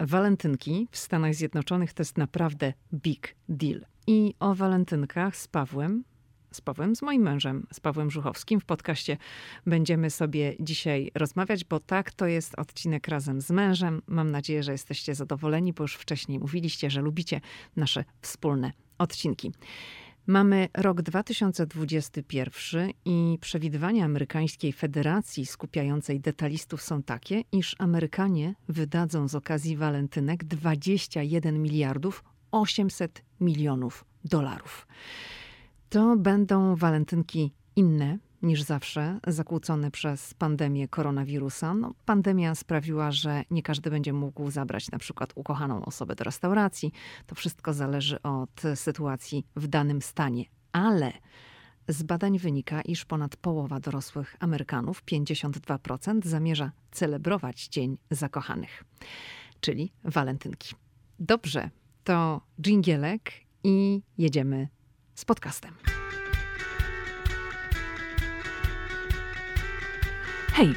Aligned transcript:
walentynki 0.00 0.88
w 0.90 0.96
Stanach 0.96 1.34
Zjednoczonych 1.34 1.92
to 1.92 2.00
jest 2.00 2.18
naprawdę 2.18 2.72
big 2.94 3.34
deal. 3.48 3.80
I 4.06 4.34
o 4.40 4.54
walentynkach 4.54 5.36
z 5.36 5.48
Pawłem, 5.48 6.04
z 6.52 6.60
Pawłem, 6.60 6.96
z 6.96 7.02
moim 7.02 7.22
mężem, 7.22 7.66
z 7.72 7.80
Pawłem 7.80 8.10
Żuchowskim 8.10 8.60
w 8.60 8.64
podcaście 8.64 9.16
będziemy 9.66 10.10
sobie 10.10 10.56
dzisiaj 10.60 11.10
rozmawiać, 11.14 11.64
bo 11.64 11.80
tak, 11.80 12.12
to 12.12 12.26
jest 12.26 12.58
odcinek 12.58 13.08
razem 13.08 13.40
z 13.40 13.50
mężem. 13.50 14.02
Mam 14.06 14.30
nadzieję, 14.30 14.62
że 14.62 14.72
jesteście 14.72 15.14
zadowoleni, 15.14 15.72
bo 15.72 15.84
już 15.84 15.94
wcześniej 15.94 16.38
mówiliście, 16.38 16.90
że 16.90 17.00
lubicie 17.00 17.40
nasze 17.76 18.04
wspólne 18.20 18.72
odcinki. 18.98 19.52
Mamy 20.26 20.68
rok 20.74 21.02
2021 21.02 22.90
i 23.04 23.38
przewidywania 23.40 24.04
amerykańskiej 24.04 24.72
federacji 24.72 25.46
skupiającej 25.46 26.20
detalistów 26.20 26.82
są 26.82 27.02
takie, 27.02 27.42
iż 27.52 27.76
Amerykanie 27.78 28.54
wydadzą 28.68 29.28
z 29.28 29.34
okazji 29.34 29.76
walentynek 29.76 30.44
21 30.44 31.62
miliardów 31.62 32.24
800 32.50 33.22
milionów 33.40 34.04
dolarów. 34.24 34.86
To 35.88 36.16
będą 36.16 36.76
walentynki 36.76 37.52
inne 37.76 38.18
niż 38.44 38.62
zawsze, 38.62 39.20
zakłócone 39.26 39.90
przez 39.90 40.34
pandemię 40.34 40.88
koronawirusa. 40.88 41.74
No, 41.74 41.94
pandemia 42.04 42.54
sprawiła, 42.54 43.10
że 43.10 43.44
nie 43.50 43.62
każdy 43.62 43.90
będzie 43.90 44.12
mógł 44.12 44.50
zabrać 44.50 44.90
na 44.90 44.98
przykład 44.98 45.32
ukochaną 45.34 45.84
osobę 45.84 46.14
do 46.14 46.24
restauracji. 46.24 46.92
To 47.26 47.34
wszystko 47.34 47.72
zależy 47.72 48.22
od 48.22 48.62
sytuacji 48.74 49.46
w 49.56 49.66
danym 49.66 50.02
stanie. 50.02 50.44
Ale 50.72 51.12
z 51.88 52.02
badań 52.02 52.38
wynika, 52.38 52.82
iż 52.82 53.04
ponad 53.04 53.36
połowa 53.36 53.80
dorosłych 53.80 54.36
Amerykanów, 54.40 55.04
52%, 55.04 56.24
zamierza 56.24 56.72
celebrować 56.90 57.68
Dzień 57.68 57.98
Zakochanych, 58.10 58.84
czyli 59.60 59.92
walentynki. 60.04 60.74
Dobrze, 61.18 61.70
to 62.04 62.40
dżingielek 62.60 63.32
i 63.64 64.02
jedziemy 64.18 64.68
z 65.14 65.24
podcastem. 65.24 65.74
Hey, 70.54 70.76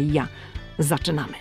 i 0.00 0.12
ja. 0.12 0.28
Zaczynamy. 0.78 1.34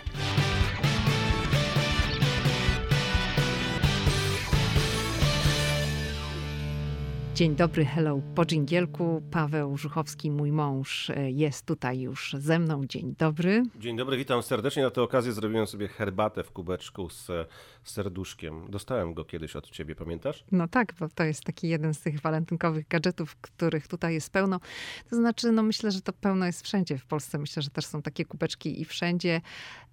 Dzień 7.36 7.56
dobry, 7.56 7.86
hello 7.86 8.22
po 8.36 8.46
dżingielku. 8.46 9.22
Paweł 9.32 9.78
Żuchowski, 9.78 10.32
mój 10.32 10.52
mąż, 10.52 11.10
e, 11.10 11.32
jest 11.32 11.66
tutaj 11.66 12.00
już 12.00 12.36
ze 12.40 12.60
mną. 12.60 12.86
Dzień 12.86 13.16
dobry. 13.18 13.64
Dzień 13.76 13.98
dobry, 13.98 14.18
witam 14.18 14.44
serdecznie. 14.44 14.84
Na 14.84 14.90
tę 14.90 15.02
okazję 15.02 15.32
zrobiłem 15.32 15.68
sobie 15.68 15.88
herbatę 15.88 16.44
w 16.44 16.52
kubeczku 16.52 17.10
z 17.10 17.28
serduszkiem. 17.84 18.72
Dostałem 18.72 19.14
go 19.14 19.26
kiedyś 19.26 19.56
od 19.56 19.70
ciebie, 19.70 19.96
pamiętasz? 19.96 20.44
No 20.52 20.68
tak, 20.68 20.94
bo 21.00 21.10
to 21.10 21.24
jest 21.24 21.44
taki 21.44 21.70
jeden 21.70 21.94
z 21.94 22.00
tych 22.00 22.22
walentynkowych 22.22 22.88
gadżetów, 22.88 23.36
których 23.36 23.88
tutaj 23.88 24.14
jest 24.14 24.30
pełno. 24.30 24.60
To 25.10 25.16
znaczy, 25.16 25.52
no 25.52 25.64
myślę, 25.64 25.92
że 25.92 26.02
to 26.02 26.14
pełno 26.14 26.46
jest 26.46 26.64
wszędzie 26.64 26.98
w 26.98 27.06
Polsce. 27.06 27.38
Myślę, 27.38 27.62
że 27.62 27.70
też 27.70 27.86
są 27.86 28.02
takie 28.02 28.26
kubeczki 28.26 28.82
i 28.82 28.86
wszędzie. 28.86 29.42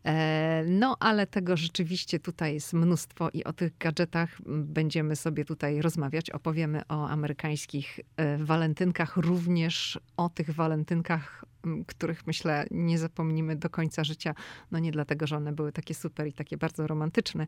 E, 0.05 0.65
no, 0.67 0.97
ale 1.01 1.27
tego 1.27 1.57
rzeczywiście 1.57 2.21
tutaj 2.21 2.55
jest 2.55 2.73
mnóstwo 2.73 3.31
i 3.33 3.45
o 3.45 3.53
tych 3.53 3.79
gadżetach 3.79 4.39
będziemy 4.47 5.17
sobie 5.17 5.45
tutaj 5.45 5.83
rozmawiać. 5.83 6.31
Opowiemy 6.31 6.83
o 6.89 7.09
amerykańskich 7.09 8.01
e, 8.17 8.39
walentynkach, 8.39 9.17
również 9.17 10.01
o 10.17 10.29
tych 10.29 10.51
walentynkach, 10.51 11.45
których 11.87 12.27
myślę 12.27 12.67
nie 12.71 12.99
zapomnimy 12.99 13.57
do 13.57 13.71
końca 13.71 14.05
życia. 14.05 14.35
No 14.71 14.79
nie 14.79 14.93
dlatego, 14.93 15.27
że 15.27 15.37
one 15.37 15.53
były 15.53 15.73
takie 15.73 15.95
super 15.95 16.27
i 16.27 16.33
takie 16.33 16.57
bardzo 16.57 16.87
romantyczne, 16.87 17.47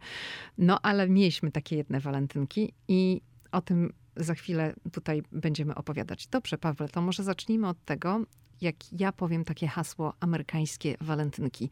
no 0.58 0.81
ale 0.82 1.08
mieliśmy 1.08 1.50
takie 1.50 1.76
jedne 1.76 2.00
walentynki 2.00 2.72
i 2.88 3.20
o 3.53 3.60
tym 3.60 3.92
za 4.16 4.34
chwilę 4.34 4.75
tutaj 4.92 5.22
będziemy 5.32 5.75
opowiadać. 5.75 6.26
Dobrze, 6.26 6.58
Paweł, 6.58 6.88
to 6.88 7.03
może 7.03 7.22
zacznijmy 7.22 7.69
od 7.69 7.84
tego, 7.84 8.20
jak 8.60 8.76
ja 8.92 9.12
powiem 9.12 9.44
takie 9.44 9.66
hasło 9.66 10.14
amerykańskie 10.20 10.97
walentynki 11.00 11.70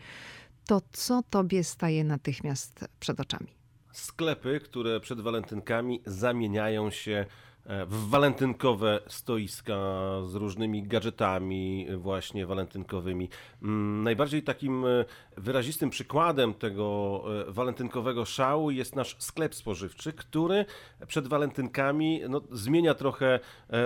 to 0.69 0.83
co 0.93 1.23
tobie 1.31 1.65
staje 1.65 2.05
natychmiast 2.05 2.89
przed 3.01 3.21
oczami? 3.21 3.47
Sklepy, 3.93 4.61
które 4.61 5.01
przed 5.01 5.21
walentynkami 5.21 6.03
zamieniają 6.07 6.91
się 6.91 7.27
w 7.69 8.09
walentynkowe 8.09 9.01
stoiska 9.07 9.77
z 10.27 10.35
różnymi 10.35 10.83
gadżetami 10.83 11.87
właśnie 11.97 12.47
walentynkowymi. 12.47 13.29
Mm, 13.63 14.03
najbardziej 14.03 14.43
takim 14.43 14.87
e, 14.87 15.05
wyrazistym 15.37 15.91
przykładem 15.91 16.55
tego 16.55 17.25
e, 17.49 17.53
walentynkowego 17.53 18.25
szału 18.25 18.71
jest 18.71 18.97
nasz 18.97 19.17
sklep 19.19 19.55
spożywczy, 19.55 20.13
który 20.13 20.65
przed 21.07 21.29
walentynkami 21.29 22.21
no, 22.29 22.41
zmienia 22.53 22.95
trochę 22.95 23.41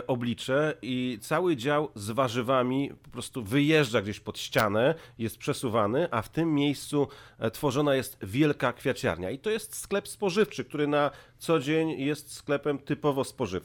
oblicze 0.06 0.74
i 0.82 1.18
cały 1.20 1.56
dział 1.56 1.88
z 1.94 2.10
warzywami 2.10 2.90
po 3.02 3.10
prostu 3.10 3.44
wyjeżdża 3.44 4.02
gdzieś 4.02 4.20
pod 4.20 4.38
ścianę, 4.38 4.94
jest 5.18 5.38
przesuwany, 5.38 6.08
a 6.10 6.22
w 6.22 6.28
tym 6.28 6.54
miejscu 6.54 7.08
tworzona 7.52 7.94
jest 7.94 8.18
wielka 8.22 8.72
kwiaciarnia. 8.72 9.30
I 9.30 9.38
to 9.38 9.50
jest 9.50 9.76
sklep 9.76 10.08
spożywczy, 10.08 10.64
który 10.64 10.86
na 10.86 11.10
co 11.38 11.60
dzień 11.60 11.90
jest 11.90 12.32
sklepem 12.32 12.78
typowo 12.78 13.24
spożywczym, 13.24 13.61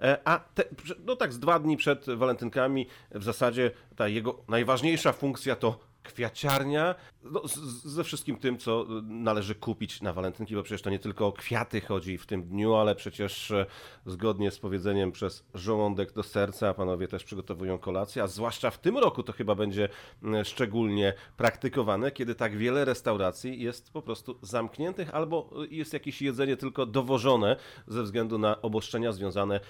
e, 0.00 0.18
a 0.24 0.38
te, 0.54 0.64
no 1.06 1.16
tak 1.16 1.32
z 1.32 1.38
dwa 1.38 1.58
dni 1.58 1.76
przed 1.76 2.06
walentynkami 2.06 2.86
w 3.10 3.24
zasadzie 3.24 3.70
ta 3.96 4.08
jego 4.08 4.42
najważniejsza 4.48 5.12
funkcja 5.12 5.56
to 5.56 5.89
kwiaciarnia, 6.02 6.94
no, 7.22 7.48
z, 7.48 7.58
ze 7.84 8.04
wszystkim 8.04 8.36
tym, 8.36 8.58
co 8.58 8.86
należy 9.02 9.54
kupić 9.54 10.02
na 10.02 10.12
walentynki, 10.12 10.54
bo 10.54 10.62
przecież 10.62 10.82
to 10.82 10.90
nie 10.90 10.98
tylko 10.98 11.26
o 11.26 11.32
kwiaty 11.32 11.80
chodzi 11.80 12.18
w 12.18 12.26
tym 12.26 12.42
dniu, 12.42 12.74
ale 12.74 12.94
przecież 12.94 13.50
e, 13.50 13.66
zgodnie 14.06 14.50
z 14.50 14.58
powiedzeniem 14.58 15.12
przez 15.12 15.44
żołądek 15.54 16.12
do 16.12 16.22
serca 16.22 16.74
panowie 16.74 17.08
też 17.08 17.24
przygotowują 17.24 17.78
kolację, 17.78 18.22
a 18.22 18.26
zwłaszcza 18.26 18.70
w 18.70 18.78
tym 18.78 18.98
roku 18.98 19.22
to 19.22 19.32
chyba 19.32 19.54
będzie 19.54 19.88
szczególnie 20.44 21.14
praktykowane, 21.36 22.10
kiedy 22.10 22.34
tak 22.34 22.56
wiele 22.56 22.84
restauracji 22.84 23.62
jest 23.62 23.92
po 23.92 24.02
prostu 24.02 24.38
zamkniętych 24.42 25.14
albo 25.14 25.50
jest 25.70 25.92
jakieś 25.92 26.22
jedzenie 26.22 26.56
tylko 26.56 26.86
dowożone 26.86 27.56
ze 27.86 28.02
względu 28.02 28.38
na 28.38 28.62
obostrzenia 28.62 29.12
związane 29.12 29.60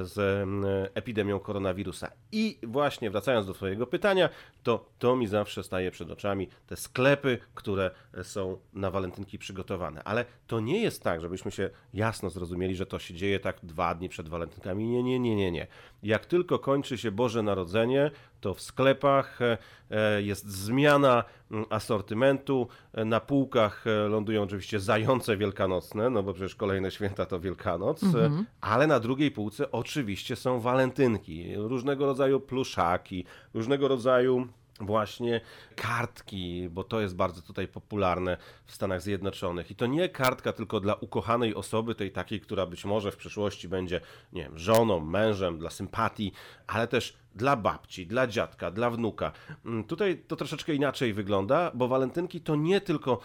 z 0.00 0.48
epidemią 0.94 1.40
koronawirusa. 1.40 2.10
I 2.32 2.58
właśnie 2.62 3.10
wracając 3.10 3.46
do 3.46 3.54
twojego 3.54 3.86
pytania, 3.86 4.28
to 4.62 4.86
to 4.98 5.16
mi 5.16 5.26
zawsze 5.26 5.61
staje 5.62 5.90
przed 5.90 6.10
oczami, 6.10 6.48
te 6.66 6.76
sklepy, 6.76 7.38
które 7.54 7.90
są 8.22 8.58
na 8.72 8.90
walentynki 8.90 9.38
przygotowane. 9.38 10.02
Ale 10.04 10.24
to 10.46 10.60
nie 10.60 10.82
jest 10.82 11.02
tak, 11.02 11.20
żebyśmy 11.20 11.50
się 11.50 11.70
jasno 11.94 12.30
zrozumieli, 12.30 12.76
że 12.76 12.86
to 12.86 12.98
się 12.98 13.14
dzieje 13.14 13.40
tak 13.40 13.56
dwa 13.62 13.94
dni 13.94 14.08
przed 14.08 14.28
walentynkami. 14.28 14.86
Nie, 14.86 15.02
nie, 15.02 15.18
nie, 15.18 15.36
nie, 15.36 15.50
nie. 15.50 15.66
Jak 16.02 16.26
tylko 16.26 16.58
kończy 16.58 16.98
się 16.98 17.10
Boże 17.10 17.42
Narodzenie, 17.42 18.10
to 18.40 18.54
w 18.54 18.60
sklepach 18.60 19.38
e, 19.90 20.22
jest 20.22 20.48
zmiana 20.48 21.24
mm, 21.50 21.64
asortymentu. 21.70 22.68
E, 22.92 23.04
na 23.04 23.20
półkach 23.20 23.86
e, 23.86 24.08
lądują 24.08 24.42
oczywiście 24.42 24.80
zające 24.80 25.36
wielkanocne, 25.36 26.10
no 26.10 26.22
bo 26.22 26.34
przecież 26.34 26.54
kolejne 26.54 26.90
święta 26.90 27.26
to 27.26 27.40
Wielkanoc, 27.40 28.02
mhm. 28.02 28.46
ale 28.60 28.86
na 28.86 29.00
drugiej 29.00 29.30
półce 29.30 29.72
oczywiście 29.72 30.36
są 30.36 30.60
walentynki, 30.60 31.54
różnego 31.56 32.06
rodzaju 32.06 32.40
pluszaki, 32.40 33.24
różnego 33.54 33.88
rodzaju 33.88 34.48
właśnie 34.86 35.40
kartki, 35.76 36.68
bo 36.70 36.84
to 36.84 37.00
jest 37.00 37.16
bardzo 37.16 37.42
tutaj 37.42 37.68
popularne 37.68 38.36
w 38.66 38.74
Stanach 38.74 39.02
Zjednoczonych. 39.02 39.70
I 39.70 39.74
to 39.74 39.86
nie 39.86 40.08
kartka 40.08 40.52
tylko 40.52 40.80
dla 40.80 40.94
ukochanej 40.94 41.54
osoby, 41.54 41.94
tej 41.94 42.12
takiej, 42.12 42.40
która 42.40 42.66
być 42.66 42.84
może 42.84 43.12
w 43.12 43.16
przyszłości 43.16 43.68
będzie, 43.68 44.00
nie 44.32 44.42
wiem, 44.42 44.58
żoną, 44.58 45.00
mężem, 45.00 45.58
dla 45.58 45.70
sympatii, 45.70 46.32
ale 46.66 46.88
też 46.88 47.16
dla 47.34 47.56
babci, 47.56 48.06
dla 48.06 48.26
dziadka, 48.26 48.70
dla 48.70 48.90
wnuka. 48.90 49.32
Mm, 49.66 49.84
tutaj 49.84 50.22
to 50.28 50.36
troszeczkę 50.36 50.74
inaczej 50.74 51.12
wygląda, 51.12 51.70
bo 51.74 51.88
walentynki 51.88 52.40
to 52.40 52.56
nie 52.56 52.80
tylko 52.80 53.20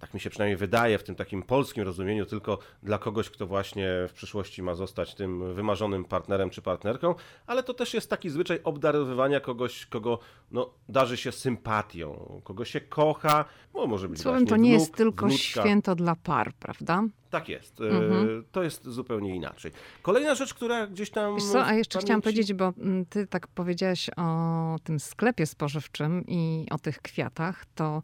tak 0.00 0.14
mi 0.14 0.20
się 0.20 0.30
przynajmniej 0.30 0.56
wydaje, 0.56 0.98
w 0.98 1.02
tym 1.04 1.14
takim 1.14 1.42
polskim 1.42 1.84
rozumieniu, 1.84 2.26
tylko 2.26 2.58
dla 2.82 2.98
kogoś, 2.98 3.30
kto 3.30 3.46
właśnie 3.46 3.88
w 4.08 4.12
przyszłości 4.12 4.62
ma 4.62 4.74
zostać 4.74 5.14
tym 5.14 5.54
wymarzonym 5.54 6.04
partnerem 6.04 6.50
czy 6.50 6.62
partnerką, 6.62 7.14
ale 7.46 7.62
to 7.62 7.74
też 7.74 7.94
jest 7.94 8.10
taki 8.10 8.30
zwyczaj 8.30 8.60
obdarowywania 8.64 9.40
kogoś, 9.40 9.86
kogo 9.86 10.18
no, 10.50 10.70
darzy 10.88 11.16
się 11.16 11.32
sympatią, 11.32 12.40
kogo 12.44 12.64
się 12.64 12.80
kocha, 12.80 13.44
no, 13.74 13.86
może 13.86 14.08
być 14.08 14.20
Słowem, 14.20 14.46
to 14.46 14.56
nie 14.56 14.70
wnuk, 14.70 14.80
jest 14.80 14.94
tylko 14.94 15.26
wnuczka. 15.26 15.60
święto 15.62 15.94
dla 15.94 16.16
par, 16.16 16.52
prawda? 16.54 17.02
Tak 17.30 17.48
jest. 17.48 17.80
Mhm. 17.80 18.40
E, 18.40 18.42
To 18.52 18.62
jest 18.62 18.84
zupełnie 18.88 19.36
inaczej. 19.36 19.72
Kolejna 20.02 20.34
rzecz, 20.34 20.54
która 20.54 20.86
gdzieś 20.86 21.10
tam. 21.10 21.34
Wiesz 21.34 21.44
co, 21.44 21.64
a 21.64 21.74
jeszcze 21.74 21.98
chciałam 21.98 22.20
pamięci- 22.20 22.24
powiedzieć, 22.24 22.52
bo 22.54 22.72
mm, 22.78 23.06
ty 23.06 23.26
tak 23.26 23.46
powiedziałaś 23.46 24.10
o 24.16 24.76
tym 24.84 25.00
sklepie 25.00 25.46
spożywczym 25.46 26.24
i 26.28 26.66
o 26.70 26.78
tych 26.78 27.02
kwiatach, 27.02 27.64
to 27.74 28.02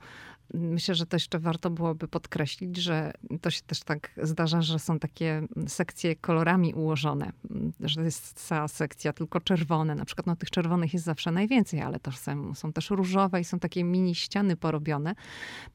myślę, 0.54 0.94
że 0.94 1.06
to 1.06 1.16
jeszcze 1.16 1.38
warto 1.38 1.70
byłoby 1.70 2.08
podkreślić, 2.08 2.76
że 2.76 3.12
to 3.40 3.50
się 3.50 3.60
też 3.66 3.80
tak 3.80 4.10
zdarza, 4.22 4.62
że 4.62 4.78
są 4.78 4.98
takie 4.98 5.42
sekcje 5.66 6.16
kolorami 6.16 6.74
ułożone, 6.74 7.32
mm, 7.50 7.72
że 7.80 7.96
to 7.96 8.02
jest 8.02 8.46
cała 8.46 8.68
sekcja 8.68 9.12
tylko 9.12 9.40
czerwone. 9.40 9.94
Na 9.94 10.04
przykład 10.04 10.26
no, 10.26 10.36
tych 10.36 10.50
czerwonych 10.50 10.92
jest 10.92 11.04
zawsze 11.04 11.30
najwięcej, 11.30 11.80
ale 11.80 12.00
to 12.00 12.12
są, 12.12 12.54
są 12.54 12.72
też 12.72 12.90
różowe 12.90 13.40
i 13.40 13.44
są 13.44 13.58
takie 13.58 13.84
mini 13.84 14.14
ściany 14.14 14.56
porobione. 14.56 15.14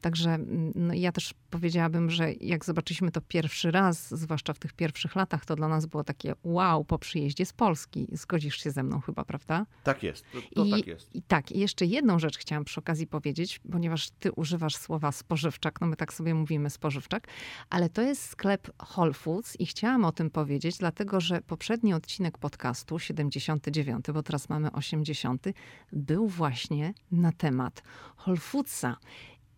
Także 0.01 0.33
mm, 0.33 0.71
no, 0.75 0.93
ja 0.93 1.11
też 1.11 1.33
powiedziałabym, 1.49 2.09
że 2.09 2.33
jak 2.33 2.65
zobaczyliśmy 2.65 3.11
to 3.11 3.21
pierwszy 3.21 3.71
raz, 3.71 4.19
zwłaszcza 4.19 4.53
w 4.53 4.59
tych 4.59 4.73
pierwszych 4.73 5.15
latach, 5.15 5.45
to 5.45 5.55
dla 5.55 5.67
nas 5.67 5.85
było 5.85 6.03
takie 6.03 6.33
wow 6.43 6.85
po 6.85 6.99
przyjeździe 6.99 7.45
z 7.45 7.53
Polski. 7.53 8.07
Zgodzisz 8.11 8.57
się 8.57 8.71
ze 8.71 8.83
mną 8.83 8.99
chyba, 8.99 9.25
prawda? 9.25 9.65
Tak 9.83 10.03
jest. 10.03 10.25
To, 10.33 10.39
to 10.55 10.65
I, 10.65 10.71
tak 10.71 10.87
jest. 10.87 11.15
I 11.15 11.21
tak, 11.21 11.51
i 11.51 11.59
jeszcze 11.59 11.85
jedną 11.85 12.19
rzecz 12.19 12.37
chciałam 12.37 12.65
przy 12.65 12.79
okazji 12.79 13.07
powiedzieć, 13.07 13.59
ponieważ 13.71 14.09
ty 14.09 14.31
używasz 14.31 14.68
słowa 14.77 15.11
spożywczak, 15.11 15.81
no 15.81 15.87
my 15.87 15.95
tak 15.95 16.13
sobie 16.13 16.33
mówimy 16.33 16.69
spożywczak, 16.69 17.27
ale 17.69 17.89
to 17.89 18.01
jest 18.01 18.29
sklep 18.29 18.71
Whole 18.95 19.13
Foods 19.13 19.59
i 19.59 19.65
chciałam 19.65 20.05
o 20.05 20.11
tym 20.11 20.29
powiedzieć, 20.29 20.77
dlatego 20.77 21.21
że 21.21 21.41
poprzedni 21.41 21.93
odcinek 21.93 22.37
podcastu, 22.37 22.99
79, 22.99 24.05
bo 24.13 24.23
teraz 24.23 24.49
mamy 24.49 24.71
80, 24.71 25.45
był 25.91 26.27
właśnie 26.27 26.93
na 27.11 27.31
temat 27.31 27.83
Whole 28.25 28.37
Foodsa. 28.37 28.97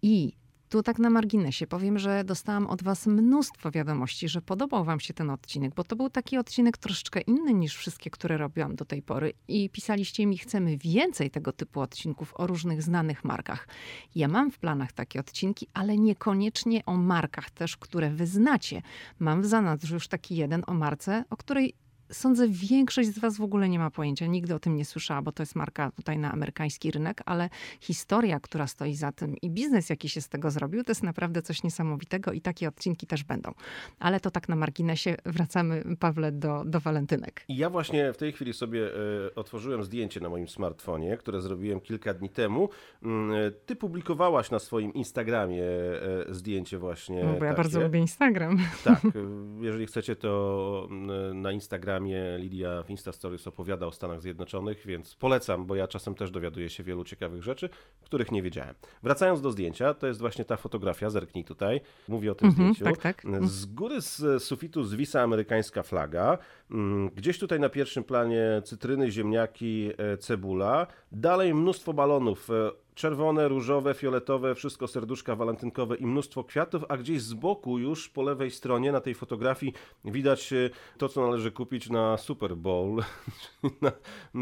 I 0.01 0.33
tu 0.71 0.83
tak 0.83 0.99
na 0.99 1.09
marginesie 1.09 1.67
powiem, 1.67 1.99
że 1.99 2.23
dostałam 2.23 2.67
od 2.67 2.83
Was 2.83 3.07
mnóstwo 3.07 3.71
wiadomości, 3.71 4.29
że 4.29 4.41
podobał 4.41 4.83
Wam 4.83 4.99
się 4.99 5.13
ten 5.13 5.29
odcinek, 5.29 5.75
bo 5.75 5.83
to 5.83 5.95
był 5.95 6.09
taki 6.09 6.37
odcinek 6.37 6.77
troszeczkę 6.77 7.21
inny 7.21 7.53
niż 7.53 7.75
wszystkie, 7.75 8.09
które 8.09 8.37
robiłam 8.37 8.75
do 8.75 8.85
tej 8.85 9.01
pory. 9.01 9.33
I 9.47 9.69
pisaliście 9.69 10.25
mi, 10.25 10.37
chcemy 10.37 10.77
więcej 10.77 11.31
tego 11.31 11.51
typu 11.51 11.81
odcinków 11.81 12.33
o 12.35 12.47
różnych 12.47 12.83
znanych 12.83 13.23
markach. 13.23 13.67
Ja 14.15 14.27
mam 14.27 14.51
w 14.51 14.59
planach 14.59 14.91
takie 14.91 15.19
odcinki, 15.19 15.67
ale 15.73 15.97
niekoniecznie 15.97 16.85
o 16.85 16.97
markach 16.97 17.51
też, 17.51 17.77
które 17.77 18.09
Wy 18.09 18.27
znacie. 18.27 18.81
Mam 19.19 19.41
w 19.41 19.45
zanadrzu 19.45 19.93
już 19.93 20.07
taki 20.07 20.35
jeden 20.35 20.63
o 20.67 20.73
marce, 20.73 21.23
o 21.29 21.37
której 21.37 21.75
sądzę, 22.11 22.47
większość 22.49 23.09
z 23.09 23.19
Was 23.19 23.37
w 23.37 23.41
ogóle 23.41 23.69
nie 23.69 23.79
ma 23.79 23.91
pojęcia. 23.91 24.25
Nigdy 24.25 24.55
o 24.55 24.59
tym 24.59 24.75
nie 24.75 24.85
słyszała, 24.85 25.21
bo 25.21 25.31
to 25.31 25.43
jest 25.43 25.55
marka 25.55 25.91
tutaj 25.91 26.17
na 26.17 26.31
amerykański 26.31 26.91
rynek, 26.91 27.21
ale 27.25 27.49
historia, 27.79 28.39
która 28.39 28.67
stoi 28.67 28.95
za 28.95 29.11
tym 29.11 29.37
i 29.41 29.49
biznes, 29.49 29.89
jaki 29.89 30.09
się 30.09 30.21
z 30.21 30.29
tego 30.29 30.51
zrobił, 30.51 30.83
to 30.83 30.91
jest 30.91 31.03
naprawdę 31.03 31.41
coś 31.41 31.63
niesamowitego 31.63 32.31
i 32.31 32.41
takie 32.41 32.67
odcinki 32.67 33.07
też 33.07 33.23
będą. 33.23 33.51
Ale 33.99 34.19
to 34.19 34.31
tak 34.31 34.49
na 34.49 34.55
marginesie. 34.55 35.15
Wracamy, 35.25 35.83
Pawle, 35.99 36.31
do, 36.31 36.63
do 36.65 36.79
walentynek. 36.79 37.43
I 37.47 37.57
ja 37.57 37.69
właśnie 37.69 38.13
w 38.13 38.17
tej 38.17 38.31
chwili 38.31 38.53
sobie 38.53 38.87
e, 38.87 39.35
otworzyłem 39.35 39.83
zdjęcie 39.83 40.19
na 40.19 40.29
moim 40.29 40.47
smartfonie, 40.47 41.17
które 41.17 41.41
zrobiłem 41.41 41.81
kilka 41.81 42.13
dni 42.13 42.29
temu. 42.29 42.69
Mm, 43.03 43.31
e, 43.31 43.51
Ty 43.51 43.75
publikowałaś 43.75 44.51
na 44.51 44.59
swoim 44.59 44.93
Instagramie 44.93 45.63
e, 45.63 46.33
zdjęcie 46.33 46.77
właśnie. 46.77 47.23
No, 47.23 47.29
bo 47.29 47.45
ja 47.45 47.51
takie. 47.51 47.55
bardzo 47.55 47.81
lubię 47.81 47.99
Instagram. 47.99 48.57
Tak, 48.83 49.01
jeżeli 49.61 49.85
chcecie, 49.85 50.15
to 50.15 50.87
mm, 50.91 51.41
na 51.41 51.51
Instagramie 51.51 52.00
Lidia 52.37 52.83
w 52.83 52.89
Insta 52.89 53.11
Stories 53.11 53.47
opowiada 53.47 53.85
o 53.87 53.91
Stanach 53.91 54.21
Zjednoczonych, 54.21 54.85
więc 54.85 55.15
polecam, 55.15 55.65
bo 55.65 55.75
ja 55.75 55.87
czasem 55.87 56.15
też 56.15 56.31
dowiaduję 56.31 56.69
się 56.69 56.83
wielu 56.83 57.03
ciekawych 57.03 57.43
rzeczy, 57.43 57.69
których 58.01 58.31
nie 58.31 58.41
wiedziałem. 58.41 58.75
Wracając 59.03 59.41
do 59.41 59.51
zdjęcia, 59.51 59.93
to 59.93 60.07
jest 60.07 60.19
właśnie 60.19 60.45
ta 60.45 60.57
fotografia, 60.57 61.09
zerknij 61.09 61.43
tutaj, 61.43 61.81
mówię 62.07 62.31
o 62.31 62.35
tym 62.35 62.47
Mhm, 62.49 62.73
zdjęciu. 62.73 62.95
tak, 63.01 63.21
tak. 63.23 63.47
Z 63.47 63.65
góry 63.65 64.01
z 64.01 64.43
sufitu 64.43 64.83
zwisa 64.83 65.21
amerykańska 65.21 65.83
flaga. 65.83 66.37
Mm, 66.71 67.09
Gdzieś 67.09 67.39
tutaj 67.39 67.59
na 67.59 67.69
pierwszym 67.69 68.03
planie 68.03 68.61
cytryny, 68.65 69.11
ziemniaki, 69.11 69.89
e, 69.97 70.17
cebula. 70.17 70.87
Dalej 71.11 71.53
mnóstwo 71.55 71.93
balonów. 71.93 72.49
e, 72.49 72.71
Czerwone, 72.95 73.47
różowe, 73.47 73.93
fioletowe, 73.93 74.55
wszystko 74.55 74.87
serduszka 74.87 75.35
walentynkowe 75.35 75.95
i 75.95 76.05
mnóstwo 76.05 76.43
kwiatów, 76.43 76.83
a 76.89 76.97
gdzieś 76.97 77.21
z 77.21 77.33
boku 77.33 77.79
już 77.79 78.09
po 78.09 78.23
lewej 78.23 78.51
stronie 78.51 78.91
na 78.91 79.01
tej 79.01 79.15
fotografii 79.15 79.73
widać 80.05 80.53
e, 80.53 80.69
to, 80.97 81.09
co 81.09 81.21
należy 81.21 81.51
kupić 81.51 81.89
na 81.89 82.17
Super 82.17 82.55
Bowl, 82.57 83.03
na 83.81 83.91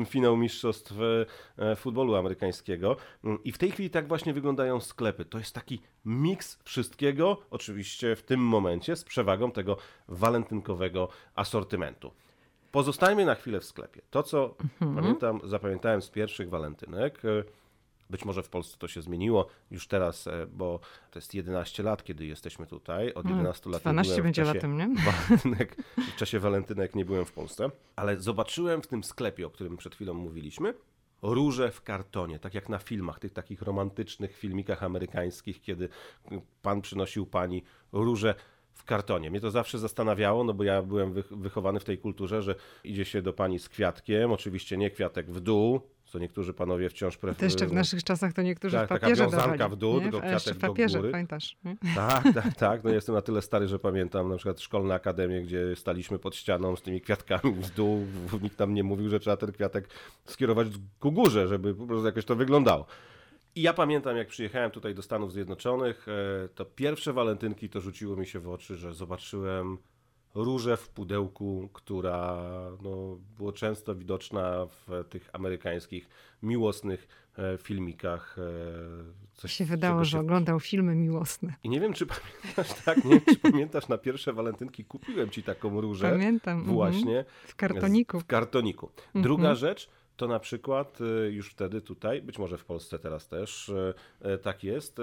finał 0.05 0.37
mistrzostw 0.37 0.93
futbolu 1.77 2.15
amerykańskiego. 2.15 2.95
Mm, 3.23 3.43
I 3.43 3.51
w 3.51 3.57
tej 3.57 3.71
chwili 3.71 3.89
tak 3.89 4.07
właśnie 4.07 4.33
wyglądają 4.33 4.79
sklepy. 4.79 5.25
To 5.25 5.37
jest 5.37 5.55
taki 5.55 5.81
miks 6.05 6.59
wszystkiego, 6.63 7.37
oczywiście 7.49 8.15
w 8.15 8.23
tym 8.23 8.39
momencie 8.39 8.95
z 8.95 9.03
przewagą 9.03 9.51
tego 9.51 9.77
walentynkowego 10.07 11.09
asortymentu. 11.35 12.11
Pozostajmy 12.71 13.25
na 13.25 13.35
chwilę 13.35 13.59
w 13.59 13.65
sklepie. 13.65 14.01
To, 14.09 14.23
co 14.23 14.55
pamiętam, 14.95 15.41
zapamiętałem 15.43 16.01
z 16.01 16.09
pierwszych 16.09 16.49
walentynek, 16.49 17.21
być 18.09 18.25
może 18.25 18.43
w 18.43 18.49
Polsce 18.49 18.77
to 18.77 18.87
się 18.87 19.01
zmieniło 19.01 19.47
już 19.71 19.87
teraz, 19.87 20.27
e, 20.27 20.47
bo 20.53 20.79
to 21.11 21.19
jest 21.19 21.33
11 21.33 21.83
lat, 21.83 22.03
kiedy 22.03 22.25
jesteśmy 22.25 22.67
tutaj. 22.67 23.13
Od 23.13 23.29
11 23.29 23.69
lat 23.69 23.85
nie 23.85 23.91
12 23.91 24.11
byłem 24.11 24.21
w 24.21 24.23
będzie 24.23 24.43
latem, 24.43 24.77
nie? 24.77 24.87
walentynek, 25.11 25.75
w 25.97 26.15
czasie 26.15 26.39
walentynek 26.39 26.95
nie 26.95 27.05
byłem 27.05 27.25
w 27.25 27.31
Polsce, 27.31 27.69
ale 27.95 28.19
zobaczyłem 28.19 28.81
w 28.81 28.87
tym 28.87 29.03
sklepie, 29.03 29.47
o 29.47 29.49
którym 29.49 29.77
przed 29.77 29.95
chwilą 29.95 30.13
mówiliśmy, 30.13 30.73
róże 31.21 31.71
w 31.71 31.81
kartonie, 31.81 32.39
tak 32.39 32.53
jak 32.53 32.69
na 32.69 32.79
filmach, 32.79 33.19
tych 33.19 33.33
takich 33.33 33.61
romantycznych 33.61 34.37
filmikach 34.37 34.83
amerykańskich, 34.83 35.61
kiedy 35.61 35.89
pan 36.61 36.81
przynosił 36.81 37.25
pani 37.25 37.63
róże 37.91 38.35
w 38.79 38.83
kartonie. 38.85 39.29
Mnie 39.31 39.39
to 39.41 39.51
zawsze 39.51 39.79
zastanawiało, 39.79 40.43
no 40.43 40.53
bo 40.53 40.63
ja 40.63 40.81
byłem 40.81 41.13
wych- 41.13 41.31
wychowany 41.37 41.79
w 41.79 41.83
tej 41.85 41.97
kulturze, 41.97 42.41
że 42.41 42.55
idzie 42.83 43.05
się 43.05 43.21
do 43.21 43.33
pani 43.33 43.59
z 43.59 43.69
kwiatkiem, 43.69 44.31
oczywiście 44.31 44.77
nie 44.77 44.89
kwiatek 44.91 45.31
w 45.31 45.39
dół, 45.39 45.81
co 46.05 46.19
niektórzy 46.19 46.53
panowie 46.53 46.89
wciąż 46.89 47.17
To 47.17 47.27
jeszcze 47.27 47.45
w 47.45 47.49
preferują. 47.49 47.75
naszych 47.75 48.03
czasach 48.03 48.33
to 48.33 48.41
niektórzy 48.41 48.75
Tak, 48.77 48.85
w 48.85 48.89
taka 48.89 49.01
papierze 49.01 49.23
wiązanka 49.23 49.47
dawali. 49.57 49.75
w 49.75 49.79
dół, 49.79 49.95
nie? 49.95 50.01
tylko 50.01 50.19
kwiatek 50.19 50.53
w 50.55 50.57
do 50.57 50.67
papierze, 50.67 50.97
góry. 50.99 51.11
pamiętasz? 51.11 51.57
Nie? 51.63 51.75
Tak, 51.95 52.23
tak, 52.43 52.55
tak. 52.55 52.83
No 52.83 52.89
jestem 52.89 53.15
na 53.15 53.21
tyle 53.21 53.41
stary, 53.41 53.67
że 53.67 53.79
pamiętam 53.79 54.29
na 54.29 54.35
przykład 54.35 54.59
szkolne 54.61 54.93
akademie, 54.93 55.41
gdzie 55.41 55.75
staliśmy 55.75 56.19
pod 56.19 56.35
ścianą 56.35 56.75
z 56.75 56.81
tymi 56.81 57.01
kwiatkami 57.01 57.53
w 57.53 57.69
dół. 57.69 58.05
Nikt 58.41 58.59
nam 58.59 58.73
nie 58.73 58.83
mówił, 58.83 59.09
że 59.09 59.19
trzeba 59.19 59.37
ten 59.37 59.51
kwiatek 59.51 59.89
skierować 60.25 60.67
ku 60.99 61.11
górze, 61.11 61.47
żeby 61.47 61.75
po 61.75 61.87
prostu 61.87 62.05
jakoś 62.05 62.25
to 62.25 62.35
wyglądało. 62.35 62.85
I 63.59 63.61
ja 63.61 63.73
pamiętam, 63.73 64.17
jak 64.17 64.27
przyjechałem 64.27 64.71
tutaj 64.71 64.95
do 64.95 65.01
Stanów 65.01 65.33
Zjednoczonych, 65.33 66.07
e, 66.07 66.49
to 66.49 66.65
pierwsze 66.65 67.13
walentynki 67.13 67.69
to 67.69 67.81
rzuciło 67.81 68.15
mi 68.15 68.27
się 68.27 68.39
w 68.39 68.49
oczy, 68.49 68.75
że 68.75 68.93
zobaczyłem 68.93 69.77
różę 70.35 70.77
w 70.77 70.89
pudełku, 70.89 71.69
która 71.73 72.43
no, 72.81 73.17
było 73.37 73.51
często 73.51 73.95
widoczna 73.95 74.65
w 74.65 75.03
tych 75.09 75.29
amerykańskich 75.33 76.09
miłosnych 76.43 77.07
e, 77.37 77.57
filmikach. 77.57 78.35
e, 78.39 78.43
Coś, 79.33 79.53
się 79.53 79.65
wydało, 79.65 79.95
czego 79.95 80.05
że 80.05 80.11
się 80.11 80.19
oglądał 80.19 80.59
filmy 80.59 80.95
miłosne. 80.95 81.53
i 81.63 81.69
nie 81.69 81.79
wiem, 81.79 81.93
czy 81.93 82.05
pamiętasz, 82.05 82.73
tak, 82.85 83.05
nie 83.05 83.11
wiem, 83.11 83.21
czy 83.29 83.37
pamiętasz, 83.37 83.87
na 83.87 83.97
pierwsze 83.97 84.33
walentynki 84.33 84.85
kupiłem 84.85 85.29
ci 85.29 85.43
taką 85.43 85.81
różę. 85.81 86.11
Pamiętam. 86.11 86.57
mhm. 86.57 86.75
Właśnie. 86.75 87.25
W 87.47 87.55
kartoniku. 87.55 88.19
W 88.19 88.25
kartoniku. 88.25 88.89
Mhm. 89.07 89.23
Druga 89.23 89.55
rzecz 89.55 89.89
to 90.19 90.27
na 90.27 90.39
przykład 90.39 91.01
y, 91.01 91.31
już 91.31 91.49
wtedy 91.49 91.81
tutaj, 91.81 92.21
być 92.21 92.39
może 92.39 92.57
w 92.57 92.65
Polsce 92.65 92.99
teraz 92.99 93.27
też 93.27 93.69
y, 93.69 93.93
y, 94.25 94.37
tak 94.37 94.63
jest, 94.63 94.97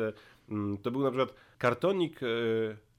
mm, 0.49 0.79
to 0.79 0.91
był 0.91 1.03
na 1.03 1.11
przykład 1.11 1.35
kartonik 1.59 2.21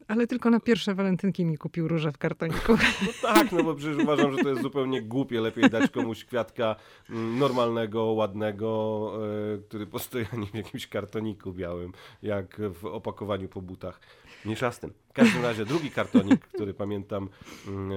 Ale 0.08 0.28
tylko 0.28 0.50
na 0.50 0.60
pierwsze 0.60 0.96
walentynki 0.96 1.46
mi 1.46 1.58
kupił 1.58 1.88
róże 1.88 2.12
w 2.12 2.18
kartoniku. 2.18 2.78
No 3.06 3.08
tak, 3.22 3.52
no 3.52 3.64
bo 3.64 3.76
przecież 3.76 3.98
uważam, 3.98 4.38
że 4.38 4.44
to 4.44 4.50
jest 4.50 4.62
zupełnie 4.62 5.02
głupie. 5.02 5.42
Lepiej 5.42 5.70
dać 5.70 5.92
komuś 5.92 6.26
kwiatka 6.26 6.76
mm, 7.10 7.40
normalnego, 7.40 8.04
ładnego, 8.04 9.12
który 9.68 9.88
postoi 9.88 10.26
a 10.34 10.36
nie 10.36 10.48
w 10.48 10.56
jakimś 10.56 10.88
kartoniku 10.88 11.54
białym, 11.54 11.92
jak 12.22 12.62
w 12.74 12.86
opakowaniu 12.86 13.50
po 13.50 13.62
butach. 13.62 14.00
Mniejsza 14.46 14.72
z 14.72 14.80
tym. 14.80 14.94
W 15.10 15.14
każdym 15.14 15.44
razie 15.44 15.66
drugi 15.66 15.92
kartonik, 15.92 16.48
który 16.48 16.74
pamiętam, 16.74 17.30
mm, 17.68 17.92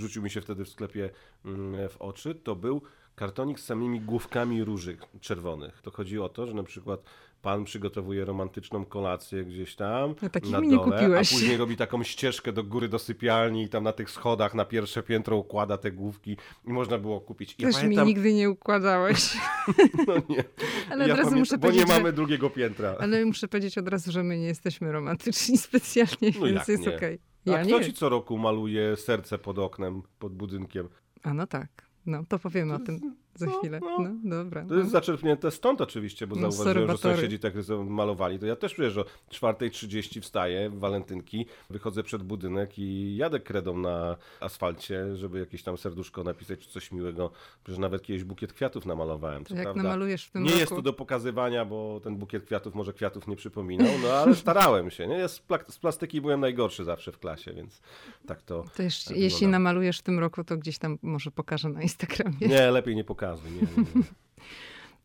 rzucił 0.00 0.22
mi 0.22 0.30
się 0.30 0.40
wtedy 0.40 0.64
w 0.64 0.68
sklepie 0.68 1.10
mm, 1.44 1.88
w 1.88 1.96
oczy, 1.96 2.34
to 2.34 2.56
był 2.56 2.82
kartonik 3.16 3.60
z 3.60 3.64
samymi 3.64 4.00
główkami 4.00 4.64
róży 4.64 4.96
czerwonych. 5.20 5.82
To 5.82 5.90
chodzi 5.90 6.18
o 6.18 6.28
to, 6.28 6.46
że 6.46 6.54
na 6.54 6.62
przykład 6.62 7.00
pan 7.42 7.64
przygotowuje 7.64 8.24
romantyczną 8.24 8.84
kolację 8.84 9.44
gdzieś 9.44 9.76
tam 9.76 10.14
No, 10.44 10.50
na 10.50 10.60
nie 10.60 10.76
dole, 10.76 10.84
kupiłeś. 10.92 11.32
a 11.32 11.34
później 11.36 11.56
robi 11.56 11.76
taką 11.76 12.02
ścieżkę 12.02 12.52
do 12.52 12.64
góry 12.64 12.88
do 12.88 12.98
sypialni 12.98 13.62
i 13.62 13.68
tam 13.68 13.84
na 13.84 13.92
tych 13.92 14.10
schodach 14.10 14.54
na 14.54 14.64
pierwsze 14.64 15.02
piętro 15.02 15.36
układa 15.36 15.78
te 15.78 15.92
główki 15.92 16.36
i 16.66 16.72
można 16.72 16.98
było 16.98 17.20
kupić. 17.20 17.54
I 17.58 17.62
ja 17.62 17.68
Też 17.68 17.76
pamiętam, 17.76 18.06
mi 18.06 18.14
nigdy 18.14 18.32
nie 18.34 18.50
układałeś. 18.50 19.36
no 20.06 20.14
nie, 20.28 20.44
Ale 20.90 21.08
ja 21.08 21.14
od 21.14 21.18
razu 21.20 21.30
pamię- 21.30 21.38
muszę 21.38 21.58
bo 21.58 21.66
nie 21.66 21.72
powiedzieć, 21.72 21.88
mamy 21.88 22.08
że, 22.08 22.12
drugiego 22.12 22.50
piętra. 22.50 22.96
ale 23.00 23.24
muszę 23.24 23.48
powiedzieć 23.48 23.78
od 23.78 23.88
razu, 23.88 24.12
że 24.12 24.22
my 24.22 24.38
nie 24.38 24.46
jesteśmy 24.46 24.92
romantyczni 24.92 25.58
specjalnie, 25.68 26.32
No 26.40 26.46
więc 26.46 26.68
jest 26.68 26.86
nie? 26.86 26.96
okej. 26.96 27.18
A 27.18 27.29
Ja 27.46 27.64
kto 27.64 27.78
nie. 27.78 27.84
ci 27.84 27.92
co 27.92 28.08
roku 28.08 28.38
maluje 28.38 28.96
serce 28.96 29.38
pod 29.38 29.58
oknem, 29.58 30.02
pod 30.18 30.32
budynkiem? 30.32 30.88
A 31.22 31.34
no 31.34 31.46
tak. 31.46 31.68
No, 32.06 32.24
to 32.28 32.38
powiemy 32.38 32.74
o 32.74 32.78
tym 32.78 33.16
za 33.34 33.46
no, 33.46 33.58
chwilę. 33.58 33.80
no. 33.82 33.98
No, 34.24 34.36
dobra. 34.44 34.64
To 34.68 34.74
jest 34.74 34.90
zaczerpnięte 34.90 35.50
stąd 35.50 35.80
oczywiście, 35.80 36.26
bo 36.26 36.36
No, 36.36 36.40
zauważyłem, 36.52 36.88
że 36.88 36.92
sorbatory. 36.92 37.14
sąsiedzi 37.14 37.38
tak 37.38 37.54
malowali. 37.86 38.38
To 38.38 38.46
ja 38.46 38.56
też 38.56 38.74
wiesz, 38.78 38.92
że 38.92 39.00
o 39.00 39.04
4.30 39.32 40.20
wstaję 40.20 40.70
w 40.70 40.78
walentynki, 40.78 41.46
wychodzę 41.70 42.02
przed 42.02 42.22
budynek 42.22 42.78
i 42.78 43.16
jadę 43.16 43.40
kredą 43.40 43.78
na 43.78 44.16
asfalcie, 44.40 45.16
żeby 45.16 45.38
jakieś 45.38 45.62
tam 45.62 45.78
serduszko 45.78 46.24
napisać 46.24 46.58
czy 46.60 46.68
coś 46.68 46.92
miłego. 46.92 47.30
Przecież 47.64 47.78
nawet 47.78 48.02
kiedyś 48.02 48.24
bukiet 48.24 48.52
kwiatów 48.52 48.86
namalowałem, 48.86 49.44
co 49.44 49.54
Jak 49.54 49.62
prawda. 49.62 49.82
namalujesz 49.82 50.26
w 50.26 50.30
tym 50.30 50.42
Nie 50.42 50.48
roku... 50.48 50.60
jest 50.60 50.72
to 50.72 50.82
do 50.82 50.92
pokazywania, 50.92 51.64
bo 51.64 52.00
ten 52.04 52.16
bukiet 52.16 52.44
kwiatów 52.44 52.74
może 52.74 52.92
kwiatów 52.92 53.28
nie 53.28 53.36
przypominał, 53.36 53.92
no 54.02 54.08
ale 54.12 54.34
starałem 54.34 54.90
się. 54.90 55.06
Nie? 55.06 55.18
Ja 55.18 55.28
z, 55.28 55.42
plak- 55.42 55.70
z 55.72 55.78
plastyki 55.78 56.20
byłem 56.20 56.40
najgorszy 56.40 56.84
zawsze 56.84 57.12
w 57.12 57.18
klasie, 57.18 57.52
więc 57.54 57.80
tak 58.26 58.42
to... 58.42 58.64
To 58.76 58.82
jeszcze, 58.82 59.10
tak 59.10 59.16
jeśli 59.18 59.46
namalujesz 59.46 59.98
w 59.98 60.02
tym 60.02 60.18
roku, 60.18 60.44
to 60.44 60.56
gdzieś 60.56 60.78
tam 60.78 60.98
może 61.02 61.30
pokażę 61.30 61.68
na 61.68 61.82
Instagramie. 61.82 62.36
Nie, 62.40 62.70
lepiej 62.70 62.96
nie 62.96 63.04
pokazuj. 63.04 63.19
Nie, 63.26 63.50
nie, 63.50 63.60
nie. 63.60 64.02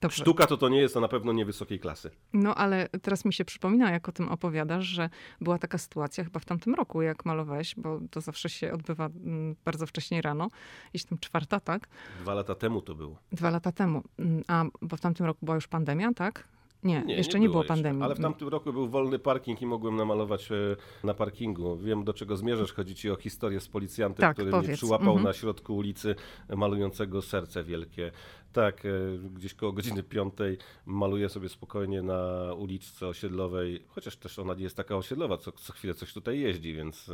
Dobrze. 0.02 0.24
Sztuka 0.24 0.48
to 0.48 0.58
to 0.58 0.70
nie 0.70 0.82
jest, 0.82 0.94
to 0.94 1.00
na 1.00 1.08
pewno 1.08 1.34
nie 1.34 1.46
wysokiej 1.46 1.80
klasy. 1.80 2.12
No 2.34 2.56
ale 2.56 2.90
teraz 3.02 3.26
mi 3.26 3.34
się 3.34 3.46
przypomina, 3.46 3.92
jak 3.92 4.10
o 4.10 4.12
tym 4.12 4.30
opowiadasz, 4.30 4.86
że 4.86 5.10
była 5.42 5.58
taka 5.58 5.78
sytuacja 5.78 6.24
chyba 6.24 6.40
w 6.40 6.46
tamtym 6.46 6.76
roku, 6.76 7.02
jak 7.02 7.26
malowałeś, 7.26 7.76
bo 7.78 8.00
to 8.12 8.22
zawsze 8.22 8.50
się 8.50 8.74
odbywa 8.74 9.06
mm, 9.06 9.56
bardzo 9.66 9.88
wcześnie 9.88 10.22
rano, 10.22 10.50
jeśli 10.94 11.10
tam 11.10 11.18
czwarta, 11.20 11.60
tak? 11.60 11.88
Dwa 12.22 12.34
lata 12.34 12.56
temu 12.56 12.82
to 12.82 12.96
było. 12.96 13.20
Dwa 13.32 13.50
lata 13.50 13.72
temu. 13.72 14.04
Mm, 14.20 14.44
A, 14.48 14.66
bo 14.82 14.98
w 14.98 15.02
tamtym 15.02 15.26
roku 15.26 15.46
była 15.46 15.56
już 15.56 15.68
pandemia, 15.68 16.14
tak? 16.14 16.48
Nie, 16.86 17.04
jeszcze 17.08 17.39
nie, 17.39 17.50
było, 17.50 17.63
pandemii. 17.63 18.04
Ale 18.04 18.15
w 18.15 18.20
tamtym 18.20 18.48
roku 18.48 18.74
był 18.74 18.88
wolny 18.89 19.20
parking 19.20 19.62
i 19.62 19.65
mogłem 19.65 19.96
namalować 19.96 20.51
e, 20.51 20.56
na 21.04 21.13
parkingu. 21.13 21.77
Wiem, 21.77 22.04
do 22.04 22.13
czego 22.13 22.38
zmierzasz. 22.38 22.74
Chodzi 22.74 22.96
ci 22.96 23.12
o 23.12 23.15
historię 23.15 23.60
z 23.60 23.68
policjantem, 23.68 24.22
Tak, 24.22 24.36
który 24.36 24.51
mnie 24.51 24.62
powiedz. 24.62 24.77
przyłapał 24.77 25.08
Mhm. 25.08 25.24
na 25.24 25.34
środku 25.34 25.75
ulicy 25.75 26.15
malującego 26.56 27.22
serce 27.22 27.63
wielkie. 27.63 28.12
Tak, 28.54 28.86
e, 28.86 28.89
gdzieś 29.34 29.54
koło 29.54 29.72
godziny 29.72 30.04
piątej 30.04 30.58
maluję 30.86 31.30
sobie 31.30 31.50
spokojnie 31.50 32.01
na 32.01 32.54
uliczce 32.58 33.08
osiedlowej, 33.08 33.84
chociaż 33.88 34.18
też 34.18 34.39
ona 34.39 34.54
nie 34.54 34.63
jest 34.63 34.77
taka 34.77 34.96
osiedlowa, 34.96 35.38
co, 35.38 35.51
co 35.51 35.74
chwilę 35.74 35.94
coś 35.94 36.13
tutaj 36.13 36.39
jeździ, 36.39 36.74
więc 36.75 37.10
e, 37.10 37.13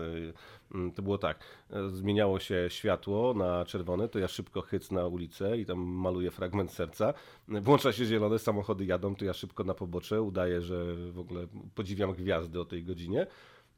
mm, 0.75 0.91
to 0.91 1.01
było 1.01 1.17
tak. 1.17 1.39
Zmieniało 1.87 2.39
się 2.39 2.65
światło 2.69 3.33
na 3.33 3.65
czerwone, 3.65 4.09
to 4.09 4.19
ja 4.19 4.27
szybko 4.27 4.61
chyc 4.61 4.91
na 4.91 5.07
ulicę 5.07 5.57
i 5.57 5.65
tam 5.65 5.79
maluję 5.79 6.31
fragment 6.31 6.71
serca. 6.71 7.13
Włącza 7.47 7.91
się 7.91 8.05
zielone, 8.05 8.39
samochody 8.39 8.85
jadą, 8.85 9.15
to 9.15 9.25
ja 9.25 9.33
szybko 9.33 9.60
na 9.63 9.73
pobocze, 9.73 10.21
udaję, 10.21 10.61
że 10.61 10.95
w 11.11 11.19
ogóle 11.19 11.47
podziwiam 11.75 12.13
gwiazdy 12.13 12.59
o 12.59 12.65
tej 12.65 12.83
godzinie. 12.83 13.27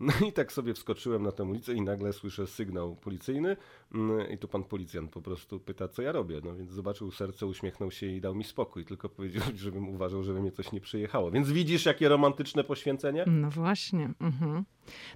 No 0.03 0.27
i 0.27 0.33
tak 0.33 0.51
sobie 0.51 0.73
wskoczyłem 0.73 1.23
na 1.23 1.31
tę 1.31 1.43
ulicę 1.43 1.73
i 1.73 1.81
nagle 1.81 2.13
słyszę 2.13 2.47
sygnał 2.47 2.95
policyjny 2.95 3.57
mm, 3.93 4.31
i 4.31 4.37
tu 4.37 4.47
pan 4.47 4.63
policjant 4.63 5.11
po 5.11 5.21
prostu 5.21 5.59
pyta, 5.59 5.87
co 5.87 6.01
ja 6.01 6.11
robię. 6.11 6.41
No 6.43 6.55
więc 6.55 6.71
zobaczył 6.71 7.11
serce, 7.11 7.45
uśmiechnął 7.45 7.91
się 7.91 8.07
i 8.07 8.21
dał 8.21 8.35
mi 8.35 8.43
spokój, 8.43 8.85
tylko 8.85 9.09
powiedział, 9.09 9.43
żebym 9.55 9.89
uważał, 9.89 10.23
żeby 10.23 10.41
mnie 10.41 10.51
coś 10.51 10.71
nie 10.71 10.81
przyjechało. 10.81 11.31
Więc 11.31 11.51
widzisz, 11.51 11.85
jakie 11.85 12.09
romantyczne 12.09 12.63
poświęcenie? 12.63 13.25
No 13.27 13.49
właśnie. 13.49 14.09
Mhm. 14.19 14.63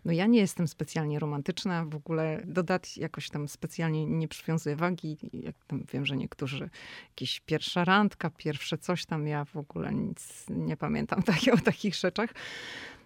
No 0.06 0.12
ja 0.12 0.25
nie 0.25 0.39
jestem 0.39 0.67
specjalnie 0.67 1.20
romantyczna, 1.20 1.86
w 1.86 1.96
ogóle 1.96 2.44
do 2.46 2.63
dat 2.63 2.98
jakoś 2.98 3.29
tam 3.29 3.48
specjalnie 3.48 4.06
nie 4.06 4.27
przywiązuję 4.27 4.75
wagi. 4.75 5.17
Jak 5.34 5.56
tam 5.67 5.84
wiem, 5.94 6.06
że 6.06 6.17
niektórzy 6.17 6.70
jakieś 7.10 7.39
pierwsza 7.39 7.86
randka, 7.86 8.29
pierwsze 8.29 8.77
coś 8.77 9.06
tam, 9.06 9.27
ja 9.27 9.46
w 9.46 9.58
ogóle 9.58 9.94
nic 9.94 10.46
nie 10.50 10.77
pamiętam 10.77 11.24
takie, 11.34 11.53
o 11.53 11.58
takich 11.58 11.96
rzeczach. 11.96 12.29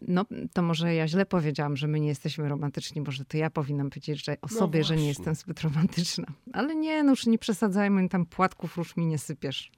No 0.08 0.26
to 0.54 0.62
może 0.62 0.96
ja 0.96 1.08
źle 1.08 1.26
powiedziałam, 1.26 1.78
że 1.78 1.88
my 1.88 2.00
nie 2.00 2.08
jesteśmy 2.08 2.50
romantyczni, 2.50 3.02
może 3.02 3.26
to 3.26 3.38
ja 3.38 3.50
powinnam 3.50 3.90
powiedzieć 3.90 4.26
że 4.26 4.34
o 4.34 4.48
No 4.52 4.58
sobie, 4.58 4.84
że 4.84 4.96
nie 4.96 5.08
jestem 5.08 5.36
zbyt 5.36 5.62
romantyczna. 5.62 6.26
Ale 6.54 6.76
nie, 6.76 7.04
no 7.04 7.10
już 7.10 7.26
nie 7.26 7.38
przesadzajmy, 7.38 8.10
tam 8.10 8.26
płatków 8.26 8.78
róż 8.78 8.98
mi 8.98 9.06
nie 9.06 9.18
sypiesz. 9.18 9.72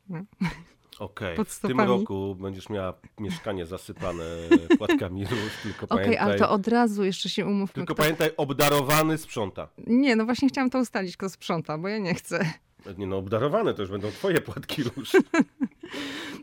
Okej, 1.00 1.36
Pod 1.36 1.48
w 1.48 1.60
tym 1.60 1.80
roku 1.80 2.36
będziesz 2.36 2.70
miała 2.70 2.94
mieszkanie 3.20 3.65
zasypane 3.65 4.24
płatkami 4.77 5.25
róż, 5.25 5.51
tylko 5.63 5.86
Okej, 5.86 6.06
pamiętaj... 6.06 6.18
ale 6.18 6.39
to 6.39 6.50
od 6.50 6.68
razu 6.68 7.03
jeszcze 7.03 7.30
się 7.30 7.46
umówmy. 7.46 7.74
Tylko 7.74 7.94
kto- 7.94 8.03
pamiętaj, 8.03 8.30
obdarowany 8.38 9.18
sprząta. 9.18 9.68
Nie, 9.88 10.15
no 10.15 10.25
właśnie 10.25 10.50
chciałam 10.50 10.70
to 10.70 10.80
ustalić, 10.80 11.18
kto 11.18 11.30
sprząta, 11.30 11.77
bo 11.77 11.88
ja 11.88 11.98
nie 11.98 12.13
chcę. 12.13 12.53
Nie 12.98 13.08
no, 13.08 13.18
obdarowane 13.18 13.74
to 13.74 13.82
już 13.82 13.92
będą 13.92 14.12
twoje 14.12 14.42
płatki 14.42 14.84
róż. 14.84 15.12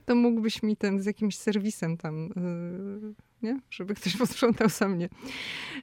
To 0.05 0.15
mógłbyś 0.15 0.63
mi 0.63 0.77
ten 0.77 1.03
z 1.03 1.07
jakimś 1.07 1.37
serwisem 1.37 1.97
tam, 1.97 2.29
yy, 3.03 3.15
nie? 3.42 3.61
Żeby 3.70 3.94
ktoś 3.94 4.16
posprzątał 4.26 4.68
sam 4.68 4.99
nie. 4.99 5.09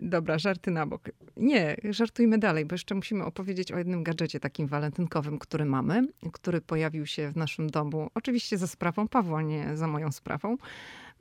Dobra, 0.01 0.39
żarty 0.39 0.71
na 0.71 0.85
bok. 0.85 1.09
Nie, 1.37 1.77
żartujmy 1.89 2.37
dalej, 2.37 2.65
bo 2.65 2.73
jeszcze 2.73 2.95
musimy 2.95 3.25
opowiedzieć 3.25 3.71
o 3.71 3.77
jednym 3.77 4.03
gadżecie 4.03 4.39
takim 4.39 4.67
walentynkowym, 4.67 5.39
który 5.39 5.65
mamy, 5.65 6.07
który 6.33 6.61
pojawił 6.61 7.05
się 7.05 7.31
w 7.31 7.35
naszym 7.37 7.69
domu, 7.69 8.09
oczywiście 8.13 8.57
za 8.57 8.67
sprawą 8.67 9.07
Pawła, 9.07 9.41
nie 9.41 9.77
za 9.77 9.87
moją 9.87 10.11
sprawą. 10.11 10.57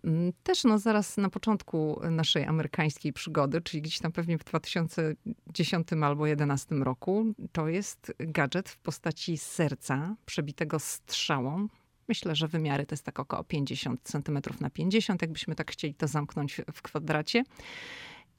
Mm, 0.05 0.33
Też 0.43 0.65
no, 0.65 0.79
zaraz 0.79 1.17
na 1.17 1.31
początku 1.31 2.01
naszej 2.11 2.45
amerykańskiej 2.45 3.13
przygody, 3.13 3.61
czyli 3.61 3.83
gdzieś 3.83 3.99
tam 3.99 4.13
pewnie 4.13 4.39
w 4.39 4.45
2010 4.45 5.93
albo 5.93 6.25
2011 6.25 6.75
roku, 6.75 7.25
to 7.53 7.69
jest 7.69 8.13
gadżet 8.19 8.69
w 8.69 8.79
postaci 8.79 9.39
serca 9.39 10.17
przebitego 10.27 10.79
strzałą. 10.79 11.69
Myślę, 12.09 12.35
że 12.37 12.49
wymiary 12.49 12.87
to 12.87 12.93
jest 12.93 13.05
tak 13.05 13.21
około 13.21 13.45
50 13.45 14.01
cm 14.03 14.39
na 14.61 14.71
50, 14.71 15.23
jakbyśmy 15.23 15.55
tak 15.55 15.71
chcieli 15.73 15.95
to 15.95 16.07
zamknąć 16.09 16.61
w- 16.73 16.83
kwadracie. 16.83 17.45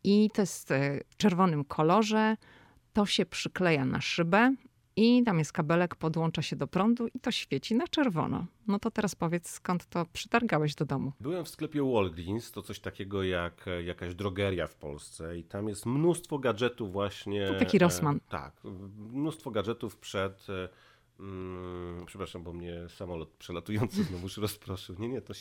I 0.04 0.30
to 0.34 0.42
jest 0.42 0.72
e, 0.72 1.00
w 1.10 1.18
czerwonym 1.18 1.64
kolorze. 1.66 2.38
To 2.94 3.06
się 3.06 3.26
przykleja 3.26 3.86
na 3.86 4.02
szybę 4.02 4.56
i 4.96 5.24
tam 5.24 5.40
jest 5.40 5.52
kabelek, 5.54 5.96
podłącza 5.96 6.42
się 6.42 6.56
do 6.56 6.68
prądu 6.68 7.08
i 7.08 7.20
to 7.20 7.32
świeci 7.32 7.76
na 7.76 7.88
czerwono. 7.88 8.46
No 8.68 8.80
to 8.80 8.92
teraz 8.92 9.16
powiedz, 9.16 9.50
skąd 9.50 9.86
to 9.86 10.06
przytargałeś 10.14 10.76
do 10.76 10.86
domu? 10.86 11.12
Byłem 11.20 11.46
w 11.46 11.50
sklepie 11.50 11.92
Walgreens, 11.94 12.52
to 12.52 12.62
coś 12.62 12.80
takiego 12.80 13.24
jak 13.24 13.68
e, 13.68 13.84
jakaś 13.84 14.16
drogeria 14.16 14.68
w 14.68 14.76
Polsce 14.76 15.38
i 15.38 15.44
tam 15.44 15.70
jest 15.70 15.86
mnóstwo 15.86 16.40
gadżetów 16.40 16.92
właśnie. 16.92 17.48
To 17.48 17.60
taki 17.60 17.80
Rossmann. 17.80 18.18
E, 18.18 18.20
tak, 18.30 18.54
mnóstwo 19.14 19.52
gadżetów 19.52 19.98
przed... 19.98 20.48
Mm, 21.20 22.06
przepraszam, 22.06 22.44
bo 22.44 22.54
mnie 22.54 22.90
samolot 22.90 23.30
przelatujący 23.30 24.04
znowuż 24.04 24.38
rozproszył. 24.48 24.96
Nie, 25.00 25.08
nie, 25.08 25.22
to, 25.22 25.34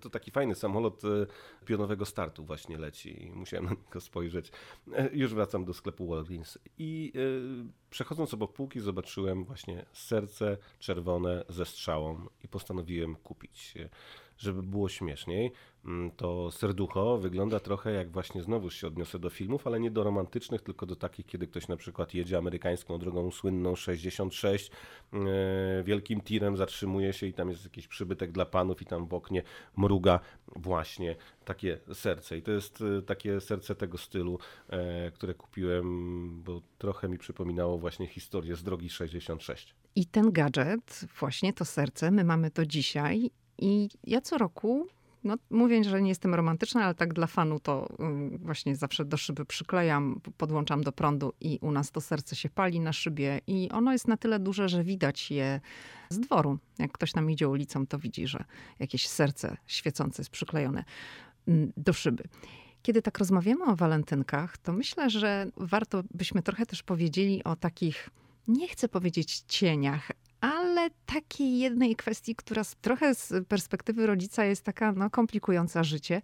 to 0.00 0.10
taki 0.10 0.30
fajny 0.30 0.54
samolot 0.54 1.04
e, 1.04 1.26
pionowego 1.64 2.06
startu 2.06 2.44
właśnie 2.44 2.78
leci 2.78 3.30
musiałem 3.34 3.64
na 3.64 3.70
niego 3.70 4.00
spojrzeć. 4.00 4.52
E, 4.92 5.10
już 5.12 5.34
wracam 5.34 5.64
do 5.64 5.74
sklepu 5.74 6.06
Walgreens 6.06 6.58
i 6.78 7.12
e, 7.14 7.20
przechodząc 7.90 8.34
obok 8.34 8.52
półki 8.52 8.80
zobaczyłem 8.80 9.44
właśnie 9.44 9.86
serce 9.92 10.58
czerwone 10.78 11.44
ze 11.48 11.64
strzałą 11.64 12.26
i 12.44 12.48
postanowiłem 12.48 13.16
kupić. 13.16 13.74
Żeby 14.38 14.62
było 14.62 14.88
śmieszniej, 14.88 15.52
mm, 15.84 16.10
to 16.10 16.50
serducho 16.50 17.18
wygląda 17.18 17.60
trochę 17.60 17.92
jak 17.92 18.10
właśnie 18.10 18.42
znowu 18.42 18.70
się 18.70 18.86
odniosę 18.86 19.18
do 19.18 19.30
filmów, 19.30 19.66
ale 19.66 19.80
nie 19.80 19.90
do 19.90 20.04
romantycznych, 20.04 20.62
tylko 20.62 20.86
do 20.86 20.96
takich, 20.96 21.26
kiedy 21.26 21.46
ktoś 21.46 21.68
na 21.68 21.76
przykład 21.76 22.14
jedzie 22.14 22.38
amerykańską 22.38 22.98
drogą 22.98 23.30
słynną 23.30 23.76
66, 23.76 24.70
e, 25.12 25.18
wielkim 25.84 26.20
tirem 26.20 26.56
zatrzymuje 26.56 27.12
się 27.12 27.26
i 27.26 27.32
tam 27.32 27.50
jest 27.50 27.64
jakiś 27.64 27.88
przybytek 27.88 28.32
dla 28.32 28.46
panów 28.46 28.82
i 28.82 28.86
tam 28.86 29.06
w 29.06 29.14
oknie 29.14 29.42
mruga 29.76 30.20
właśnie 30.56 31.16
takie 31.44 31.78
serce. 31.92 32.38
I 32.38 32.42
to 32.42 32.52
jest 32.52 32.80
e, 32.98 33.02
takie 33.02 33.40
serce 33.40 33.74
tego 33.74 33.98
stylu, 33.98 34.38
e, 34.68 35.10
które 35.10 35.34
kupiłem, 35.34 36.42
bo 36.42 36.60
trochę 36.78 37.08
mi 37.08 37.18
przypominało 37.18 37.78
właśnie 37.78 38.06
historię 38.06 38.56
z 38.56 38.62
drogi 38.62 38.90
66. 38.90 39.74
I 39.96 40.06
ten 40.06 40.32
gadżet, 40.32 41.04
właśnie 41.20 41.52
to 41.52 41.64
serce, 41.64 42.10
my 42.10 42.24
mamy 42.24 42.50
to 42.50 42.66
dzisiaj. 42.66 43.30
I 43.58 43.88
ja 44.04 44.20
co 44.20 44.38
roku, 44.38 44.86
no 45.24 45.34
mówię, 45.50 45.84
że 45.84 46.02
nie 46.02 46.08
jestem 46.08 46.34
romantyczna, 46.34 46.84
ale 46.84 46.94
tak 46.94 47.14
dla 47.14 47.26
fanu 47.26 47.60
to 47.60 47.88
właśnie 48.38 48.76
zawsze 48.76 49.04
do 49.04 49.16
szyby 49.16 49.44
przyklejam, 49.44 50.20
podłączam 50.36 50.82
do 50.82 50.92
prądu 50.92 51.32
i 51.40 51.58
u 51.62 51.70
nas 51.70 51.90
to 51.90 52.00
serce 52.00 52.36
się 52.36 52.48
pali 52.48 52.80
na 52.80 52.92
szybie. 52.92 53.40
I 53.46 53.70
ono 53.72 53.92
jest 53.92 54.08
na 54.08 54.16
tyle 54.16 54.38
duże, 54.38 54.68
że 54.68 54.84
widać 54.84 55.30
je 55.30 55.60
z 56.08 56.20
dworu. 56.20 56.58
Jak 56.78 56.92
ktoś 56.92 57.14
nam 57.14 57.30
idzie 57.30 57.48
ulicą, 57.48 57.86
to 57.86 57.98
widzi, 57.98 58.26
że 58.26 58.44
jakieś 58.78 59.08
serce 59.08 59.56
świecące 59.66 60.22
jest 60.22 60.30
przyklejone 60.30 60.84
do 61.76 61.92
szyby. 61.92 62.24
Kiedy 62.82 63.02
tak 63.02 63.18
rozmawiamy 63.18 63.64
o 63.64 63.76
walentynkach, 63.76 64.58
to 64.58 64.72
myślę, 64.72 65.10
że 65.10 65.46
warto 65.56 66.02
byśmy 66.14 66.42
trochę 66.42 66.66
też 66.66 66.82
powiedzieli 66.82 67.44
o 67.44 67.56
takich, 67.56 68.10
nie 68.48 68.68
chcę 68.68 68.88
powiedzieć 68.88 69.42
cieniach, 69.48 70.10
ale 70.78 70.90
takiej 71.06 71.58
jednej 71.58 71.96
kwestii, 71.96 72.34
która 72.34 72.62
trochę 72.80 73.14
z 73.14 73.46
perspektywy 73.48 74.06
rodzica 74.06 74.44
jest 74.44 74.62
taka 74.62 74.92
no, 74.92 75.10
komplikująca 75.10 75.84
życie. 75.84 76.22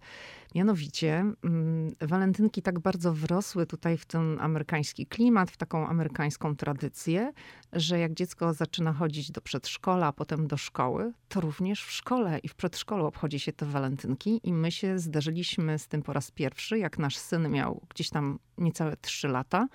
Mianowicie 0.55 1.25
mm, 1.43 1.95
walentynki 2.01 2.61
tak 2.61 2.79
bardzo 2.79 3.13
wrosły 3.13 3.65
tutaj 3.65 3.97
w 3.97 4.05
ten 4.05 4.39
amerykański 4.39 5.05
klimat, 5.05 5.51
w 5.51 5.57
taką 5.57 5.87
amerykańską 5.87 6.55
tradycję, 6.55 7.33
że 7.73 7.99
jak 7.99 8.13
dziecko 8.13 8.53
zaczyna 8.53 8.93
chodzić 8.93 9.31
do 9.31 9.41
przedszkola, 9.41 10.07
a 10.07 10.13
potem 10.13 10.47
do 10.47 10.57
szkoły, 10.57 11.13
to 11.29 11.41
również 11.41 11.85
w 11.85 11.91
szkole 11.91 12.39
i 12.39 12.47
w 12.47 12.55
przedszkolu 12.55 13.05
obchodzi 13.05 13.39
się 13.39 13.53
te 13.53 13.65
walentynki 13.65 14.39
i 14.43 14.53
my 14.53 14.71
się 14.71 14.99
zderzyliśmy 14.99 15.79
z 15.79 15.87
tym 15.87 16.01
po 16.01 16.13
raz 16.13 16.31
pierwszy, 16.31 16.77
jak 16.77 16.99
nasz 16.99 17.17
syn 17.17 17.49
miał 17.49 17.81
gdzieś 17.89 18.09
tam 18.09 18.39
niecałe 18.57 18.97
trzy 18.97 19.27
lata 19.27 19.67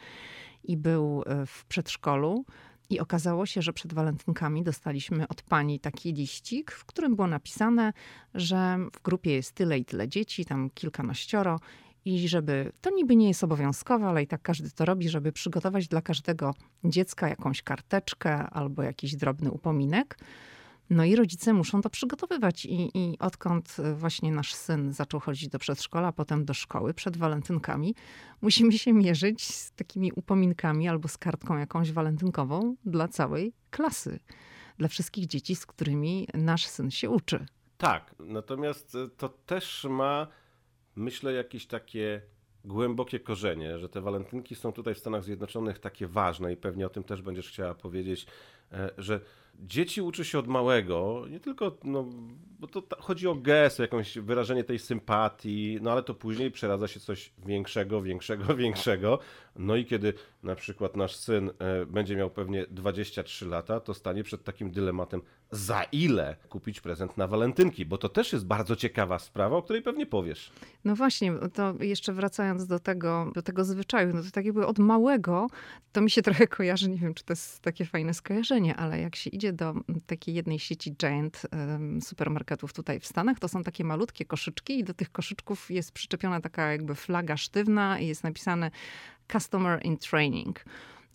i 0.64 0.76
był 0.76 1.22
e, 1.26 1.46
w 1.46 1.64
przedszkolu. 1.64 2.44
I 2.90 3.00
okazało 3.00 3.46
się, 3.46 3.62
że 3.62 3.72
przed 3.72 3.94
walentynkami 3.94 4.62
dostaliśmy 4.62 5.28
od 5.28 5.42
pani 5.42 5.80
taki 5.80 6.12
liścik, 6.12 6.72
w 6.72 6.84
którym 6.84 7.16
było 7.16 7.28
napisane, 7.28 7.92
że 8.34 8.78
w 8.92 9.02
grupie 9.02 9.32
jest 9.32 9.52
tyle 9.52 9.78
i 9.78 9.84
tyle 9.84 10.08
dzieci, 10.08 10.44
tam 10.44 10.70
kilkanaścioro, 10.70 11.60
i 12.04 12.28
żeby 12.28 12.72
to 12.80 12.90
niby 12.90 13.16
nie 13.16 13.28
jest 13.28 13.44
obowiązkowe, 13.44 14.06
ale 14.06 14.22
i 14.22 14.26
tak 14.26 14.42
każdy 14.42 14.70
to 14.70 14.84
robi, 14.84 15.08
żeby 15.08 15.32
przygotować 15.32 15.88
dla 15.88 16.02
każdego 16.02 16.54
dziecka 16.84 17.28
jakąś 17.28 17.62
karteczkę 17.62 18.36
albo 18.50 18.82
jakiś 18.82 19.16
drobny 19.16 19.50
upominek. 19.50 20.18
No 20.90 21.04
i 21.04 21.16
rodzice 21.16 21.52
muszą 21.52 21.80
to 21.80 21.90
przygotowywać. 21.90 22.64
I, 22.64 22.98
I 22.98 23.18
odkąd 23.18 23.76
właśnie 23.94 24.32
nasz 24.32 24.54
syn 24.54 24.92
zaczął 24.92 25.20
chodzić 25.20 25.48
do 25.48 25.58
przedszkola, 25.58 26.12
potem 26.12 26.44
do 26.44 26.54
szkoły 26.54 26.94
przed 26.94 27.16
walentynkami, 27.16 27.94
musimy 28.42 28.72
się 28.72 28.92
mierzyć 28.92 29.54
z 29.54 29.72
takimi 29.72 30.12
upominkami 30.12 30.88
albo 30.88 31.08
z 31.08 31.18
kartką 31.18 31.58
jakąś 31.58 31.92
walentynkową 31.92 32.76
dla 32.84 33.08
całej 33.08 33.52
klasy. 33.70 34.18
Dla 34.78 34.88
wszystkich 34.88 35.26
dzieci, 35.26 35.56
z 35.56 35.66
którymi 35.66 36.28
nasz 36.34 36.66
syn 36.66 36.90
się 36.90 37.10
uczy. 37.10 37.46
Tak, 37.78 38.14
natomiast 38.18 38.96
to 39.16 39.28
też 39.28 39.86
ma, 39.90 40.26
myślę, 40.96 41.32
jakieś 41.32 41.66
takie 41.66 42.22
głębokie 42.64 43.20
korzenie, 43.20 43.78
że 43.78 43.88
te 43.88 44.00
walentynki 44.00 44.54
są 44.54 44.72
tutaj 44.72 44.94
w 44.94 44.98
Stanach 44.98 45.24
Zjednoczonych 45.24 45.78
takie 45.78 46.06
ważne 46.06 46.52
i 46.52 46.56
pewnie 46.56 46.86
o 46.86 46.90
tym 46.90 47.04
też 47.04 47.22
będziesz 47.22 47.48
chciała 47.48 47.74
powiedzieć, 47.74 48.26
e, 48.72 48.90
że 48.98 49.20
dzieci 49.60 50.02
uczy 50.02 50.24
się 50.24 50.38
od 50.38 50.46
małego, 50.46 51.24
nie 51.30 51.40
tylko, 51.40 51.76
no, 51.84 52.04
bo 52.60 52.66
to 52.66 52.82
chodzi 52.98 53.28
o 53.28 53.34
gest, 53.34 53.80
o 53.80 53.82
jakieś 53.82 54.18
wyrażenie 54.18 54.64
tej 54.64 54.78
sympatii, 54.78 55.78
no 55.82 55.92
ale 55.92 56.02
to 56.02 56.14
później 56.14 56.50
przeradza 56.50 56.88
się 56.88 57.00
coś 57.00 57.32
większego, 57.46 58.02
większego, 58.02 58.54
większego. 58.64 59.18
No 59.58 59.76
i 59.76 59.84
kiedy 59.84 60.14
na 60.42 60.54
przykład 60.54 60.96
nasz 60.96 61.16
syn 61.16 61.50
e, 61.58 61.86
będzie 61.86 62.16
miał 62.16 62.30
pewnie 62.30 62.66
23 62.70 63.46
lata, 63.46 63.80
to 63.80 63.94
stanie 63.94 64.24
przed 64.24 64.44
takim 64.44 64.70
dylematem, 64.70 65.22
za 65.50 65.82
ile 65.82 66.36
kupić 66.48 66.80
prezent 66.80 67.16
na 67.16 67.26
walentynki, 67.26 67.86
bo 67.86 67.98
to 67.98 68.08
też 68.08 68.32
jest 68.32 68.46
bardzo 68.46 68.76
ciekawa 68.76 69.18
sprawa, 69.18 69.56
o 69.56 69.62
której 69.62 69.82
pewnie 69.82 70.06
powiesz. 70.06 70.52
No 70.84 70.96
właśnie, 70.96 71.32
to 71.54 71.74
jeszcze 71.80 72.12
wracając 72.12 72.66
do 72.66 72.78
tego, 72.78 73.32
do 73.34 73.42
tego 73.42 73.64
zwyczaju, 73.64 74.14
no 74.14 74.22
to 74.22 74.30
tak 74.30 74.44
jakby 74.44 74.66
od 74.66 74.78
małego, 74.78 75.46
to 75.92 76.00
mi 76.00 76.10
się 76.10 76.22
trochę 76.22 76.46
kojarzy, 76.46 76.90
nie 76.90 76.98
wiem, 76.98 77.14
czy 77.14 77.24
to 77.24 77.32
jest 77.32 77.62
takie 77.62 77.84
fajne 77.84 78.14
skojarzenie, 78.14 78.76
ale 78.76 79.00
jak 79.00 79.16
się 79.16 79.30
idzie 79.30 79.52
do 79.52 79.74
takiej 80.06 80.34
jednej 80.34 80.58
sieci 80.58 80.92
Giant 80.96 81.42
supermarketów 82.00 82.72
tutaj 82.72 83.00
w 83.00 83.06
Stanach, 83.06 83.38
to 83.38 83.48
są 83.48 83.62
takie 83.62 83.84
malutkie 83.84 84.24
koszyczki 84.24 84.78
i 84.78 84.84
do 84.84 84.94
tych 84.94 85.12
koszyczków 85.12 85.70
jest 85.70 85.92
przyczepiona 85.92 86.40
taka 86.40 86.72
jakby 86.72 86.94
flaga 86.94 87.36
sztywna 87.36 87.98
i 87.98 88.06
jest 88.06 88.24
napisane 88.24 88.70
Customer 89.32 89.80
in 89.84 89.96
Training. 89.98 90.64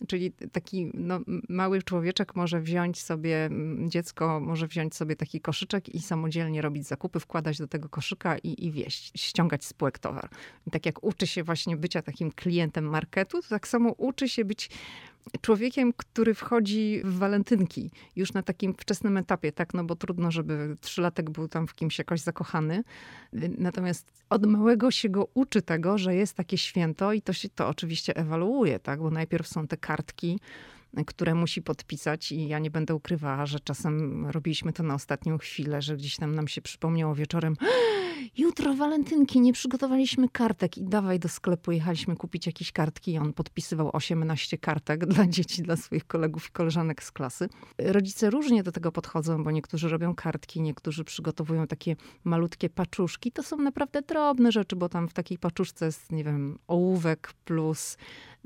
Czyli 0.08 0.32
taki 0.52 0.90
no, 0.94 1.20
mały 1.48 1.82
człowieczek 1.82 2.36
może 2.36 2.60
wziąć 2.60 3.00
sobie, 3.00 3.50
dziecko 3.88 4.40
może 4.40 4.66
wziąć 4.66 4.94
sobie 4.94 5.16
taki 5.16 5.40
koszyczek 5.40 5.88
i 5.88 6.00
samodzielnie 6.00 6.62
robić 6.62 6.86
zakupy, 6.86 7.20
wkładać 7.20 7.58
do 7.58 7.68
tego 7.68 7.88
koszyka 7.88 8.38
i, 8.38 8.66
i 8.66 8.72
wieść, 8.72 9.12
ściągać 9.16 9.64
spółek 9.64 9.98
towar. 9.98 10.28
I 10.66 10.70
tak 10.70 10.86
jak 10.86 11.04
uczy 11.04 11.26
się 11.26 11.44
właśnie 11.44 11.76
bycia 11.76 12.02
takim 12.02 12.32
klientem 12.32 12.84
marketu, 12.84 13.40
tak 13.48 13.68
samo 13.68 13.92
uczy 13.92 14.28
się 14.28 14.44
być 14.44 14.70
człowiekiem, 15.40 15.92
który 15.96 16.34
wchodzi 16.34 17.00
w 17.04 17.18
walentynki 17.18 17.90
już 18.16 18.32
na 18.32 18.42
takim 18.42 18.74
wczesnym 18.74 19.16
etapie, 19.16 19.52
tak, 19.52 19.74
no 19.74 19.84
bo 19.84 19.96
trudno, 19.96 20.30
żeby 20.30 20.76
trzylatek 20.80 21.30
był 21.30 21.48
tam 21.48 21.66
w 21.66 21.74
kimś 21.74 21.98
jakoś 21.98 22.20
zakochany. 22.20 22.84
Natomiast 23.58 24.12
od 24.30 24.46
małego 24.46 24.90
się 24.90 25.08
go 25.08 25.28
uczy 25.34 25.62
tego, 25.62 25.98
że 25.98 26.14
jest 26.14 26.34
takie 26.36 26.58
święto 26.58 27.12
i 27.12 27.22
to 27.22 27.32
się 27.32 27.48
to 27.48 27.68
oczywiście 27.68 28.16
ewaluuje, 28.16 28.78
tak, 28.78 29.00
bo 29.00 29.10
najpierw 29.10 29.48
są 29.48 29.66
te 29.66 29.76
kartki, 29.76 30.40
które 31.06 31.34
musi 31.34 31.62
podpisać 31.62 32.32
i 32.32 32.48
ja 32.48 32.58
nie 32.58 32.70
będę 32.70 32.94
ukrywała, 32.94 33.46
że 33.46 33.60
czasem 33.60 34.26
robiliśmy 34.26 34.72
to 34.72 34.82
na 34.82 34.94
ostatnią 34.94 35.38
chwilę, 35.38 35.82
że 35.82 35.96
gdzieś 35.96 36.16
tam 36.16 36.34
nam 36.34 36.48
się 36.48 36.62
przypomniało 36.62 37.14
wieczorem 37.14 37.56
jutro 38.38 38.74
walentynki, 38.74 39.40
nie 39.40 39.52
przygotowaliśmy 39.52 40.28
kartek 40.28 40.78
i 40.78 40.84
dawaj 40.84 41.18
do 41.18 41.28
sklepu, 41.28 41.72
jechaliśmy 41.72 42.16
kupić 42.16 42.46
jakieś 42.46 42.72
kartki 42.72 43.12
i 43.12 43.18
on 43.18 43.32
podpisywał 43.32 43.90
18 43.92 44.58
kartek 44.58 45.06
dla 45.14 45.26
dzieci, 45.26 45.62
dla 45.62 45.76
swoich 45.76 46.06
kolegów 46.06 46.48
i 46.48 46.52
koleżanek 46.52 47.02
z 47.02 47.12
klasy. 47.12 47.48
Rodzice 47.78 48.30
różnie 48.30 48.62
do 48.62 48.72
tego 48.72 48.92
podchodzą, 48.92 49.44
bo 49.44 49.50
niektórzy 49.50 49.88
robią 49.88 50.14
kartki, 50.14 50.60
niektórzy 50.60 51.04
przygotowują 51.04 51.66
takie 51.66 51.96
malutkie 52.24 52.70
paczuszki. 52.70 53.32
To 53.32 53.42
są 53.42 53.56
naprawdę 53.56 54.02
drobne 54.02 54.52
rzeczy, 54.52 54.76
bo 54.76 54.88
tam 54.88 55.08
w 55.08 55.12
takiej 55.12 55.38
paczuszce 55.38 55.86
jest, 55.86 56.12
nie 56.12 56.24
wiem, 56.24 56.58
ołówek 56.66 57.32
plus 57.44 57.96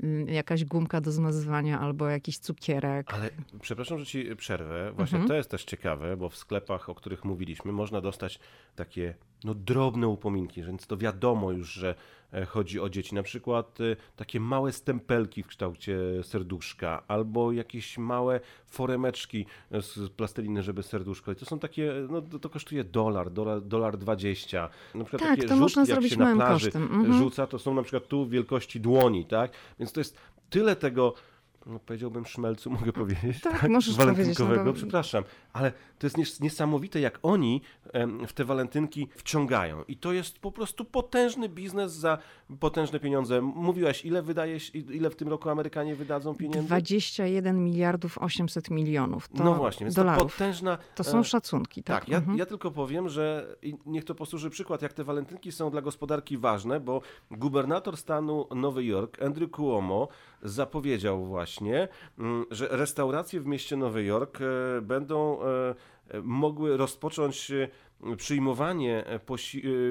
mm, 0.03 0.27
jakaś 0.27 0.65
gumka 0.65 1.01
do 1.01 1.11
zmazywania 1.11 1.79
albo 1.79 2.07
jakiś 2.07 2.36
cukierek. 2.39 3.13
Ale 3.13 3.29
przepraszam, 3.61 3.99
że 3.99 4.05
ci 4.05 4.35
przerwę. 4.35 4.91
Właśnie 4.91 5.15
mhm. 5.15 5.27
to 5.27 5.35
jest 5.35 5.49
też 5.49 5.63
ciekawe, 5.63 6.17
bo 6.17 6.29
w 6.29 6.37
sklepach, 6.37 6.89
o 6.89 6.95
których 6.95 7.25
mówiliśmy, 7.25 7.71
można 7.71 8.01
dostać 8.01 8.39
takie 8.75 9.13
no, 9.43 9.53
drobne 9.53 10.07
upominki, 10.07 10.63
więc 10.63 10.87
to 10.87 10.97
wiadomo 10.97 11.51
już, 11.51 11.73
że 11.73 11.95
e, 12.33 12.45
chodzi 12.45 12.79
o 12.79 12.89
dzieci. 12.89 13.15
Na 13.15 13.23
przykład 13.23 13.81
e, 13.81 13.95
takie 14.15 14.39
małe 14.39 14.71
stempelki 14.71 15.43
w 15.43 15.47
kształcie 15.47 15.97
serduszka, 16.23 17.03
albo 17.07 17.51
jakieś 17.51 17.97
małe 17.97 18.39
foremeczki 18.65 19.45
z 19.71 20.09
plasteliny, 20.09 20.63
żeby 20.63 20.83
serduszko. 20.83 21.31
I 21.31 21.35
to 21.35 21.45
są 21.45 21.59
takie, 21.59 21.93
no 22.09 22.21
to 22.21 22.49
kosztuje 22.49 22.83
dolar, 22.83 23.31
dolar, 23.31 23.61
dolar 23.61 23.97
20. 23.97 24.69
Na 24.95 25.03
przykład 25.03 25.21
tak, 25.21 25.29
takie 25.29 25.41
to 25.41 25.47
rzutki, 25.47 25.61
można 25.61 25.81
jak 25.81 25.87
zrobić 25.87 26.13
się 26.13 26.19
na 26.19 26.35
plaży 26.35 26.65
kosztem. 26.65 26.83
Mhm. 26.83 27.13
rzuca, 27.13 27.47
to 27.47 27.59
są 27.59 27.73
na 27.73 27.81
przykład 27.81 28.07
tu 28.07 28.27
wielkości 28.27 28.79
dłoni, 28.79 29.25
tak? 29.25 29.51
Więc 29.79 29.91
to 29.91 29.99
jest 29.99 30.17
tyle 30.49 30.75
tego 30.75 31.13
no 31.67 31.79
powiedziałbym 31.79 32.25
szmelcu, 32.25 32.71
mogę 32.79 32.93
powiedzieć. 32.93 33.41
Tak, 33.41 33.61
tak? 33.61 33.69
możesz 33.69 33.95
walentynkowego, 33.95 34.45
powiedzieć. 34.45 34.65
No 34.65 34.73
przepraszam. 34.73 35.23
Ale 35.53 35.71
to 35.99 36.07
jest 36.07 36.41
niesamowite, 36.41 36.99
jak 36.99 37.19
oni 37.23 37.61
w 38.27 38.33
te 38.33 38.45
walentynki 38.45 39.07
wciągają. 39.15 39.83
I 39.87 39.97
to 39.97 40.13
jest 40.13 40.39
po 40.39 40.51
prostu 40.51 40.85
potężny 40.85 41.49
biznes 41.49 41.93
za 41.93 42.17
potężne 42.59 42.99
pieniądze. 42.99 43.41
Mówiłaś, 43.41 44.05
ile 44.05 44.21
wydajesz, 44.21 44.75
ile 44.75 45.09
w 45.09 45.15
tym 45.15 45.27
roku 45.27 45.49
Amerykanie 45.49 45.95
wydadzą 45.95 46.35
pieniędzy? 46.35 46.67
21 46.67 47.63
miliardów 47.63 48.17
800 48.17 48.69
milionów. 48.69 49.27
To 49.27 49.43
no 49.43 49.55
właśnie, 49.55 49.85
więc 49.85 49.95
dolarów. 49.95 50.23
to 50.23 50.29
potężna... 50.29 50.77
To 50.95 51.03
są 51.03 51.19
e, 51.19 51.23
szacunki, 51.23 51.83
tak? 51.83 51.99
Tak, 51.99 52.09
ja, 52.09 52.17
mhm. 52.17 52.37
ja 52.37 52.45
tylko 52.45 52.71
powiem, 52.71 53.09
że 53.09 53.55
niech 53.85 54.05
to 54.05 54.15
posłuży 54.15 54.49
przykład, 54.49 54.81
jak 54.81 54.93
te 54.93 55.03
walentynki 55.03 55.51
są 55.51 55.69
dla 55.69 55.81
gospodarki 55.81 56.37
ważne, 56.37 56.79
bo 56.79 57.01
gubernator 57.31 57.97
stanu 57.97 58.47
Nowy 58.55 58.85
Jork, 58.85 59.21
Andrew 59.21 59.51
Cuomo, 59.51 60.07
zapowiedział 60.43 61.25
właśnie, 61.25 61.87
mm, 62.19 62.45
że 62.51 62.67
restauracje 62.71 63.41
w 63.41 63.45
mieście 63.45 63.77
Nowy 63.77 64.03
Jork 64.03 64.39
e, 64.41 64.81
będą 64.81 65.39
e, 65.41 65.75
mogły 66.21 66.77
rozpocząć 66.77 67.51
e, 67.51 67.67
przyjmowanie, 68.17 69.03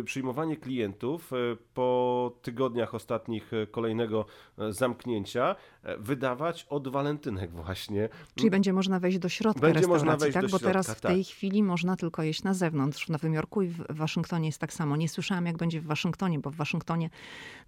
przyjmowanie 0.04 0.56
klientów 0.56 1.30
po 1.74 2.32
tygodniach 2.42 2.94
ostatnich 2.94 3.50
kolejnego 3.70 4.26
zamknięcia 4.68 5.56
wydawać 5.98 6.66
od 6.70 6.88
walentynek 6.88 7.50
właśnie. 7.50 8.08
Czyli 8.34 8.50
będzie 8.50 8.72
można 8.72 9.00
wejść 9.00 9.18
do 9.18 9.28
środka 9.28 9.60
będzie 9.60 9.78
restauracji, 9.78 10.06
można 10.06 10.16
wejść 10.16 10.34
tak? 10.34 10.42
Do 10.42 10.48
Bo 10.48 10.58
środka, 10.58 10.68
teraz 10.68 10.90
w 10.90 11.00
tej 11.00 11.24
tak. 11.24 11.34
chwili 11.34 11.62
można 11.62 11.96
tylko 11.96 12.22
jeść 12.22 12.42
na 12.42 12.54
zewnątrz. 12.54 13.06
W 13.06 13.10
Nowym 13.10 13.34
Jorku 13.34 13.62
i 13.62 13.68
w 13.68 13.84
Waszyngtonie 13.90 14.46
jest 14.46 14.58
tak 14.58 14.72
samo. 14.72 14.96
Nie 14.96 15.08
słyszałam, 15.08 15.46
jak 15.46 15.56
będzie 15.56 15.80
w 15.80 15.86
Waszyngtonie, 15.86 16.38
bo 16.38 16.50
w 16.50 16.56
Waszyngtonie 16.56 17.10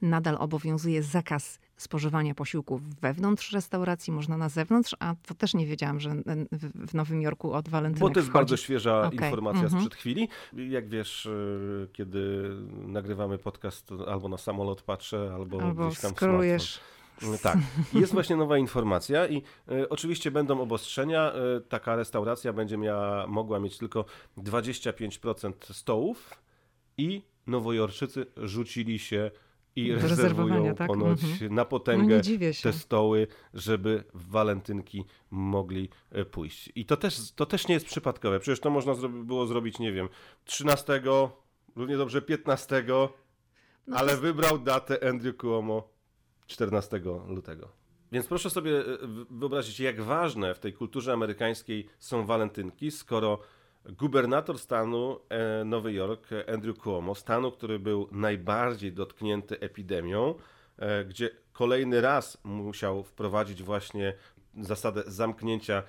nadal 0.03 0.37
obowiązuje 0.40 1.03
zakaz 1.03 1.61
spożywania 1.77 2.35
posiłków 2.35 2.83
wewnątrz 3.01 3.53
restauracji, 3.53 4.12
można 4.12 4.37
na 4.37 4.48
zewnątrz, 4.48 4.96
a 4.98 5.14
to 5.27 5.35
też 5.35 5.55
nie 5.55 5.66
wiedziałam, 5.66 6.01
że 6.01 6.14
w 6.74 6.94
Nowym 6.94 7.22
Jorku 7.22 7.53
od 7.53 7.68
walentynek 7.68 8.01
Bo 8.01 8.11
to 8.11 8.20
jest 8.20 8.29
wchodzi. 8.29 8.38
bardzo 8.38 8.57
świeża 8.57 9.07
okay. 9.07 9.29
informacja 9.29 9.62
mhm. 9.62 9.83
sprzed 9.83 9.94
chwili. 9.94 10.28
Jak 10.53 10.88
wiesz, 10.88 11.27
y, 11.27 11.88
kiedy 11.93 12.51
nagrywamy 12.71 13.38
podcast, 13.38 13.91
albo 14.07 14.29
na 14.29 14.38
samolot 14.38 14.83
patrzę, 14.83 15.31
albo, 15.35 15.62
albo 15.62 15.87
gdzieś 15.87 16.01
tam 16.01 16.11
skrolujesz. 16.11 16.81
Y, 17.23 17.38
tak, 17.43 17.59
jest 17.95 18.12
właśnie 18.12 18.37
nowa 18.37 18.59
informacja 18.59 19.27
i 19.27 19.43
y, 19.73 19.88
oczywiście 19.88 20.31
będą 20.31 20.61
obostrzenia. 20.61 21.33
Y, 21.57 21.61
taka 21.61 21.97
restauracja 21.97 22.53
będzie 22.53 22.77
miała, 22.77 23.27
mogła 23.27 23.61
mieć 23.61 23.79
tylko 23.79 24.05
25% 24.38 25.53
stołów 25.73 26.31
i 26.99 27.23
nowojorczycy 27.47 28.27
rzucili 28.37 28.99
się 28.99 29.31
i 29.76 29.92
rezerwują 29.92 30.74
tak? 30.74 30.87
ponoć 30.87 31.24
mhm. 31.24 31.54
na 31.54 31.64
potęgę 31.64 32.20
no 32.40 32.50
te 32.62 32.72
stoły, 32.72 33.26
żeby 33.54 34.04
w 34.14 34.31
walentynki 34.31 35.04
mogli 35.31 35.88
e, 36.11 36.24
pójść. 36.24 36.72
I 36.74 36.85
to 36.85 36.96
też, 36.96 37.33
to 37.33 37.46
też 37.46 37.68
nie 37.68 37.74
jest 37.74 37.87
przypadkowe. 37.87 38.40
Przecież 38.40 38.61
to 38.61 38.70
można 38.70 38.94
było 39.09 39.46
zrobić, 39.46 39.78
nie 39.78 39.92
wiem, 39.92 40.09
13, 40.44 41.02
równie 41.76 41.96
dobrze 41.96 42.22
15, 42.22 42.85
no 43.87 43.96
ale 43.96 44.14
to... 44.14 44.20
wybrał 44.20 44.59
datę 44.59 45.09
Andrew 45.09 45.37
Cuomo 45.37 45.88
14 46.46 47.00
lutego. 47.28 47.68
Więc 48.12 48.26
proszę 48.26 48.50
sobie 48.50 48.78
e, 48.78 48.85
wyobrazić, 49.31 49.81
jak 49.81 50.00
ważne 50.00 50.54
w 50.54 50.59
tej 50.59 50.72
kulturze 50.72 51.12
amerykańskiej 51.12 51.88
są 51.98 52.26
walentynki, 52.26 52.90
skoro 52.90 53.38
gubernator 53.85 54.59
stanu 54.59 55.21
e, 55.29 55.64
Nowy 55.64 55.93
Jork, 55.93 56.29
Andrew 56.55 56.79
Cuomo, 56.79 57.14
stanu, 57.14 57.53
który 57.53 57.79
był 57.79 58.09
najbardziej 58.12 58.93
dotknięty 58.93 59.61
epidemią, 59.61 60.35
e, 60.79 61.05
gdzie 61.05 61.31
kolejny 61.53 62.01
raz 62.01 62.38
musiał 62.45 63.05
wprowadzić 63.05 63.62
właśnie 63.62 64.14
zasadę 64.61 65.03
zamknięcia 65.07 65.83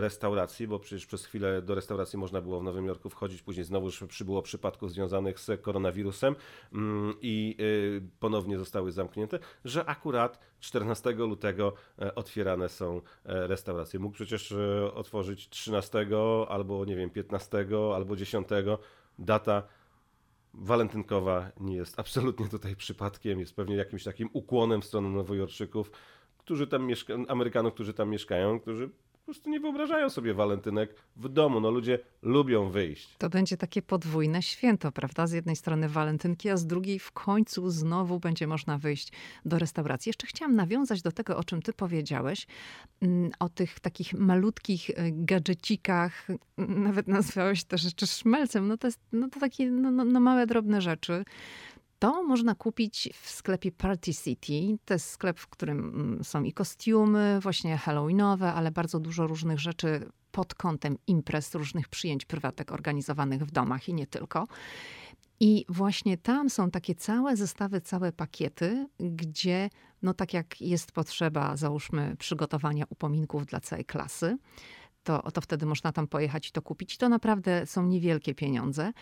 restauracji, 0.00 0.68
bo 0.68 0.78
przecież 0.78 1.06
przez 1.06 1.26
chwilę 1.26 1.62
do 1.62 1.74
restauracji 1.74 2.18
można 2.18 2.40
było 2.40 2.60
w 2.60 2.62
Nowym 2.62 2.86
Jorku 2.86 3.10
wchodzić, 3.10 3.42
później 3.42 3.64
znowu 3.64 3.86
już 3.86 4.04
przybyło 4.08 4.42
przypadków 4.42 4.92
związanych 4.92 5.40
z 5.40 5.60
koronawirusem. 5.62 6.36
Mm, 6.72 7.14
i 7.22 7.56
y, 7.60 8.02
ponownie 8.20 8.58
zostały 8.58 8.92
zamknięte, 8.92 9.38
że 9.64 9.84
akurat 9.84 10.38
14 10.60 11.12
lutego 11.12 11.72
e, 11.98 12.14
otwierane 12.14 12.68
są 12.68 13.00
e, 13.24 13.46
restauracje. 13.46 14.00
Mógł 14.00 14.14
przecież 14.14 14.54
otworzyć 14.94 15.48
13 15.48 16.06
albo 16.48 16.84
nie 16.84 16.96
wiem 16.96 17.10
15 17.10 17.66
albo 17.94 18.16
10 18.16 18.48
data 19.18 19.62
walentynkowa 20.54 21.50
nie 21.60 21.76
jest 21.76 22.00
absolutnie 22.00 22.48
tutaj 22.48 22.76
przypadkiem, 22.76 23.40
jest 23.40 23.56
pewnie 23.56 23.76
jakimś 23.76 24.04
takim 24.04 24.30
ukłonem 24.32 24.82
w 24.82 24.84
stronę 24.84 25.08
nowojorczyków, 25.08 25.90
którzy 26.38 26.66
tam 26.66 26.86
mieszkają, 26.86 27.26
Amerykanów, 27.28 27.74
którzy 27.74 27.94
tam 27.94 28.10
mieszkają, 28.10 28.60
którzy 28.60 28.90
prostu 29.30 29.50
nie 29.50 29.60
wyobrażają 29.60 30.10
sobie 30.10 30.34
walentynek 30.34 30.94
w 31.16 31.28
domu. 31.28 31.60
No 31.60 31.70
ludzie 31.70 31.98
lubią 32.22 32.70
wyjść. 32.70 33.16
To 33.18 33.28
będzie 33.28 33.56
takie 33.56 33.82
podwójne 33.82 34.42
święto, 34.42 34.92
prawda? 34.92 35.26
Z 35.26 35.32
jednej 35.32 35.56
strony 35.56 35.88
walentynki, 35.88 36.50
a 36.50 36.56
z 36.56 36.66
drugiej 36.66 36.98
w 36.98 37.12
końcu 37.12 37.70
znowu 37.70 38.20
będzie 38.20 38.46
można 38.46 38.78
wyjść 38.78 39.12
do 39.44 39.58
restauracji. 39.58 40.10
Jeszcze 40.10 40.26
chciałam 40.26 40.56
nawiązać 40.56 41.02
do 41.02 41.12
tego, 41.12 41.36
o 41.36 41.44
czym 41.44 41.62
ty 41.62 41.72
powiedziałeś, 41.72 42.46
mm, 43.00 43.30
o 43.38 43.48
tych 43.48 43.80
takich 43.80 44.14
malutkich 44.14 44.90
e, 44.90 44.94
gadżecikach, 45.12 46.26
nawet 46.58 47.08
nazwałeś 47.08 47.64
te 47.64 47.78
rzeczy 47.78 48.06
szmelcem. 48.06 48.68
No 48.68 48.76
to 48.76 48.86
jest 48.86 49.00
no 49.12 49.28
to 49.28 49.40
takie 49.40 49.70
no, 49.70 49.90
no, 49.90 50.04
no 50.04 50.20
małe, 50.20 50.46
drobne 50.46 50.80
rzeczy. 50.80 51.24
To 52.00 52.22
można 52.22 52.54
kupić 52.54 53.08
w 53.22 53.30
sklepie 53.30 53.72
Party 53.72 54.14
City. 54.14 54.78
To 54.84 54.94
jest 54.94 55.10
sklep, 55.10 55.38
w 55.38 55.48
którym 55.48 55.78
mm, 55.78 56.24
są 56.24 56.42
i 56.42 56.52
kostiumy, 56.52 57.38
właśnie 57.42 57.76
halloweenowe, 57.76 58.52
ale 58.52 58.70
bardzo 58.70 59.00
dużo 59.00 59.26
różnych 59.26 59.58
rzeczy 59.58 60.08
pod 60.32 60.54
kątem 60.54 60.96
imprez, 61.06 61.54
różnych 61.54 61.88
przyjęć 61.88 62.24
prywatek 62.24 62.72
organizowanych 62.72 63.46
w 63.46 63.50
domach 63.50 63.88
i 63.88 63.94
nie 63.94 64.06
tylko. 64.06 64.46
I 65.40 65.64
właśnie 65.68 66.18
tam 66.18 66.50
są 66.50 66.70
takie 66.70 66.94
całe 66.94 67.36
zestawy, 67.36 67.80
całe 67.80 68.12
pakiety, 68.12 68.88
gdzie, 69.00 69.70
no 70.02 70.14
tak 70.14 70.34
jak 70.34 70.60
jest 70.60 70.92
potrzeba, 70.92 71.56
załóżmy, 71.56 72.16
przygotowania 72.18 72.84
upominków 72.88 73.46
dla 73.46 73.60
całej 73.60 73.84
klasy, 73.84 74.36
to, 75.02 75.30
to 75.30 75.40
wtedy 75.40 75.66
można 75.66 75.92
tam 75.92 76.06
pojechać 76.06 76.48
i 76.48 76.52
to 76.52 76.62
kupić. 76.62 76.96
To 76.96 77.08
naprawdę 77.08 77.66
są 77.66 77.86
niewielkie 77.86 78.34
pieniądze, 78.34 78.92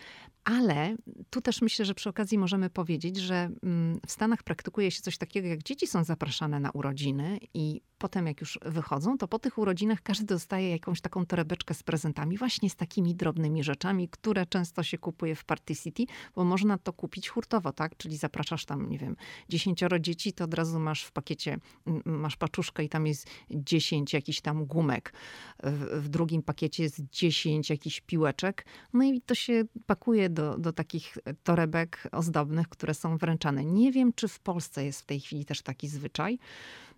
ale 0.43 0.95
tu 1.29 1.41
też 1.41 1.61
myślę, 1.61 1.85
że 1.85 1.93
przy 1.93 2.09
okazji 2.09 2.37
możemy 2.37 2.69
powiedzieć, 2.69 3.17
że 3.17 3.49
mm, 3.63 3.99
w 4.07 4.11
Stanach 4.11 4.43
praktykuje 4.43 4.91
się 4.91 5.01
coś 5.01 5.17
takiego, 5.17 5.47
jak 5.47 5.63
dzieci 5.63 5.87
są 5.87 6.03
zapraszane 6.03 6.59
na 6.59 6.71
urodziny 6.71 7.39
i 7.53 7.81
potem 7.99 8.27
jak 8.27 8.41
już 8.41 8.59
wychodzą, 8.65 9.17
to 9.17 9.27
po 9.27 9.39
tych 9.39 9.57
urodzinach 9.57 10.01
każdy 10.01 10.25
dostaje 10.25 10.69
jakąś 10.69 11.01
taką 11.01 11.25
torebeczkę 11.25 11.73
z 11.73 11.83
prezentami, 11.83 12.37
właśnie 12.37 12.69
z 12.69 12.75
takimi 12.75 13.15
drobnymi 13.15 13.63
rzeczami, 13.63 14.09
które 14.09 14.45
często 14.45 14.83
się 14.83 14.97
kupuje 14.97 15.35
w 15.35 15.45
Party 15.45 15.75
City, 15.75 16.05
bo 16.35 16.43
można 16.43 16.77
to 16.77 16.93
kupić 16.93 17.29
hurtowo, 17.29 17.71
tak? 17.71 17.97
Czyli 17.97 18.17
zapraszasz 18.17 18.65
tam, 18.65 18.89
nie 18.89 18.97
wiem, 18.97 19.15
dziesięcioro 19.49 19.99
dzieci, 19.99 20.33
to 20.33 20.43
od 20.43 20.53
razu 20.53 20.79
masz 20.79 21.03
w 21.03 21.11
pakiecie, 21.11 21.57
masz 22.05 22.37
paczuszkę 22.37 22.83
i 22.83 22.89
tam 22.89 23.07
jest 23.07 23.27
dziesięć 23.51 24.13
jakichś 24.13 24.41
tam 24.41 24.65
gumek. 24.65 25.13
W, 25.93 26.09
drugim 26.09 26.43
pakiecie 26.43 26.83
jest 26.83 27.01
dziesięć 27.11 27.69
jakichś 27.69 28.01
piłeczek. 28.01 28.65
No 28.93 29.03
i 29.03 29.21
to 29.21 29.35
się 29.35 29.63
pakuje 29.85 30.29
do, 30.29 30.57
do 30.57 30.73
takich 30.73 31.17
torebek 31.43 32.07
ozdobnych, 32.11 32.69
które 32.69 32.93
są 32.93 33.17
wręczane. 33.17 33.65
Nie 33.65 33.91
wiem, 33.91 34.13
czy 34.13 34.27
w 34.27 34.39
Polsce 34.39 34.85
jest 34.85 35.01
w 35.01 35.05
tej 35.05 35.19
chwili 35.19 35.45
też 35.45 35.61
taki 35.61 35.87
zwyczaj. 35.87 36.39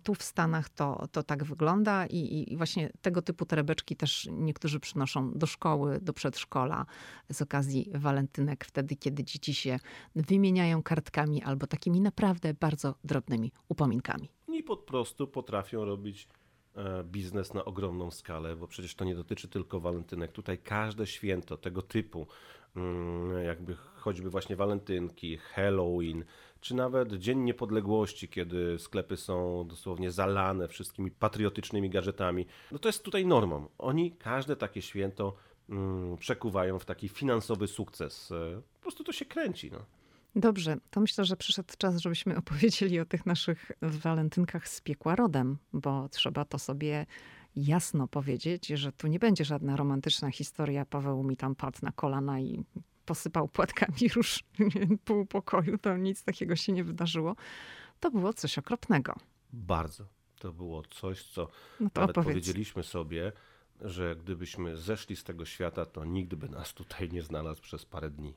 Tu 0.02 0.14
w 0.14 0.22
Stanach 0.22 0.68
to, 0.68 1.06
to 1.12 1.22
tak 1.22 1.44
wygląda 1.44 2.06
i, 2.06 2.52
i 2.52 2.56
właśnie 2.56 2.90
tego 3.02 3.22
typu 3.22 3.46
torebeczki 3.46 3.96
też 3.96 4.28
niektórzy 4.32 4.80
przynoszą 4.80 5.32
do 5.32 5.46
szkoły, 5.46 5.98
do 6.00 6.12
przedszkola 6.12 6.86
z 7.30 7.42
okazji 7.42 7.90
walentynek, 7.94 8.64
wtedy 8.64 8.96
kiedy 8.96 9.24
dzieci 9.24 9.54
się 9.54 9.78
wymieniają 10.16 10.82
kartkami 10.82 11.42
albo 11.42 11.66
takimi 11.66 12.00
naprawdę 12.00 12.54
bardzo 12.54 12.94
drobnymi 13.04 13.52
upominkami. 13.68 14.28
I 14.48 14.62
po 14.62 14.76
prostu 14.76 15.26
potrafią 15.26 15.84
robić 15.84 16.28
e, 16.74 17.04
biznes 17.04 17.54
na 17.54 17.64
ogromną 17.64 18.10
skalę, 18.10 18.56
bo 18.56 18.68
przecież 18.68 18.94
to 18.94 19.04
nie 19.04 19.14
dotyczy 19.14 19.48
tylko 19.48 19.80
walentynek. 19.80 20.32
Tutaj 20.32 20.58
każde 20.58 21.06
święto 21.06 21.56
tego 21.56 21.82
typu, 21.82 22.26
jakby 23.44 23.76
choćby 23.94 24.30
właśnie 24.30 24.56
walentynki, 24.56 25.36
Halloween, 25.36 26.24
czy 26.60 26.74
nawet 26.74 27.12
Dzień 27.12 27.38
Niepodległości, 27.38 28.28
kiedy 28.28 28.78
sklepy 28.78 29.16
są 29.16 29.66
dosłownie 29.68 30.10
zalane 30.10 30.68
wszystkimi 30.68 31.10
patriotycznymi 31.10 31.90
gadżetami. 31.90 32.46
No 32.72 32.78
to 32.78 32.88
jest 32.88 33.02
tutaj 33.02 33.26
normą. 33.26 33.68
Oni 33.78 34.12
każde 34.12 34.56
takie 34.56 34.82
święto 34.82 35.36
mm, 35.68 36.16
przekuwają 36.16 36.78
w 36.78 36.84
taki 36.84 37.08
finansowy 37.08 37.66
sukces. 37.66 38.32
E, 38.32 38.62
po 38.74 38.80
prostu 38.80 39.04
to 39.04 39.12
się 39.12 39.24
kręci. 39.24 39.70
No. 39.70 39.78
Dobrze, 40.34 40.76
to 40.90 41.00
myślę, 41.00 41.24
że 41.24 41.36
przyszedł 41.36 41.74
czas, 41.78 41.96
żebyśmy 41.96 42.36
opowiedzieli 42.42 43.00
o 43.00 43.04
tych 43.04 43.26
naszych 43.26 43.72
walentynkach 43.82 44.68
z 44.68 44.80
piekła 44.80 45.16
rodem, 45.16 45.58
bo 45.72 46.08
trzeba 46.08 46.44
to 46.44 46.58
sobie 46.58 47.06
jasno 47.56 48.08
powiedzieć, 48.08 48.66
że 48.66 48.92
tu 48.92 49.06
nie 49.06 49.18
będzie 49.18 49.44
żadna 49.44 49.76
romantyczna 49.76 50.30
historia. 50.30 50.84
Paweł 50.84 51.22
mi 51.22 51.36
tam 51.36 51.54
padł 51.54 51.78
na 51.82 51.92
kolana 51.92 52.40
i 52.40 52.64
posypał 53.04 53.48
płatkami 53.48 54.08
róż 54.14 54.44
pół 55.04 55.26
pokoju, 55.26 55.78
to 55.78 55.96
nic 55.96 56.24
takiego 56.24 56.56
się 56.56 56.72
nie 56.72 56.84
wydarzyło. 56.84 57.36
To 58.00 58.10
było 58.10 58.32
coś 58.32 58.58
okropnego. 58.58 59.14
Bardzo. 59.52 60.06
To 60.38 60.52
było 60.52 60.82
coś, 60.82 61.24
co 61.24 61.48
no 61.80 61.90
nawet 61.94 62.10
opowiedz. 62.10 62.28
powiedzieliśmy 62.28 62.82
sobie, 62.82 63.32
że 63.80 64.16
gdybyśmy 64.16 64.76
zeszli 64.76 65.16
z 65.16 65.24
tego 65.24 65.44
świata, 65.44 65.86
to 65.86 66.04
nikt 66.04 66.34
by 66.34 66.48
nas 66.48 66.74
tutaj 66.74 67.08
nie 67.08 67.22
znalazł 67.22 67.62
przez 67.62 67.84
parę 67.84 68.10
dni. 68.10 68.34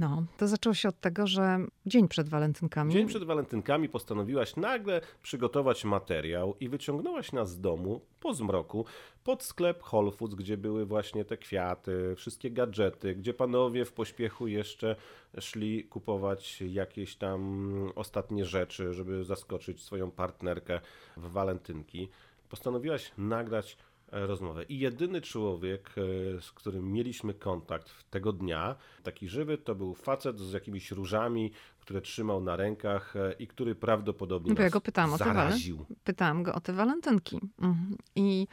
No, 0.00 0.24
to 0.36 0.48
zaczęło 0.48 0.74
się 0.74 0.88
od 0.88 1.00
tego, 1.00 1.26
że 1.26 1.58
dzień 1.86 2.08
przed 2.08 2.28
walentynkami. 2.28 2.92
Dzień 2.92 3.06
przed 3.06 3.24
walentynkami 3.24 3.88
postanowiłaś 3.88 4.56
nagle 4.56 5.00
przygotować 5.22 5.84
materiał 5.84 6.54
i 6.60 6.68
wyciągnęłaś 6.68 7.32
nas 7.32 7.50
z 7.50 7.60
domu 7.60 8.00
po 8.20 8.34
zmroku 8.34 8.84
pod 9.24 9.42
sklep 9.42 9.82
Whole 9.92 10.10
Foods, 10.10 10.34
gdzie 10.34 10.56
były 10.56 10.86
właśnie 10.86 11.24
te 11.24 11.36
kwiaty, 11.36 12.14
wszystkie 12.16 12.50
gadżety, 12.50 13.14
gdzie 13.14 13.34
panowie 13.34 13.84
w 13.84 13.92
pośpiechu 13.92 14.46
jeszcze 14.46 14.96
szli 15.40 15.84
kupować 15.84 16.60
jakieś 16.60 17.16
tam 17.16 17.92
ostatnie 17.94 18.44
rzeczy, 18.44 18.92
żeby 18.92 19.24
zaskoczyć 19.24 19.82
swoją 19.82 20.10
partnerkę 20.10 20.80
w 21.16 21.30
walentynki. 21.30 22.08
Postanowiłaś 22.48 23.12
nagrać 23.18 23.76
rozmowę. 24.12 24.64
I 24.64 24.78
jedyny 24.78 25.20
człowiek, 25.20 25.94
e, 26.36 26.40
z 26.40 26.52
którym 26.52 26.92
mieliśmy 26.92 27.34
kontakt 27.34 28.10
tego 28.10 28.32
dnia, 28.32 28.76
taki 29.02 29.28
żywy, 29.28 29.58
to 29.58 29.74
był 29.74 29.94
facet 29.94 30.40
z 30.40 30.52
jakimiś 30.52 30.90
różami, 30.90 31.52
które 31.80 32.00
trzymał 32.00 32.40
na 32.40 32.56
rękach 32.56 33.16
e, 33.16 33.32
i 33.32 33.46
który 33.46 33.74
prawdopodobnie 33.74 34.54
no, 34.54 34.62
ja 34.62 34.70
go 34.70 34.80
pytałam 34.80 35.18
zaraził. 35.18 35.80
O 35.80 35.84
te 35.84 35.94
pytałam 36.04 36.42
go 36.42 36.54
o 36.54 36.60
te 36.60 36.72
walentynki. 36.72 37.40
Mhm. 37.58 37.98
I 38.16 38.46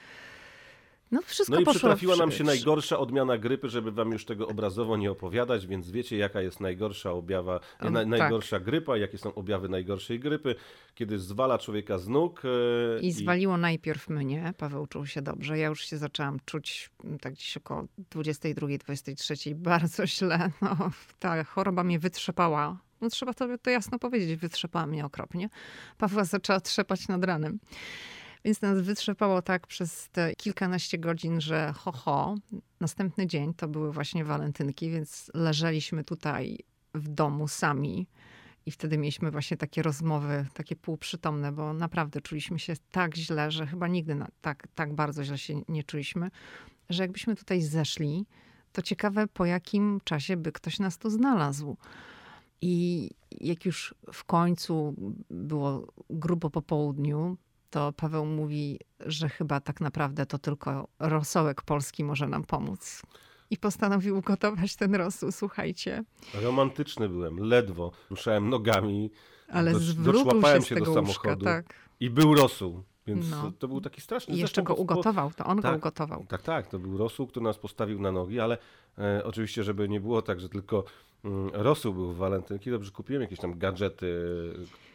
no, 1.11 1.21
wszystko 1.25 1.55
no 1.55 1.61
i 1.61 1.65
przytrafiła 1.65 2.15
nam 2.15 2.31
się 2.31 2.43
najgorsza 2.43 2.99
odmiana 2.99 3.37
grypy, 3.37 3.69
żeby 3.69 3.91
wam 3.91 4.11
już 4.11 4.25
tego 4.25 4.47
obrazowo 4.47 4.97
nie 4.97 5.11
opowiadać, 5.11 5.67
więc 5.67 5.91
wiecie 5.91 6.17
jaka 6.17 6.41
jest 6.41 6.59
najgorsza 6.59 7.11
objawa, 7.11 7.59
na, 7.81 7.99
tak. 7.99 8.07
najgorsza 8.07 8.59
grypa, 8.59 8.97
jakie 8.97 9.17
są 9.17 9.35
objawy 9.35 9.69
najgorszej 9.69 10.19
grypy, 10.19 10.55
kiedy 10.95 11.19
zwala 11.19 11.57
człowieka 11.57 11.97
z 11.97 12.07
nóg. 12.07 12.41
E, 12.45 12.99
I, 13.01 13.07
i 13.07 13.11
zwaliło 13.11 13.57
najpierw 13.57 14.09
mnie, 14.09 14.53
Paweł 14.57 14.87
czuł 14.87 15.05
się 15.05 15.21
dobrze, 15.21 15.57
ja 15.57 15.67
już 15.67 15.85
się 15.85 15.97
zaczęłam 15.97 16.39
czuć 16.45 16.89
mm, 17.03 17.19
tak 17.19 17.33
gdzieś 17.33 17.57
około 17.57 17.85
22, 17.97 18.67
23 18.77 19.35
bardzo 19.55 20.07
źle. 20.07 20.51
No, 20.61 20.91
ta 21.19 21.43
choroba 21.43 21.83
mnie 21.83 21.99
wytrzepała 21.99 22.77
no 23.01 23.09
trzeba 23.09 23.33
to, 23.33 23.57
to 23.57 23.69
jasno 23.69 23.99
powiedzieć, 23.99 24.39
wytrzepała 24.39 24.87
mnie 24.87 25.05
okropnie. 25.05 25.49
Pawła 25.97 26.23
zaczęła 26.23 26.59
trzepać 26.59 27.07
nad 27.07 27.23
ranem. 27.23 27.59
Więc 28.45 28.61
nas 28.61 28.81
wytrzepało 28.81 29.41
tak 29.41 29.67
przez 29.67 30.09
te 30.09 30.35
kilkanaście 30.35 30.97
godzin, 30.97 31.41
że 31.41 31.73
ho, 31.77 31.91
ho. 31.91 32.35
Następny 32.79 33.27
dzień 33.27 33.53
to 33.53 33.67
były 33.67 33.91
właśnie 33.91 34.25
walentynki, 34.25 34.89
więc 34.89 35.31
leżeliśmy 35.33 36.03
tutaj 36.03 36.57
w 36.93 37.07
domu 37.07 37.47
sami 37.47 38.07
I 38.65 38.71
wtedy 38.71 38.97
mieliśmy 38.97 39.31
właśnie 39.31 39.57
takie 39.57 39.81
rozmowy, 39.81 40.45
takie 40.53 40.75
półprzytomne, 40.75 41.51
bo 41.51 41.73
naprawdę 41.73 42.21
czuliśmy 42.21 42.59
się 42.59 42.73
tak 42.91 43.15
źle, 43.15 43.51
że 43.51 43.67
chyba 43.67 43.87
nigdy 43.87 44.15
na, 44.15 44.27
tak, 44.41 44.67
tak 44.75 44.93
bardzo 44.93 45.23
źle 45.23 45.37
się 45.37 45.61
nie 45.69 45.83
czuliśmy, 45.83 46.31
że 46.89 47.03
jakbyśmy 47.03 47.35
tutaj 47.35 47.61
zeszli, 47.61 48.25
to 48.71 48.81
ciekawe 48.81 49.27
po 49.27 49.45
jakim 49.45 49.99
czasie 50.03 50.37
by 50.37 50.51
ktoś 50.51 50.79
nas 50.79 50.97
tu 50.97 51.09
znalazł. 51.09 51.77
I 52.61 53.09
jak 53.31 53.65
już 53.65 53.95
w 54.13 54.23
końcu 54.23 54.95
było 55.29 55.93
grubo 56.09 56.49
po 56.49 56.61
południu, 56.61 57.37
to 57.75 57.93
Paweł 57.93 58.25
mówi, 58.25 58.79
że 58.99 59.29
chyba 59.29 59.59
tak 59.59 59.81
naprawdę 59.81 60.25
to 60.25 60.37
tylko 60.37 60.87
rosołek 60.99 61.61
polski 61.61 62.03
może 62.03 62.27
nam 62.27 62.43
pomóc. 62.43 63.01
I 63.49 63.57
postanowił 63.57 64.17
ugotować 64.17 64.75
ten 64.75 64.95
rosół, 64.95 65.31
słuchajcie. 65.31 66.03
Romantyczny 66.33 67.09
byłem, 67.09 67.39
ledwo 67.39 67.91
ruszałem 68.09 68.49
nogami. 68.49 69.11
Ale 69.49 69.73
do, 69.73 69.79
doczłapałem 70.11 70.61
się, 70.61 70.67
się 70.67 70.75
do 70.75 70.85
samochodu. 70.85 71.29
Łóżka, 71.29 71.35
tak. 71.35 71.73
I 71.99 72.09
był 72.09 72.35
rosół. 72.35 72.83
Więc 73.07 73.29
no. 73.29 73.51
to 73.59 73.67
był 73.67 73.81
taki 73.81 74.01
straszny 74.01 74.35
I 74.35 74.37
jeszcze 74.37 74.63
go 74.63 74.75
ugotował, 74.75 75.31
to 75.31 75.45
on 75.45 75.61
tak, 75.61 75.71
go 75.71 75.77
ugotował. 75.77 76.25
Tak, 76.27 76.41
tak, 76.41 76.67
to 76.67 76.79
był 76.79 76.97
rosół, 76.97 77.27
który 77.27 77.43
nas 77.43 77.57
postawił 77.57 78.01
na 78.01 78.11
nogi, 78.11 78.39
ale 78.39 78.57
e, 78.97 79.23
oczywiście, 79.23 79.63
żeby 79.63 79.89
nie 79.89 79.99
było 79.99 80.21
tak, 80.21 80.39
że 80.39 80.49
tylko 80.49 80.83
mm, 81.25 81.49
rosół 81.53 81.93
był 81.93 82.13
w 82.13 82.17
walentynki, 82.17 82.71
dobrze 82.71 82.91
kupiłem 82.91 83.21
jakieś 83.21 83.39
tam 83.39 83.57
gadżety, 83.57 84.07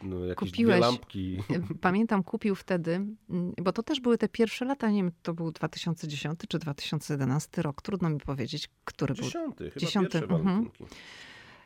no, 0.03 0.25
jakieś 0.25 0.51
Kupiłeś, 0.51 0.81
lampki. 0.81 1.37
E, 1.49 1.61
pamiętam, 1.81 2.23
kupił 2.23 2.55
wtedy, 2.55 2.91
mm, 3.29 3.53
bo 3.61 3.71
to 3.71 3.83
też 3.83 3.99
były 3.99 4.17
te 4.17 4.29
pierwsze 4.29 4.65
lata, 4.65 4.89
nie 4.89 5.03
wiem, 5.03 5.11
to 5.21 5.33
był 5.33 5.51
2010 5.51 6.39
czy 6.49 6.59
2011 6.59 7.61
rok, 7.61 7.81
trudno 7.81 8.09
mi 8.09 8.19
powiedzieć, 8.19 8.69
który 8.85 9.13
Dziesiąty, 9.13 9.63
był. 9.63 9.73
Chyba 9.73 9.85
Dziesiąty, 9.85 10.19
chyba 10.19 10.35
mhm. 10.35 10.69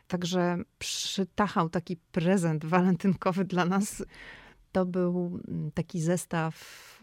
Także 0.08 0.58
przytachał 0.78 1.68
taki 1.68 1.96
prezent 2.12 2.64
walentynkowy 2.64 3.44
dla 3.44 3.64
nas 3.64 4.04
to 4.76 4.86
był 4.86 5.40
mm, 5.48 5.70
taki 5.70 6.00
zestaw, 6.00 6.54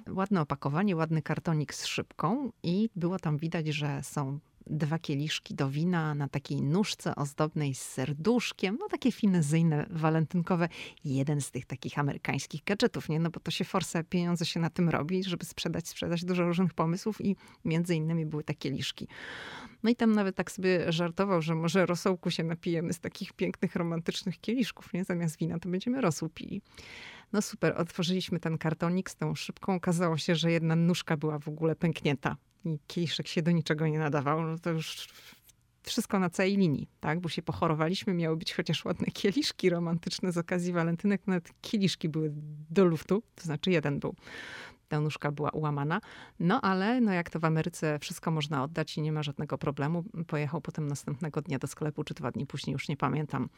ładne 0.10 0.42
opakowanie, 0.42 0.96
ładny 0.96 1.22
kartonik 1.22 1.74
z 1.74 1.86
szybką 1.86 2.52
i 2.64 2.90
było 2.96 3.20
tam 3.20 3.38
widać, 3.38 3.68
że 3.68 4.04
są 4.04 4.40
dwa 4.68 5.00
kieliszki 5.00 5.56
do 5.56 5.70
wina 5.70 6.16
na 6.16 6.28
takiej 6.28 6.62
nóżce 6.62 7.16
ozdobnej 7.16 7.76
z 7.76 7.82
serduszkiem, 7.82 8.78
no 8.80 8.88
takie 8.88 9.12
finezyjne, 9.12 9.86
walentynkowe. 9.90 10.70
Jeden 11.06 11.42
z 11.42 11.52
tych 11.52 11.66
takich 11.66 12.00
amerykańskich 12.00 12.64
gadżetów, 12.64 13.10
nie? 13.10 13.20
No 13.20 13.30
bo 13.30 13.40
to 13.40 13.52
się 13.52 13.66
forse 13.66 14.04
pieniądze 14.04 14.46
się 14.46 14.60
na 14.60 14.70
tym 14.70 14.90
robi, 14.90 15.24
żeby 15.24 15.46
sprzedać, 15.46 15.88
sprzedać 15.88 16.26
dużo 16.26 16.44
różnych 16.44 16.74
pomysłów 16.74 17.22
i 17.26 17.36
między 17.66 17.96
innymi 17.96 18.26
były 18.26 18.44
te 18.44 18.54
kieliszki. 18.54 19.08
No 19.84 19.90
i 19.90 19.96
tam 19.96 20.12
nawet 20.12 20.36
tak 20.36 20.52
sobie 20.52 20.92
żartował, 20.92 21.42
że 21.42 21.56
może 21.56 21.86
rosołku 21.86 22.32
się 22.32 22.44
napijemy 22.44 22.94
z 22.94 23.00
takich 23.00 23.34
pięknych, 23.34 23.76
romantycznych 23.76 24.42
kieliszków, 24.42 24.94
nie? 24.94 25.04
Zamiast 25.04 25.38
wina 25.38 25.60
to 25.60 25.70
będziemy 25.70 26.02
rosół 26.02 26.30
pili. 26.30 26.62
No 27.34 27.42
super, 27.42 27.74
otworzyliśmy 27.78 28.40
ten 28.40 28.58
kartonik 28.58 29.10
z 29.10 29.16
tą 29.16 29.36
szybką. 29.36 29.76
Okazało 29.76 30.18
się, 30.18 30.36
że 30.36 30.52
jedna 30.52 30.76
nóżka 30.76 31.18
była 31.18 31.40
w 31.40 31.48
ogóle 31.48 31.76
pęknięta 31.76 32.38
i 32.66 32.80
kieliszek 32.88 33.28
się 33.28 33.42
do 33.42 33.52
niczego 33.52 33.88
nie 33.88 34.00
nadawał. 34.00 34.42
No 34.44 34.60
to 34.60 34.70
już 34.70 35.08
wszystko 35.84 36.20
na 36.20 36.30
całej 36.30 36.58
linii, 36.58 36.88
tak? 37.00 37.20
Bo 37.20 37.30
się 37.30 37.42
pochorowaliśmy, 37.42 38.14
miały 38.14 38.38
być 38.38 38.54
chociaż 38.54 38.86
ładne 38.86 39.08
kieliszki 39.08 39.70
romantyczne 39.70 40.32
z 40.32 40.38
okazji 40.38 40.74
walentynek. 40.74 41.28
Nawet 41.28 41.62
kieliszki 41.62 42.10
były 42.10 42.32
do 42.70 42.86
luftu, 42.86 43.24
to 43.36 43.44
znaczy 43.44 43.72
jeden 43.72 44.00
był 44.00 44.16
ta 44.94 45.00
nóżka 45.00 45.32
była 45.32 45.50
ułamana. 45.50 46.02
No 46.40 46.62
ale 46.62 47.02
no 47.02 47.14
jak 47.14 47.30
to 47.30 47.40
w 47.40 47.46
Ameryce 47.46 48.00
wszystko 48.00 48.32
można 48.32 48.64
oddać 48.64 48.98
i 48.98 49.02
nie 49.02 49.12
ma 49.12 49.24
żadnego 49.24 49.58
problemu. 49.58 50.04
Pojechał 50.28 50.62
potem 50.62 50.88
następnego 50.88 51.42
dnia 51.42 51.60
do 51.60 51.68
sklepu, 51.68 52.04
czy 52.04 52.14
dwa 52.14 52.32
dni 52.32 52.46
później, 52.46 52.74
już 52.74 52.90
nie 52.90 52.98
pamiętam. 52.98 53.50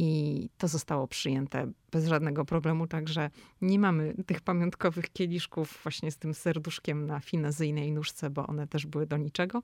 I 0.00 0.50
to 0.58 0.68
zostało 0.68 1.08
przyjęte 1.08 1.72
bez 1.90 2.08
żadnego 2.08 2.44
problemu, 2.44 2.86
także 2.86 3.30
nie 3.60 3.78
mamy 3.78 4.14
tych 4.26 4.40
pamiątkowych 4.40 5.12
kieliszków 5.12 5.80
właśnie 5.82 6.10
z 6.10 6.18
tym 6.18 6.34
serduszkiem 6.34 7.06
na 7.06 7.20
finezyjnej 7.20 7.92
nóżce, 7.92 8.30
bo 8.30 8.46
one 8.46 8.66
też 8.66 8.86
były 8.86 9.06
do 9.06 9.16
niczego. 9.16 9.62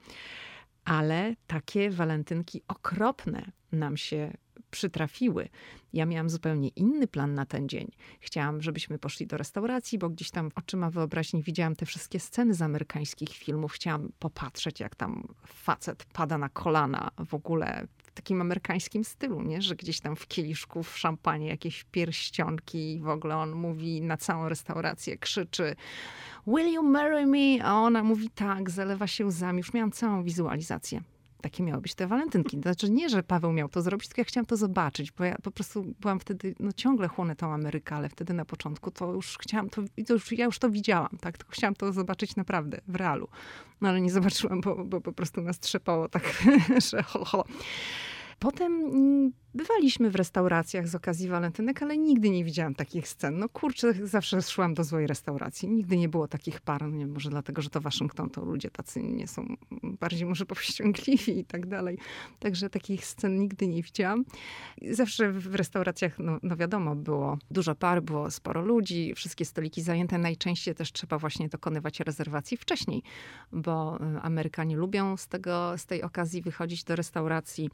Ale 0.84 1.36
takie 1.46 1.90
walentynki 1.90 2.62
okropne 2.68 3.52
nam 3.72 3.96
się 3.96 4.32
przytrafiły. 4.70 5.48
Ja 5.92 6.06
miałam 6.06 6.30
zupełnie 6.30 6.68
inny 6.68 7.06
plan 7.06 7.34
na 7.34 7.46
ten 7.46 7.68
dzień. 7.68 7.90
Chciałam, 8.20 8.62
żebyśmy 8.62 8.98
poszli 8.98 9.26
do 9.26 9.36
restauracji, 9.36 9.98
bo 9.98 10.10
gdzieś 10.10 10.30
tam 10.30 10.50
oczyma 10.54 10.90
wyobraźni 10.90 11.42
widziałam 11.42 11.76
te 11.76 11.86
wszystkie 11.86 12.20
sceny 12.20 12.54
z 12.54 12.62
amerykańskich 12.62 13.28
filmów. 13.28 13.72
Chciałam 13.72 14.12
popatrzeć, 14.18 14.80
jak 14.80 14.94
tam 14.94 15.34
facet 15.46 16.04
pada 16.04 16.38
na 16.38 16.48
kolana 16.48 17.10
w 17.26 17.34
ogóle 17.34 17.86
takim 18.14 18.40
amerykańskim 18.40 19.04
stylu, 19.04 19.42
nie? 19.42 19.62
że 19.62 19.76
gdzieś 19.76 20.00
tam 20.00 20.16
w 20.16 20.26
kieliszku, 20.26 20.82
w 20.82 20.98
szampanie 20.98 21.48
jakieś 21.48 21.84
pierścionki 21.84 22.94
i 22.94 23.00
w 23.00 23.08
ogóle 23.08 23.36
on 23.36 23.52
mówi 23.52 24.00
na 24.02 24.16
całą 24.16 24.48
restaurację, 24.48 25.18
krzyczy 25.18 25.76
Will 26.46 26.72
you 26.72 26.82
marry 26.82 27.26
me? 27.26 27.64
A 27.64 27.74
ona 27.74 28.02
mówi 28.02 28.30
tak, 28.30 28.70
zalewa 28.70 29.06
się 29.06 29.26
łzami. 29.26 29.58
Już 29.58 29.72
miałam 29.72 29.92
całą 29.92 30.22
wizualizację 30.22 31.02
takie 31.44 31.62
miały 31.62 31.82
być 31.82 31.94
te 31.94 32.06
walentynki. 32.06 32.60
Znaczy 32.60 32.90
nie, 32.90 33.08
że 33.08 33.22
Paweł 33.22 33.52
miał 33.52 33.68
to 33.68 33.82
zrobić, 33.82 34.08
tylko 34.08 34.20
ja 34.20 34.24
chciałam 34.24 34.46
to 34.46 34.56
zobaczyć, 34.56 35.12
bo 35.12 35.24
ja 35.24 35.36
po 35.42 35.50
prostu 35.50 35.94
byłam 36.00 36.20
wtedy, 36.20 36.54
no 36.60 36.72
ciągle 36.72 37.08
chłonę 37.08 37.36
tą 37.36 37.52
Amerykę, 37.52 37.96
ale 37.96 38.08
wtedy 38.08 38.34
na 38.34 38.44
początku 38.44 38.90
to 38.90 39.12
już 39.12 39.38
chciałam, 39.38 39.70
to, 39.70 39.82
to 40.06 40.12
już, 40.12 40.32
ja 40.32 40.44
już 40.44 40.58
to 40.58 40.70
widziałam, 40.70 41.18
tak, 41.20 41.38
tylko 41.38 41.52
chciałam 41.52 41.74
to 41.74 41.92
zobaczyć 41.92 42.36
naprawdę, 42.36 42.80
w 42.88 42.94
realu. 42.94 43.28
No 43.80 43.88
ale 43.88 44.00
nie 44.00 44.10
zobaczyłam, 44.10 44.60
bo, 44.60 44.84
bo 44.84 45.00
po 45.00 45.12
prostu 45.12 45.42
nas 45.42 45.58
trzepało 45.58 46.08
tak, 46.08 46.44
że 46.90 47.02
ho, 47.02 47.24
ho. 47.24 47.44
Potem 48.38 48.72
mm, 48.72 49.32
bywaliśmy 49.54 50.10
w 50.10 50.14
restauracjach 50.14 50.88
z 50.88 50.94
okazji 50.94 51.28
walentynek, 51.28 51.82
ale 51.82 51.96
nigdy 51.98 52.30
nie 52.30 52.44
widziałam 52.44 52.74
takich 52.74 53.08
scen. 53.08 53.38
No 53.38 53.48
kurczę, 53.48 53.94
zawsze 54.02 54.42
szłam 54.42 54.74
do 54.74 54.84
złej 54.84 55.06
restauracji. 55.06 55.68
Nigdy 55.68 55.96
nie 55.96 56.08
było 56.08 56.28
takich 56.28 56.60
par. 56.60 56.82
No 56.82 56.96
nie, 56.96 57.06
może 57.06 57.30
dlatego, 57.30 57.62
że 57.62 57.70
to 57.70 57.80
Waszyngton, 57.80 58.30
to 58.30 58.44
ludzie 58.44 58.70
tacy 58.70 59.02
nie 59.02 59.28
są 59.28 59.56
bardziej 60.00 60.28
może 60.28 60.46
powściągliwi 60.46 61.38
i 61.38 61.44
tak 61.44 61.66
dalej. 61.66 61.98
Także 62.38 62.70
takich 62.70 63.06
scen 63.06 63.38
nigdy 63.38 63.68
nie 63.68 63.82
widziałam. 63.82 64.24
Zawsze 64.90 65.32
w 65.32 65.54
restauracjach, 65.54 66.18
no, 66.18 66.38
no 66.42 66.56
wiadomo, 66.56 66.96
było 66.96 67.38
dużo 67.50 67.74
par, 67.74 68.02
było 68.02 68.30
sporo 68.30 68.62
ludzi, 68.62 69.12
wszystkie 69.14 69.44
stoliki 69.44 69.82
zajęte. 69.82 70.18
Najczęściej 70.18 70.74
też 70.74 70.92
trzeba 70.92 71.18
właśnie 71.18 71.48
dokonywać 71.48 72.00
rezerwacji 72.00 72.56
wcześniej, 72.56 73.02
bo 73.52 73.98
y, 74.16 74.20
Amerykanie 74.20 74.76
lubią 74.76 75.16
z, 75.16 75.28
tego, 75.28 75.78
z 75.78 75.86
tej 75.86 76.02
okazji 76.02 76.42
wychodzić 76.42 76.84
do 76.84 76.96
restauracji 76.96 77.70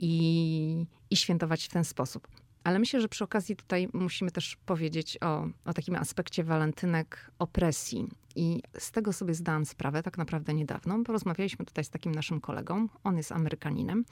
i, 0.00 0.86
i 1.10 1.16
świętować 1.16 1.64
w 1.64 1.68
ten 1.68 1.84
sposób. 1.84 2.28
Ale 2.64 2.78
myślę, 2.78 3.00
że 3.00 3.08
przy 3.08 3.24
okazji 3.24 3.56
tutaj 3.56 3.88
musimy 3.92 4.30
też 4.30 4.56
powiedzieć 4.66 5.18
o, 5.20 5.46
o 5.64 5.72
takim 5.72 5.94
aspekcie 5.94 6.44
walentynek 6.44 7.30
opresji. 7.38 8.08
I 8.36 8.62
z 8.78 8.90
tego 8.90 9.12
sobie 9.12 9.34
zdałam 9.34 9.64
sprawę 9.64 10.02
tak 10.02 10.18
naprawdę 10.18 10.54
niedawno. 10.54 11.04
Porozmawialiśmy 11.04 11.64
tutaj 11.64 11.84
z 11.84 11.90
takim 11.90 12.14
naszym 12.14 12.40
kolegą. 12.40 12.88
On 13.04 13.16
jest 13.16 13.32
Amerykaninem. 13.32 14.04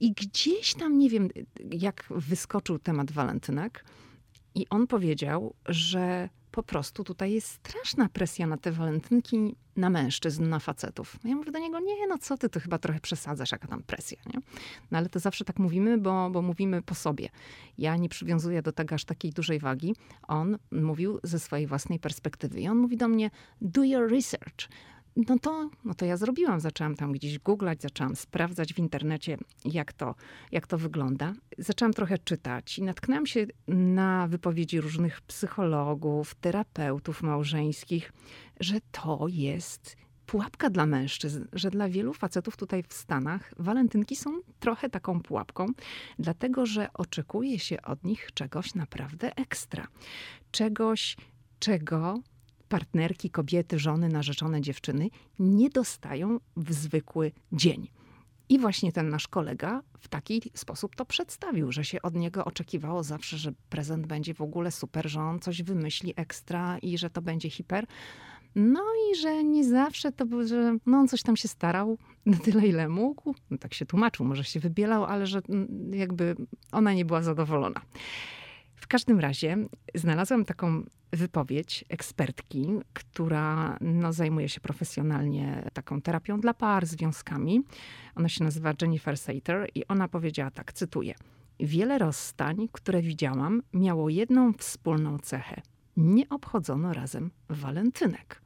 I 0.00 0.12
gdzieś 0.12 0.74
tam, 0.74 0.98
nie 0.98 1.10
wiem, 1.10 1.28
jak 1.70 2.04
wyskoczył 2.10 2.78
temat 2.78 3.12
walentynek. 3.12 3.84
I 4.54 4.66
on 4.70 4.86
powiedział, 4.86 5.54
że 5.66 6.28
po 6.50 6.62
prostu 6.62 7.04
tutaj 7.04 7.32
jest 7.32 7.48
straszna 7.48 8.08
presja 8.08 8.46
na 8.46 8.56
te 8.56 8.72
walentynki, 8.72 9.56
na 9.76 9.90
mężczyzn, 9.90 10.48
na 10.48 10.58
facetów. 10.58 11.16
Ja 11.24 11.36
mówię 11.36 11.52
do 11.52 11.58
niego, 11.58 11.80
nie, 11.80 12.06
no 12.08 12.18
co 12.18 12.36
ty, 12.36 12.48
to 12.48 12.60
chyba 12.60 12.78
trochę 12.78 13.00
przesadzasz, 13.00 13.52
jaka 13.52 13.68
tam 13.68 13.82
presja, 13.82 14.18
nie? 14.26 14.40
No 14.90 14.98
ale 14.98 15.08
to 15.08 15.18
zawsze 15.18 15.44
tak 15.44 15.58
mówimy, 15.58 15.98
bo, 15.98 16.30
bo 16.30 16.42
mówimy 16.42 16.82
po 16.82 16.94
sobie. 16.94 17.28
Ja 17.78 17.96
nie 17.96 18.08
przywiązuję 18.08 18.62
do 18.62 18.72
tego 18.72 18.94
aż 18.94 19.04
takiej 19.04 19.32
dużej 19.32 19.58
wagi. 19.58 19.94
On 20.28 20.58
mówił 20.72 21.20
ze 21.22 21.38
swojej 21.38 21.66
własnej 21.66 21.98
perspektywy 21.98 22.60
i 22.60 22.68
on 22.68 22.78
mówi 22.78 22.96
do 22.96 23.08
mnie, 23.08 23.30
do 23.60 23.84
your 23.84 24.10
research 24.10 24.68
no 25.16 25.38
to, 25.38 25.70
no 25.84 25.94
to 25.94 26.04
ja 26.04 26.16
zrobiłam. 26.16 26.60
Zaczęłam 26.60 26.96
tam 26.96 27.12
gdzieś 27.12 27.38
googlać, 27.38 27.82
zaczęłam 27.82 28.16
sprawdzać 28.16 28.74
w 28.74 28.78
internecie, 28.78 29.38
jak 29.64 29.92
to, 29.92 30.14
jak 30.52 30.66
to 30.66 30.78
wygląda. 30.78 31.32
Zaczęłam 31.58 31.92
trochę 31.92 32.18
czytać 32.18 32.78
i 32.78 32.82
natknęłam 32.82 33.26
się 33.26 33.46
na 33.68 34.28
wypowiedzi 34.28 34.80
różnych 34.80 35.20
psychologów, 35.20 36.34
terapeutów 36.34 37.22
małżeńskich, 37.22 38.12
że 38.60 38.78
to 38.92 39.26
jest 39.28 39.96
pułapka 40.26 40.70
dla 40.70 40.86
mężczyzn, 40.86 41.44
że 41.52 41.70
dla 41.70 41.88
wielu 41.88 42.14
facetów 42.14 42.56
tutaj 42.56 42.82
w 42.88 42.94
Stanach 42.94 43.54
walentynki 43.58 44.16
są 44.16 44.30
trochę 44.60 44.90
taką 44.90 45.22
pułapką, 45.22 45.66
dlatego 46.18 46.66
że 46.66 46.92
oczekuje 46.94 47.58
się 47.58 47.82
od 47.82 48.04
nich 48.04 48.28
czegoś 48.34 48.74
naprawdę 48.74 49.36
ekstra. 49.36 49.86
Czegoś, 50.50 51.16
czego 51.58 52.20
partnerki, 52.70 53.30
kobiety, 53.30 53.78
żony, 53.78 54.08
narzeczone 54.08 54.60
dziewczyny 54.60 55.08
nie 55.38 55.70
dostają 55.70 56.38
w 56.56 56.72
zwykły 56.72 57.32
dzień. 57.52 57.88
I 58.48 58.58
właśnie 58.58 58.92
ten 58.92 59.08
nasz 59.08 59.28
kolega 59.28 59.82
w 59.98 60.08
taki 60.08 60.42
sposób 60.54 60.96
to 60.96 61.04
przedstawił, 61.04 61.72
że 61.72 61.84
się 61.84 62.02
od 62.02 62.14
niego 62.14 62.44
oczekiwało 62.44 63.02
zawsze, 63.02 63.38
że 63.38 63.52
prezent 63.68 64.06
będzie 64.06 64.34
w 64.34 64.40
ogóle 64.40 64.70
super, 64.70 65.08
że 65.08 65.20
on 65.20 65.40
coś 65.40 65.62
wymyśli 65.62 66.12
ekstra 66.16 66.78
i 66.78 66.98
że 66.98 67.10
to 67.10 67.22
będzie 67.22 67.50
hiper. 67.50 67.86
No 68.54 68.80
i 68.80 69.16
że 69.16 69.44
nie 69.44 69.64
zawsze 69.64 70.12
to 70.12 70.26
było, 70.26 70.46
że 70.46 70.76
no 70.86 70.98
on 70.98 71.08
coś 71.08 71.22
tam 71.22 71.36
się 71.36 71.48
starał 71.48 71.98
na 72.26 72.36
tyle, 72.36 72.66
ile 72.66 72.88
mógł. 72.88 73.34
No 73.50 73.58
tak 73.58 73.74
się 73.74 73.86
tłumaczył, 73.86 74.26
może 74.26 74.44
się 74.44 74.60
wybielał, 74.60 75.04
ale 75.04 75.26
że 75.26 75.40
mm, 75.48 75.90
jakby 75.94 76.36
ona 76.72 76.92
nie 76.92 77.04
była 77.04 77.22
zadowolona. 77.22 77.80
W 78.80 78.86
każdym 78.86 79.20
razie 79.20 79.56
znalazłam 79.94 80.44
taką 80.44 80.82
wypowiedź 81.12 81.84
ekspertki, 81.88 82.66
która 82.92 83.76
no, 83.80 84.12
zajmuje 84.12 84.48
się 84.48 84.60
profesjonalnie 84.60 85.70
taką 85.72 86.00
terapią 86.00 86.40
dla 86.40 86.54
par, 86.54 86.86
związkami. 86.86 87.62
Ona 88.14 88.28
się 88.28 88.44
nazywa 88.44 88.74
Jennifer 88.82 89.18
Sater 89.18 89.68
i 89.74 89.86
ona 89.86 90.08
powiedziała 90.08 90.50
tak, 90.50 90.72
cytuję. 90.72 91.14
Wiele 91.60 91.98
rozstań, 91.98 92.68
które 92.72 93.02
widziałam, 93.02 93.62
miało 93.72 94.08
jedną 94.08 94.52
wspólną 94.52 95.18
cechę. 95.18 95.62
Nie 95.96 96.28
obchodzono 96.28 96.92
razem 96.92 97.30
walentynek. 97.48 98.42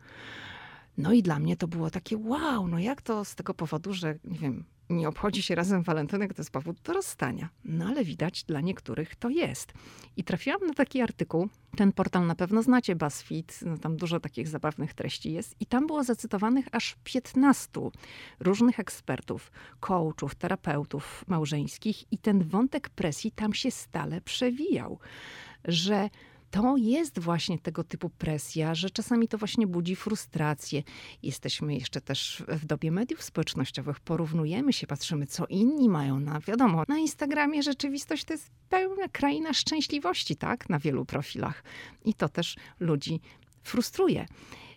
No 0.99 1.13
i 1.13 1.23
dla 1.23 1.39
mnie 1.39 1.57
to 1.57 1.69
było 1.69 1.91
takie 1.91 2.17
wow, 2.17 2.69
no 2.69 2.79
jak 2.79 3.03
to 3.03 3.25
z 3.25 3.35
tego 3.35 3.55
powodu, 3.55 3.93
że 3.93 4.19
nie 4.25 4.39
wiem, 4.39 4.65
nie 4.91 5.09
obchodzi 5.09 5.43
się 5.43 5.55
razem 5.55 5.83
walentynek, 5.83 6.35
to 6.35 6.41
jest 6.41 6.51
powód 6.51 6.81
do 6.81 6.93
rozstania. 6.93 7.49
No 7.65 7.87
ale 7.87 8.05
widać, 8.05 8.45
dla 8.45 8.61
niektórych 8.61 9.17
to 9.17 9.29
jest. 9.29 9.73
I 10.17 10.25
trafiłam 10.25 10.67
na 10.67 10.75
taki 10.75 11.01
artykuł, 11.01 11.49
ten 11.77 11.93
portal 11.93 12.27
na 12.27 12.35
pewno 12.35 12.63
znacie, 12.63 12.97
BuzzFeed, 12.97 13.61
no 13.63 13.79
tam 13.79 13.97
dużo 13.97 14.21
takich 14.21 14.49
zabawnych 14.49 14.95
treści 14.95 15.33
jest 15.33 15.57
i 15.61 15.67
tam 15.67 15.87
było 15.87 16.05
zacytowanych 16.05 16.67
aż 16.73 16.97
15 17.05 17.81
różnych 18.41 18.81
ekspertów, 18.81 19.53
coachów, 19.81 20.35
terapeutów 20.35 21.25
małżeńskich 21.27 22.13
i 22.13 22.19
ten 22.19 22.49
wątek 22.49 22.89
presji 22.89 23.31
tam 23.31 23.55
się 23.55 23.71
stale 23.71 24.21
przewijał, 24.21 24.99
że 25.65 26.11
to 26.55 26.77
jest 26.77 27.19
właśnie 27.19 27.59
tego 27.59 27.85
typu 27.85 28.11
presja, 28.11 28.75
że 28.75 28.91
czasami 28.91 29.29
to 29.29 29.39
właśnie 29.39 29.67
budzi 29.67 29.97
frustrację. 29.97 30.83
Jesteśmy 31.23 31.75
jeszcze 31.75 32.01
też 32.01 32.43
w 32.49 32.65
dobie 32.65 32.91
mediów 32.91 33.23
społecznościowych, 33.23 34.01
porównujemy 34.01 34.73
się, 34.73 34.87
patrzymy, 34.87 35.27
co 35.27 35.47
inni 35.47 35.89
mają 35.89 36.21
na, 36.21 36.41
wiadomo, 36.41 36.83
na 36.89 36.99
Instagramie 36.99 37.63
rzeczywistość 37.63 38.25
to 38.25 38.33
jest 38.33 38.51
pełna 38.69 39.09
kraina 39.09 39.53
szczęśliwości, 39.53 40.37
tak, 40.37 40.69
na 40.69 40.79
wielu 40.79 41.05
profilach. 41.05 41.65
I 42.05 42.15
to 42.15 42.29
też 42.29 42.57
ludzi 42.81 43.21
frustruje. 43.63 44.27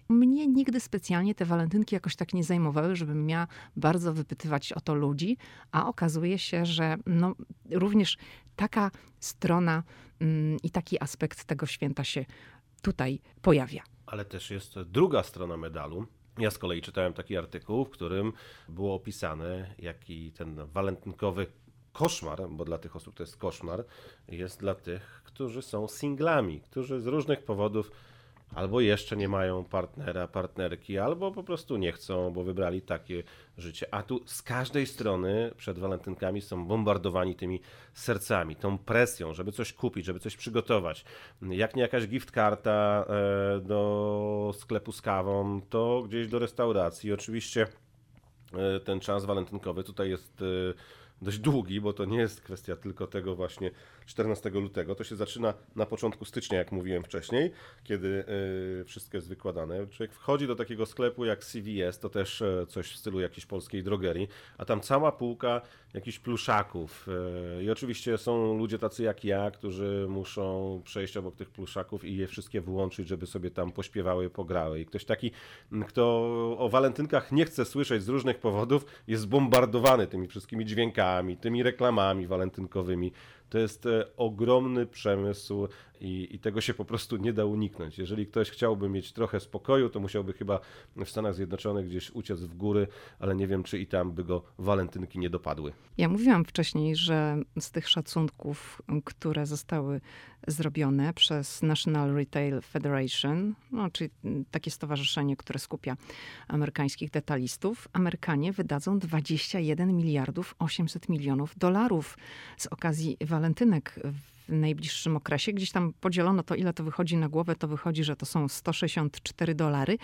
Mnie 0.10 0.48
nigdy 0.48 0.80
specjalnie 0.80 1.36
te 1.36 1.46
walentynki 1.46 1.96
jakoś 1.96 2.16
tak 2.16 2.34
nie 2.34 2.44
zajmowały, 2.44 2.96
żebym 2.96 3.26
miała 3.26 3.48
bardzo 3.76 4.13
wypytywać 4.13 4.74
o 4.74 4.82
to 4.82 4.96
ludzi, 4.96 5.38
a 5.72 5.88
okazuje 5.88 6.40
się, 6.40 6.66
że 6.66 6.98
no, 7.06 7.36
również 7.72 8.18
taka 8.56 8.92
strona 9.20 9.84
i 10.63 10.71
taki 10.71 11.03
aspekt 11.03 11.43
tego 11.43 11.65
święta 11.65 12.03
się 12.03 12.25
tutaj 12.82 13.19
pojawia. 13.41 13.84
Ale 14.06 14.25
też 14.25 14.51
jest 14.51 14.80
druga 14.80 15.23
strona 15.23 15.58
medalu. 15.58 16.06
Ja 16.38 16.51
z 16.51 16.58
kolei 16.58 16.82
czytałem 16.82 17.13
taki 17.13 17.38
artykuł, 17.38 17.86
w 17.86 17.89
którym 17.89 18.34
było 18.69 18.95
opisane, 18.95 19.75
jaki 19.80 20.32
ten 20.32 20.65
walentynkowy 20.65 21.47
koszmar, 21.93 22.49
bo 22.49 22.65
dla 22.65 22.77
tych 22.77 22.95
osób 22.95 23.15
to 23.15 23.23
jest 23.23 23.38
koszmar, 23.38 23.86
jest 24.27 24.60
dla 24.60 24.75
tych, 24.75 25.21
którzy 25.25 25.62
są 25.62 25.88
singlami, 25.88 26.62
którzy 26.62 27.01
z 27.01 27.06
różnych 27.06 27.43
powodów 27.43 27.91
albo 28.55 28.81
jeszcze 28.81 29.17
nie 29.17 29.29
mają 29.29 29.63
partnera, 29.63 30.27
partnerki, 30.27 30.97
albo 30.97 31.31
po 31.31 31.43
prostu 31.43 31.77
nie 31.77 31.91
chcą, 31.91 32.31
bo 32.31 32.43
wybrali 32.43 32.81
takie 32.81 33.23
życie. 33.57 33.88
A 33.91 34.03
tu 34.03 34.21
z 34.25 34.41
każdej 34.41 34.86
strony 34.86 35.51
przed 35.57 35.79
walentynkami 35.79 36.41
są 36.41 36.65
bombardowani 36.67 37.36
tymi 37.36 37.62
sercami, 37.93 38.55
tą 38.55 38.77
presją, 38.77 39.33
żeby 39.33 39.51
coś 39.51 39.73
kupić, 39.73 40.05
żeby 40.05 40.19
coś 40.19 40.38
przygotować. 40.38 41.05
Jak 41.41 41.75
nie 41.75 41.81
jakaś 41.81 42.07
gift 42.07 42.31
karta 42.31 43.05
e, 43.10 43.60
do 43.60 44.53
sklepu 44.57 44.91
z 44.91 45.01
kawą, 45.01 45.62
to 45.69 46.03
gdzieś 46.07 46.27
do 46.27 46.39
restauracji. 46.39 47.13
Oczywiście 47.13 47.67
e, 48.53 48.79
ten 48.79 48.99
czas 48.99 49.25
walentynkowy 49.25 49.83
tutaj 49.83 50.10
jest 50.10 50.41
e, 50.41 50.73
dość 51.21 51.39
długi, 51.39 51.82
bo 51.82 51.93
to 51.93 52.06
nie 52.06 52.17
jest 52.17 52.41
kwestia 52.41 52.75
tylko 52.75 53.08
tego 53.08 53.36
właśnie 53.36 53.71
14 54.06 54.49
lutego. 54.49 54.95
To 54.95 55.03
się 55.03 55.15
zaczyna 55.15 55.53
na 55.75 55.86
początku 55.86 56.25
stycznia, 56.25 56.58
jak 56.58 56.71
mówiłem 56.71 57.03
wcześniej, 57.03 57.51
kiedy 57.84 58.25
yy, 58.77 58.86
wszystko 58.86 59.17
jest 59.17 59.30
wykładane. 59.30 59.88
Człowiek 59.88 60.13
wchodzi 60.13 60.47
do 60.47 60.56
takiego 60.56 60.86
sklepu 60.86 61.25
jak 61.25 61.43
CVS, 61.43 61.99
to 61.99 62.10
też 62.10 62.41
yy, 62.41 62.65
coś 62.67 62.91
w 62.91 62.97
stylu 62.97 63.19
jakiejś 63.19 63.45
polskiej 63.45 63.84
drogerii, 63.84 64.27
a 64.58 64.65
tam 64.65 64.82
cała 64.82 65.12
półka 65.12 65.62
jakichś 65.93 66.19
pluszaków. 66.19 67.08
Yy, 67.58 67.63
I 67.63 67.71
oczywiście 67.71 68.17
są 68.17 68.58
ludzie 68.58 68.80
tacy 68.80 69.03
jak 69.03 69.25
ja, 69.25 69.51
którzy 69.51 70.06
muszą 70.10 70.82
przejść 70.86 71.17
obok 71.17 71.36
tych 71.36 71.49
pluszaków 71.49 72.06
i 72.06 72.17
je 72.17 72.27
wszystkie 72.27 72.62
wyłączyć, 72.62 73.08
żeby 73.08 73.27
sobie 73.27 73.51
tam 73.51 73.71
pośpiewały, 73.71 74.30
pograły. 74.30 74.80
I 74.80 74.86
ktoś 74.86 75.06
taki, 75.06 75.32
kto 75.88 76.03
o 76.58 76.69
walentynkach 76.69 77.32
nie 77.32 77.45
chce 77.45 77.65
słyszeć 77.65 78.03
z 78.03 78.10
różnych 78.10 78.39
powodów, 78.39 78.86
jest 79.08 79.27
bombardowany 79.27 80.08
tymi 80.08 80.27
wszystkimi 80.27 80.65
dźwiękami, 80.65 81.07
tymi 81.41 81.63
reklamami 81.63 82.28
walentynkowymi. 82.28 83.13
To 83.49 83.57
jest 83.57 83.86
e, 83.86 84.15
ogromny 84.17 84.86
przemysł 84.86 85.67
i, 86.01 86.36
i, 86.36 86.39
tego 86.39 86.62
się 86.62 86.73
po 86.73 86.86
prostu 86.86 87.17
nie 87.17 87.33
da 87.33 87.45
uniknąć. 87.45 87.97
Jeżeli 87.97 88.27
ktoś 88.27 88.49
chciałby 88.49 88.89
mieć 88.89 89.13
trochę 89.13 89.39
spokoju, 89.39 89.89
to 89.89 89.99
musiałby 89.99 90.33
chyba 90.33 90.60
w 90.95 91.10
Stanach 91.10 91.36
Zjednoczonych 91.36 91.88
gdzieś 91.88 92.12
uciec 92.12 92.39
w 92.39 92.55
góry, 92.55 92.88
ale 93.19 93.36
nie 93.36 93.47
wiem, 93.47 93.63
czy 93.63 93.79
i 93.79 93.88
tam 93.88 94.12
by 94.12 94.23
go 94.23 94.43
walentynki 94.57 95.19
nie 95.19 95.29
dopadły. 95.29 95.73
Ja 95.97 96.10
mówiłam 96.10 96.45
wcześniej, 96.45 96.95
że 96.95 97.38
z 97.60 97.71
tych 97.71 97.89
szacunków, 97.89 98.81
które 99.03 99.45
zostały 99.45 100.01
zrobione 100.47 101.13
przez 101.13 101.62
National 101.63 102.13
Retail 102.13 102.62
Federation, 102.62 103.55
no, 103.71 103.89
czyli 103.89 104.10
takie 104.51 104.71
stowarzyszenie, 104.71 105.38
które 105.38 105.60
skupia 105.60 105.97
amerykańskich 106.47 107.10
detalistów, 107.10 107.88
Amerykanie 107.93 108.53
wydadzą 108.53 108.99
21 108.99 109.95
miliardów 109.95 110.55
800 110.60 111.10
milionów 111.10 111.57
dolarów 111.57 112.17
z 112.57 112.67
okazji 112.67 113.17
walentynek 113.38 114.00
w 114.47 114.52
najbliższym 114.52 115.15
okresie. 115.15 115.54
Gdzieś 115.54 115.71
tam 115.71 115.93
podzielono 116.02 116.43
to, 116.43 116.56
ile 116.56 116.73
to 116.73 116.84
wychodzi 116.84 117.17
na 117.17 117.30
głowę, 117.30 117.56
to 117.56 117.67
wychodzi, 117.67 118.04
że 118.04 118.15
to 118.15 118.26
są 118.26 118.47
164 118.47 119.56
dolary, 119.56 119.97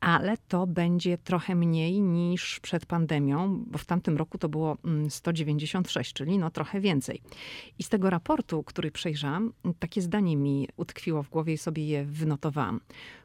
ale 0.00 0.36
to 0.48 0.66
będzie 0.66 1.18
trochę 1.18 1.54
mniej 1.54 2.00
niż 2.00 2.60
przed 2.60 2.86
pandemią, 2.86 3.64
bo 3.66 3.78
w 3.78 3.84
tamtym 3.84 4.16
roku 4.16 4.38
to 4.38 4.48
było 4.48 4.76
196, 5.08 6.20
mm, 6.20 6.28
czyli 6.28 6.38
no 6.38 6.50
trochę 6.50 6.80
więcej. 6.80 7.22
I 7.78 7.82
z 7.82 7.88
tego 7.88 8.10
raportu, 8.10 8.62
który 8.62 8.90
przejrzałam, 8.90 9.52
takie 9.78 10.02
zdanie 10.02 10.36
mi 10.36 10.68
utkwiło 10.76 11.22
w 11.22 11.30
głowie 11.30 11.52
i 11.52 11.58
sobie 11.58 11.86
je 11.86 12.04
wynotowałam. 12.04 12.80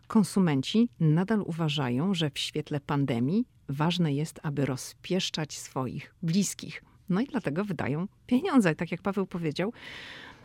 Konsumenci 0.08 0.90
nadal 1.00 1.42
uważają, 1.42 2.14
że 2.14 2.30
w 2.30 2.40
świetle 2.40 2.80
pandemii 2.80 3.46
ważne 3.70 4.14
jest, 4.14 4.40
aby 4.44 4.66
rozpieszczać 4.66 5.58
swoich 5.58 6.16
bliskich. 6.24 6.93
No 7.10 7.22
i 7.22 7.26
dlatego 7.26 7.66
wydają 7.66 8.08
pieniądze. 8.28 8.76
Tak 8.76 8.92
jak 8.92 9.02
Paweł 9.02 9.28
powiedział, 9.28 9.74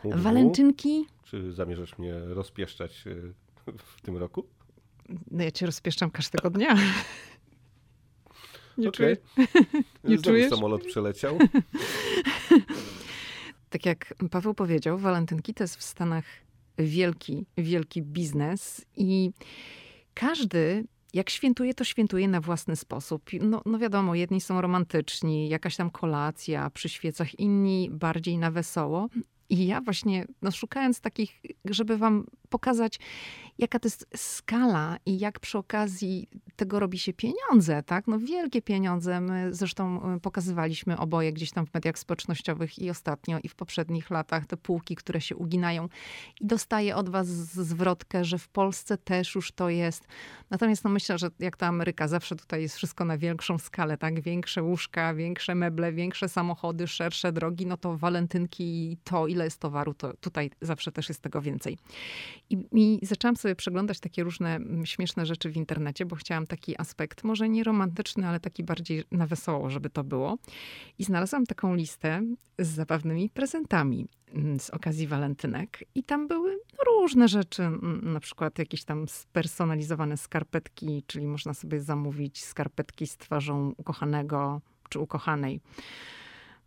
walentynki. 0.03 1.05
Czy 1.23 1.53
zamierzasz 1.53 1.97
mnie 1.97 2.19
rozpieszczać 2.19 3.03
e, 3.07 3.15
w 3.77 4.01
tym 4.01 4.17
roku? 4.17 4.45
No 5.31 5.43
ja 5.43 5.51
cię 5.51 5.65
rozpieszczam 5.65 6.11
każdego 6.11 6.49
dnia. 6.49 6.75
Nie 8.77 8.89
okay. 8.89 8.91
czuję. 8.91 9.17
Nie 10.03 10.17
Znowu 10.17 10.23
czujesz? 10.23 10.49
samolot 10.49 10.85
przeleciał. 10.85 11.37
tak 13.69 13.85
jak 13.85 14.13
Paweł 14.31 14.53
powiedział, 14.53 14.97
walentynki 14.97 15.53
to 15.53 15.63
jest 15.63 15.75
w 15.75 15.83
Stanach 15.83 16.25
wielki, 16.77 17.45
wielki 17.57 18.01
biznes 18.01 18.85
i 18.95 19.31
każdy 20.13 20.83
jak 21.13 21.29
świętuje, 21.29 21.73
to 21.73 21.83
świętuje 21.83 22.27
na 22.27 22.41
własny 22.41 22.75
sposób. 22.75 23.29
No, 23.41 23.61
no 23.65 23.79
wiadomo, 23.79 24.15
jedni 24.15 24.41
są 24.41 24.61
romantyczni, 24.61 25.49
jakaś 25.49 25.75
tam 25.75 25.89
kolacja 25.89 26.69
przy 26.69 26.89
świecach, 26.89 27.39
inni 27.39 27.89
bardziej 27.91 28.37
na 28.37 28.51
wesoło. 28.51 29.07
I 29.49 29.67
ja 29.67 29.81
właśnie, 29.81 30.25
no, 30.41 30.51
szukając 30.51 31.01
takich, 31.01 31.41
żeby 31.65 31.97
wam 31.97 32.25
pokazać, 32.49 32.99
jaka 33.57 33.79
to 33.79 33.87
jest 33.87 34.07
skala 34.15 34.97
i 35.05 35.19
jak 35.19 35.39
przy 35.39 35.57
okazji 35.57 36.29
tego 36.55 36.79
robi 36.79 36.99
się 36.99 37.13
pieniądze, 37.13 37.83
tak? 37.83 38.07
No 38.07 38.19
wielkie 38.19 38.61
pieniądze. 38.61 39.21
My 39.21 39.53
zresztą 39.53 40.13
y, 40.15 40.19
pokazywaliśmy 40.19 40.97
oboje 40.97 41.33
gdzieś 41.33 41.51
tam 41.51 41.65
w 41.65 41.73
mediach 41.73 41.99
społecznościowych 41.99 42.79
i 42.79 42.89
ostatnio, 42.89 43.39
i 43.43 43.47
w 43.47 43.55
poprzednich 43.55 44.09
latach 44.09 44.45
te 44.45 44.57
półki, 44.57 44.95
które 44.95 45.21
się 45.21 45.35
uginają. 45.35 45.89
I 46.41 46.45
dostaję 46.45 46.95
od 46.95 47.09
was 47.09 47.27
zwrotkę, 47.27 48.25
że 48.25 48.37
w 48.37 48.47
Polsce 48.47 48.97
też 48.97 49.35
już 49.35 49.51
to 49.51 49.69
jest. 49.69 50.07
Natomiast 50.49 50.83
no 50.83 50.89
myślę, 50.89 51.17
że 51.17 51.29
jak 51.39 51.57
to 51.57 51.65
Ameryka, 51.65 52.07
zawsze 52.07 52.35
tutaj 52.35 52.61
jest 52.61 52.75
wszystko 52.75 53.05
na 53.05 53.17
większą 53.17 53.57
skalę, 53.57 53.97
tak? 53.97 54.21
Większe 54.21 54.63
łóżka, 54.63 55.13
większe 55.13 55.55
meble, 55.55 55.93
większe 55.93 56.29
samochody, 56.29 56.87
szersze 56.87 57.31
drogi, 57.31 57.65
no 57.65 57.77
to 57.77 57.97
walentynki 57.97 58.91
i 58.91 58.97
to, 58.97 59.27
ile 59.39 59.45
jest 59.45 59.59
towaru, 59.59 59.93
to 59.93 60.13
tutaj 60.13 60.51
zawsze 60.61 60.91
też 60.91 61.09
jest 61.09 61.21
tego 61.21 61.41
więcej. 61.41 61.77
I, 62.49 62.57
I 62.71 63.05
zaczęłam 63.05 63.35
sobie 63.35 63.55
przeglądać 63.55 63.99
takie 63.99 64.23
różne 64.23 64.55
mm, 64.55 64.85
śmieszne 64.85 65.25
rzeczy 65.25 65.49
w 65.49 65.57
internecie, 65.57 66.05
bo 66.05 66.15
chciałam 66.15 66.47
taki 66.47 66.81
aspekt, 66.81 67.23
może 67.23 67.49
nie 67.49 67.63
romantyczny, 67.63 68.27
ale 68.27 68.39
taki 68.39 68.63
bardziej 68.63 69.03
na 69.11 69.27
wesoło, 69.27 69.69
żeby 69.69 69.89
to 69.89 70.03
było. 70.03 70.37
I 70.97 71.03
znalazłam 71.03 71.45
taką 71.45 71.75
listę 71.75 72.21
z 72.59 72.67
zabawnymi 72.67 73.29
prezentami 73.29 74.07
mm, 74.33 74.59
z 74.59 74.69
okazji 74.69 75.07
walentynek. 75.07 75.83
I 75.95 76.03
tam 76.03 76.27
były 76.27 76.59
różne 76.87 77.27
rzeczy, 77.27 77.63
mm, 77.63 78.13
na 78.13 78.19
przykład 78.19 78.59
jakieś 78.59 78.83
tam 78.83 79.07
spersonalizowane 79.07 80.17
skarpetki, 80.17 81.03
czyli 81.07 81.27
można 81.27 81.53
sobie 81.53 81.81
zamówić 81.81 82.43
skarpetki 82.43 83.07
z 83.07 83.17
twarzą 83.17 83.73
ukochanego 83.77 84.61
czy 84.89 84.99
ukochanej. 84.99 85.61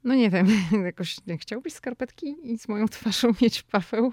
No 0.05 0.15
nie 0.15 0.31
wiem, 0.31 0.47
jakoś 0.85 1.27
nie 1.27 1.39
chciałbyś 1.39 1.73
skarpetki 1.73 2.37
i 2.43 2.59
z 2.59 2.69
moją 2.69 2.89
twarzą 2.89 3.29
mieć 3.43 3.63
Paweł? 3.63 4.13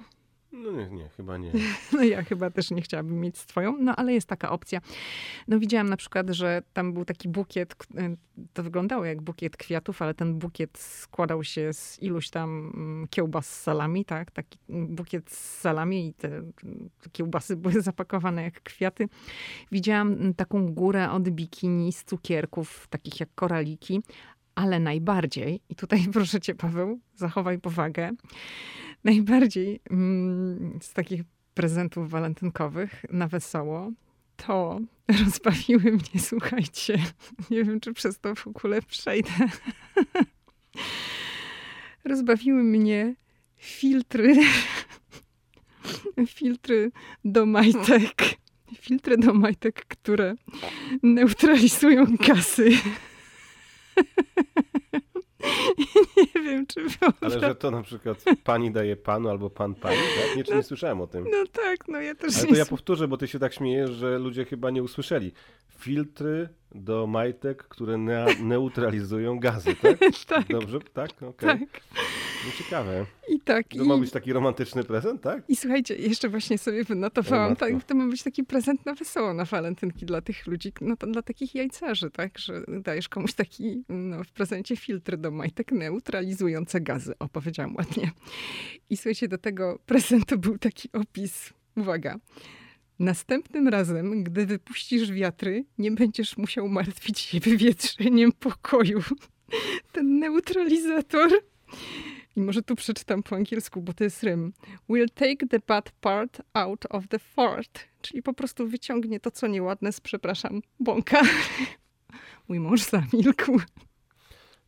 No 0.52 0.72
nie, 0.72 0.90
nie, 0.90 1.10
chyba 1.10 1.38
nie. 1.38 1.52
No 1.94 2.04
ja 2.04 2.24
chyba 2.24 2.50
też 2.50 2.72
nie 2.72 2.82
chciałabym 2.82 3.20
mieć 3.20 3.38
swoją, 3.38 3.78
no 3.78 3.96
ale 3.96 4.14
jest 4.14 4.28
taka 4.28 4.50
opcja. 4.50 4.82
No 5.48 5.60
widziałam 5.60 5.90
na 5.90 5.98
przykład, 5.98 6.30
że 6.30 6.62
tam 6.74 6.94
był 6.94 7.06
taki 7.06 7.30
bukiet, 7.30 7.74
y, 7.74 8.18
to 8.54 8.64
wyglądało 8.64 9.06
jak 9.06 9.22
bukiet 9.22 9.58
kwiatów, 9.58 10.02
ale 10.02 10.14
ten 10.14 10.40
bukiet 10.40 10.78
składał 10.78 11.44
się 11.44 11.74
z 11.74 12.02
iluś 12.02 12.30
tam 12.30 12.72
mm, 12.76 13.08
kiełbas 13.08 13.50
z 13.50 13.62
salami, 13.62 14.06
tak? 14.06 14.32
Taki 14.32 14.60
bukiet 14.70 15.32
z 15.32 15.60
salami 15.60 16.08
i 16.08 16.14
te, 16.14 16.30
te 17.02 17.10
kiełbasy 17.12 17.56
były 17.56 17.82
zapakowane 17.92 18.44
jak 18.44 18.64
kwiaty. 18.64 19.10
Widziałam 19.72 20.14
mm, 20.14 20.34
taką 20.34 20.74
górę 20.74 21.12
od 21.12 21.30
bikini 21.30 21.94
z 21.94 22.04
cukierków, 22.04 22.88
takich 22.90 23.20
jak 23.20 23.30
koraliki, 23.36 24.02
ale 24.60 24.80
najbardziej, 24.80 25.62
i 25.70 25.76
tutaj 25.76 26.08
proszę 26.14 26.42
cię 26.42 26.56
Paweł, 26.56 27.00
zachowaj 27.16 27.60
powagę, 27.60 28.12
najbardziej 29.04 29.80
mm, 29.90 30.80
z 30.82 30.94
takich 30.94 31.22
prezentów 31.54 32.10
walentynkowych 32.10 33.06
na 33.10 33.28
wesoło, 33.28 33.92
to 34.38 34.80
rozbawiły 35.26 35.92
mnie, 35.92 36.20
słuchajcie, 36.20 37.00
nie 37.52 37.64
wiem, 37.64 37.80
czy 37.80 37.94
przez 37.94 38.20
to 38.20 38.36
w 38.36 38.48
ogóle 38.48 38.82
przejdę. 38.82 39.32
rozbawiły 42.04 42.64
mnie 42.64 43.16
filtry, 43.56 44.36
filtry 46.28 46.92
do 47.26 47.46
majtek. 47.46 48.40
Filtry 48.78 49.18
do 49.18 49.34
majtek, 49.34 49.86
które 49.86 50.36
neutralizują 51.04 52.06
gazy. 52.28 52.70
nie 56.36 56.42
wiem, 56.44 56.68
czy 56.68 56.86
Ale 57.22 57.40
że 57.40 57.56
to 57.56 57.72
na 57.72 57.82
przykład 57.82 58.24
pani 58.44 58.72
daje 58.72 58.96
panu 58.96 59.30
albo 59.30 59.50
pan 59.50 59.76
pani, 59.76 59.98
tak? 59.98 60.38
Nie, 60.38 60.44
czy 60.44 60.52
no, 60.52 60.58
nie 60.58 60.64
słyszałem 60.64 61.02
o 61.02 61.08
tym. 61.08 61.26
No 61.32 61.44
tak, 61.52 61.88
no 61.88 62.02
ja 62.02 62.16
też 62.16 62.38
Ale 62.38 62.48
to 62.48 62.56
ja 62.56 62.66
powtórzę, 62.66 63.08
bo 63.08 63.18
ty 63.18 63.28
się 63.28 63.40
tak 63.40 63.54
śmiejesz, 63.54 63.92
że 63.92 64.20
ludzie 64.20 64.46
chyba 64.46 64.70
nie 64.70 64.84
usłyszeli. 64.84 65.32
Filtry 65.78 66.50
do 66.76 67.08
majtek, 67.08 67.64
które 67.64 67.98
ne 67.98 68.26
neutralizują 68.44 69.40
gazy, 69.40 69.76
tak? 69.76 70.00
tak. 70.28 70.48
Dobrze? 70.48 70.80
Tak? 70.94 71.10
Okej. 71.12 71.30
Okay. 71.30 71.60
Tak. 71.60 71.82
No 72.46 72.52
ciekawe. 72.58 73.06
I 73.30 73.40
tak. 73.40 73.68
To 73.68 73.84
i... 73.84 73.88
ma 73.88 73.98
być 73.98 74.12
taki 74.12 74.34
romantyczny 74.34 74.84
prezent, 74.84 75.22
tak? 75.22 75.44
I 75.48 75.56
słuchajcie, 75.56 75.96
jeszcze 75.96 76.30
właśnie 76.30 76.58
sobie 76.58 76.84
wynotowałam, 76.84 77.56
tak, 77.56 77.84
to 77.84 77.96
ma 77.96 78.08
być 78.08 78.24
taki 78.24 78.44
prezent 78.44 78.86
na 78.86 78.94
wesoło, 78.94 79.34
na 79.34 79.46
walentynki 79.46 80.06
dla 80.06 80.22
tych 80.22 80.48
ludzi, 80.48 80.74
no 80.82 80.96
to 80.96 81.08
dla 81.08 81.22
takich 81.22 81.56
jajcarzy, 81.56 82.12
tak? 82.12 82.40
Że 82.40 82.64
dajesz 82.68 83.10
komuś 83.10 83.34
taki, 83.34 83.84
no 83.90 84.24
w 84.24 84.32
prezencie 84.32 84.76
filtr 84.76 85.18
do 85.18 85.32
majtek 85.32 85.72
neutralizujące 85.72 86.82
gazy. 86.82 87.14
O, 87.20 87.30
powiedziałam 87.30 87.76
ładnie. 87.76 88.12
I 88.90 88.98
słuchajcie, 88.98 89.28
do 89.28 89.38
tego 89.38 89.80
prezentu 89.86 90.38
był 90.38 90.58
taki 90.58 90.90
opis, 90.94 91.54
uwaga, 91.78 92.20
Następnym 93.00 93.68
razem, 93.68 94.24
gdy 94.24 94.46
wypuścisz 94.46 95.12
wiatry, 95.12 95.66
nie 95.78 95.92
będziesz 95.92 96.38
musiał 96.38 96.68
martwić 96.68 97.20
się 97.20 97.40
wywietrzeniem 97.40 98.32
pokoju. 98.32 99.00
Ten 99.92 100.20
neutralizator. 100.20 101.30
I 102.36 102.42
może 102.42 102.62
tu 102.62 102.76
przeczytam 102.76 103.24
po 103.24 103.36
angielsku, 103.36 103.82
bo 103.82 103.94
to 103.94 104.04
jest 104.04 104.24
rym. 104.24 104.54
Will 104.90 105.10
take 105.10 105.48
the 105.50 105.60
bad 105.68 105.92
part 105.92 106.42
out 106.54 106.86
of 106.90 107.08
the 107.08 107.20
fart. 107.20 107.80
Czyli 108.02 108.24
po 108.24 108.34
prostu 108.34 108.68
wyciągnie 108.68 109.20
to, 109.20 109.32
co 109.32 109.48
nieładne 109.48 109.92
z, 109.92 110.02
przepraszam, 110.02 110.62
bąka. 110.80 111.22
Mój 112.48 112.60
mąż 112.60 112.82
zamilkł. 112.82 113.60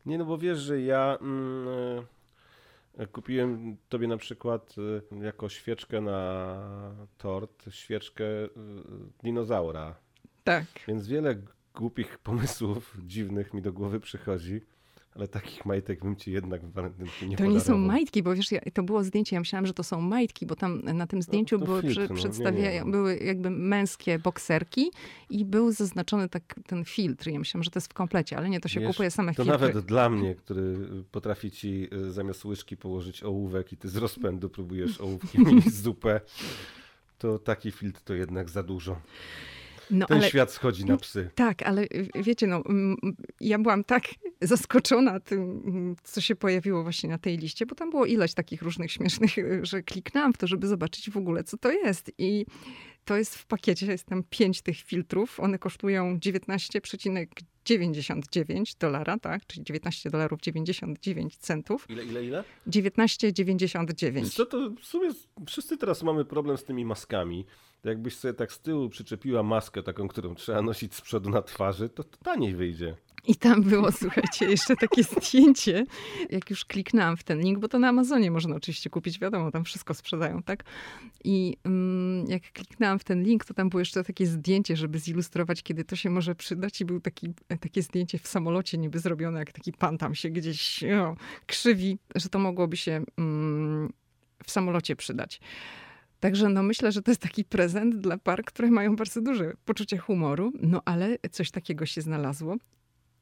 Nie, 0.06 0.18
no 0.18 0.24
bo 0.24 0.38
wiesz, 0.38 0.58
że 0.58 0.80
ja... 0.80 1.18
Mm, 1.20 2.06
Kupiłem 3.12 3.76
tobie 3.88 4.08
na 4.08 4.16
przykład 4.16 4.74
y, 5.12 5.24
jako 5.24 5.48
świeczkę 5.48 6.00
na 6.00 6.56
tort, 7.18 7.64
świeczkę 7.70 8.24
y, 8.24 8.48
dinozaura. 9.22 9.94
Tak. 10.44 10.66
Więc 10.88 11.08
wiele 11.08 11.36
głupich 11.74 12.18
pomysłów 12.18 12.96
dziwnych 13.04 13.54
mi 13.54 13.62
do 13.62 13.72
głowy 13.72 14.00
przychodzi. 14.00 14.60
Ale 15.16 15.28
takich 15.28 15.66
majtek 15.66 16.00
bym 16.00 16.16
ci 16.16 16.32
jednak 16.32 16.66
w 16.66 16.72
walentynki 16.72 17.28
nie 17.28 17.36
To 17.36 17.46
nie 17.46 17.60
są 17.60 17.78
majtki, 17.78 18.22
bo 18.22 18.34
wiesz, 18.34 18.52
ja, 18.52 18.60
to 18.74 18.82
było 18.82 19.04
zdjęcie, 19.04 19.36
ja 19.36 19.40
myślałam, 19.40 19.66
że 19.66 19.74
to 19.74 19.82
są 19.82 20.00
majtki, 20.00 20.46
bo 20.46 20.56
tam 20.56 20.82
na 20.82 21.06
tym 21.06 21.18
no, 21.18 21.22
zdjęciu 21.22 21.58
no, 21.58 21.64
były, 21.64 21.82
filtr, 21.82 22.14
przy, 22.14 22.28
no, 22.42 22.50
nie, 22.50 22.72
nie. 22.72 22.84
były 22.84 23.16
jakby 23.16 23.50
męskie 23.50 24.18
bokserki 24.18 24.90
i 25.30 25.44
był 25.44 25.72
zaznaczony 25.72 26.28
tak 26.28 26.54
ten 26.66 26.84
filtr. 26.84 27.28
Ja 27.28 27.38
myślałam, 27.38 27.64
że 27.64 27.70
to 27.70 27.78
jest 27.78 27.90
w 27.90 27.94
komplecie, 27.94 28.36
ale 28.36 28.48
nie, 28.50 28.60
to 28.60 28.68
się 28.68 28.80
wiesz, 28.80 28.88
kupuje 28.90 29.10
same 29.10 29.34
to 29.34 29.44
filtry. 29.44 29.58
To 29.58 29.66
nawet 29.66 29.86
dla 29.86 30.10
mnie, 30.10 30.34
który 30.34 30.76
potrafi 31.10 31.50
ci 31.50 31.88
y, 31.92 32.12
zamiast 32.12 32.44
łyżki 32.44 32.76
położyć 32.76 33.22
ołówek 33.22 33.72
i 33.72 33.76
ty 33.76 33.88
z 33.88 33.96
rozpędu 33.96 34.48
próbujesz 34.48 35.00
ołówkiem 35.00 35.42
mieć 35.44 35.74
zupę, 35.84 36.20
to 37.18 37.38
taki 37.38 37.72
filtr 37.72 38.00
to 38.00 38.14
jednak 38.14 38.50
za 38.50 38.62
dużo. 38.62 39.00
No, 39.90 40.06
Ten 40.06 40.16
ale, 40.16 40.28
świat 40.28 40.52
schodzi 40.52 40.84
na 40.84 40.96
psy. 40.96 41.30
Tak, 41.34 41.62
ale 41.62 41.86
wiecie, 42.14 42.46
no, 42.46 42.62
ja 43.40 43.58
byłam 43.58 43.84
tak 43.84 44.02
zaskoczona 44.40 45.20
tym, 45.20 45.96
co 46.02 46.20
się 46.20 46.36
pojawiło 46.36 46.82
właśnie 46.82 47.10
na 47.10 47.18
tej 47.18 47.38
liście, 47.38 47.66
bo 47.66 47.74
tam 47.74 47.90
było 47.90 48.06
ileś 48.06 48.34
takich 48.34 48.62
różnych 48.62 48.92
śmiesznych, 48.92 49.30
że 49.62 49.82
kliknęłam 49.82 50.32
w 50.32 50.38
to, 50.38 50.46
żeby 50.46 50.66
zobaczyć 50.66 51.10
w 51.10 51.16
ogóle, 51.16 51.44
co 51.44 51.56
to 51.56 51.72
jest. 51.72 52.12
I 52.18 52.46
to 53.04 53.16
jest 53.16 53.36
w 53.36 53.46
pakiecie, 53.46 53.86
jest 53.86 54.06
tam 54.06 54.22
pięć 54.30 54.62
tych 54.62 54.76
filtrów. 54.76 55.40
One 55.40 55.58
kosztują 55.58 56.18
19,99 56.18 58.78
dolara, 58.78 59.18
tak? 59.18 59.46
Czyli 59.46 59.64
19 59.64 60.10
dolarów 60.10 60.40
99 60.40 61.36
centów. 61.36 61.90
Ile, 61.90 62.04
ile, 62.04 62.24
ile? 62.24 62.44
19,99. 62.68 64.30
Co 64.30 64.46
to 64.46 64.70
w 64.80 64.84
sumie 64.84 65.10
wszyscy 65.46 65.76
teraz 65.76 66.02
mamy 66.02 66.24
problem 66.24 66.56
z 66.56 66.64
tymi 66.64 66.84
maskami 66.84 67.46
jakbyś 67.84 68.16
sobie 68.16 68.34
tak 68.34 68.52
z 68.52 68.60
tyłu 68.60 68.88
przyczepiła 68.88 69.42
maskę 69.42 69.82
taką, 69.82 70.08
którą 70.08 70.34
trzeba 70.34 70.62
nosić 70.62 70.94
z 70.94 71.00
przodu 71.00 71.30
na 71.30 71.42
twarzy, 71.42 71.88
to, 71.88 72.04
to 72.04 72.18
taniej 72.18 72.54
wyjdzie. 72.54 72.96
I 73.26 73.36
tam 73.36 73.62
było, 73.62 73.92
słuchajcie, 74.02 74.44
jeszcze 74.44 74.76
takie 74.76 75.02
zdjęcie, 75.02 75.84
jak 76.30 76.50
już 76.50 76.64
kliknęłam 76.64 77.16
w 77.16 77.24
ten 77.24 77.40
link, 77.40 77.58
bo 77.58 77.68
to 77.68 77.78
na 77.78 77.88
Amazonie 77.88 78.30
można 78.30 78.56
oczywiście 78.56 78.90
kupić, 78.90 79.18
wiadomo, 79.18 79.50
tam 79.50 79.64
wszystko 79.64 79.94
sprzedają, 79.94 80.42
tak? 80.42 80.64
I 81.24 81.56
mm, 81.64 82.26
jak 82.26 82.42
kliknęłam 82.52 82.98
w 82.98 83.04
ten 83.04 83.22
link, 83.22 83.44
to 83.44 83.54
tam 83.54 83.68
było 83.68 83.80
jeszcze 83.80 84.04
takie 84.04 84.26
zdjęcie, 84.26 84.76
żeby 84.76 84.98
zilustrować, 84.98 85.62
kiedy 85.62 85.84
to 85.84 85.96
się 85.96 86.10
może 86.10 86.34
przydać 86.34 86.80
i 86.80 86.84
był 86.84 87.00
taki, 87.00 87.34
takie 87.60 87.82
zdjęcie 87.82 88.18
w 88.18 88.28
samolocie 88.28 88.78
niby 88.78 88.98
zrobione, 88.98 89.38
jak 89.38 89.52
taki 89.52 89.72
pan 89.72 89.98
tam 89.98 90.14
się 90.14 90.30
gdzieś 90.30 90.84
o, 90.84 91.16
krzywi, 91.46 91.98
że 92.14 92.28
to 92.28 92.38
mogłoby 92.38 92.76
się 92.76 93.04
mm, 93.18 93.92
w 94.44 94.50
samolocie 94.50 94.96
przydać. 94.96 95.40
Także 96.20 96.48
no 96.48 96.62
myślę, 96.62 96.92
że 96.92 97.02
to 97.02 97.10
jest 97.10 97.20
taki 97.20 97.44
prezent 97.44 97.96
dla 97.96 98.18
par, 98.18 98.44
które 98.44 98.70
mają 98.70 98.96
bardzo 98.96 99.20
duże 99.20 99.52
poczucie 99.64 99.98
humoru, 99.98 100.52
no 100.60 100.82
ale 100.84 101.16
coś 101.30 101.50
takiego 101.50 101.86
się 101.86 102.00
znalazło. 102.00 102.56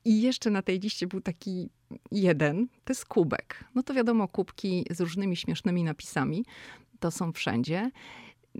I 0.04 0.22
jeszcze 0.22 0.50
na 0.50 0.62
tej 0.62 0.80
liście 0.80 1.06
był 1.06 1.20
taki 1.20 1.68
jeden, 2.12 2.68
to 2.84 2.92
jest 2.92 3.04
kubek. 3.04 3.64
No 3.74 3.82
to 3.82 3.94
wiadomo, 3.94 4.28
kubki 4.28 4.84
z 4.90 5.00
różnymi 5.00 5.36
śmiesznymi 5.36 5.84
napisami, 5.84 6.44
to 7.00 7.10
są 7.10 7.32
wszędzie 7.32 7.90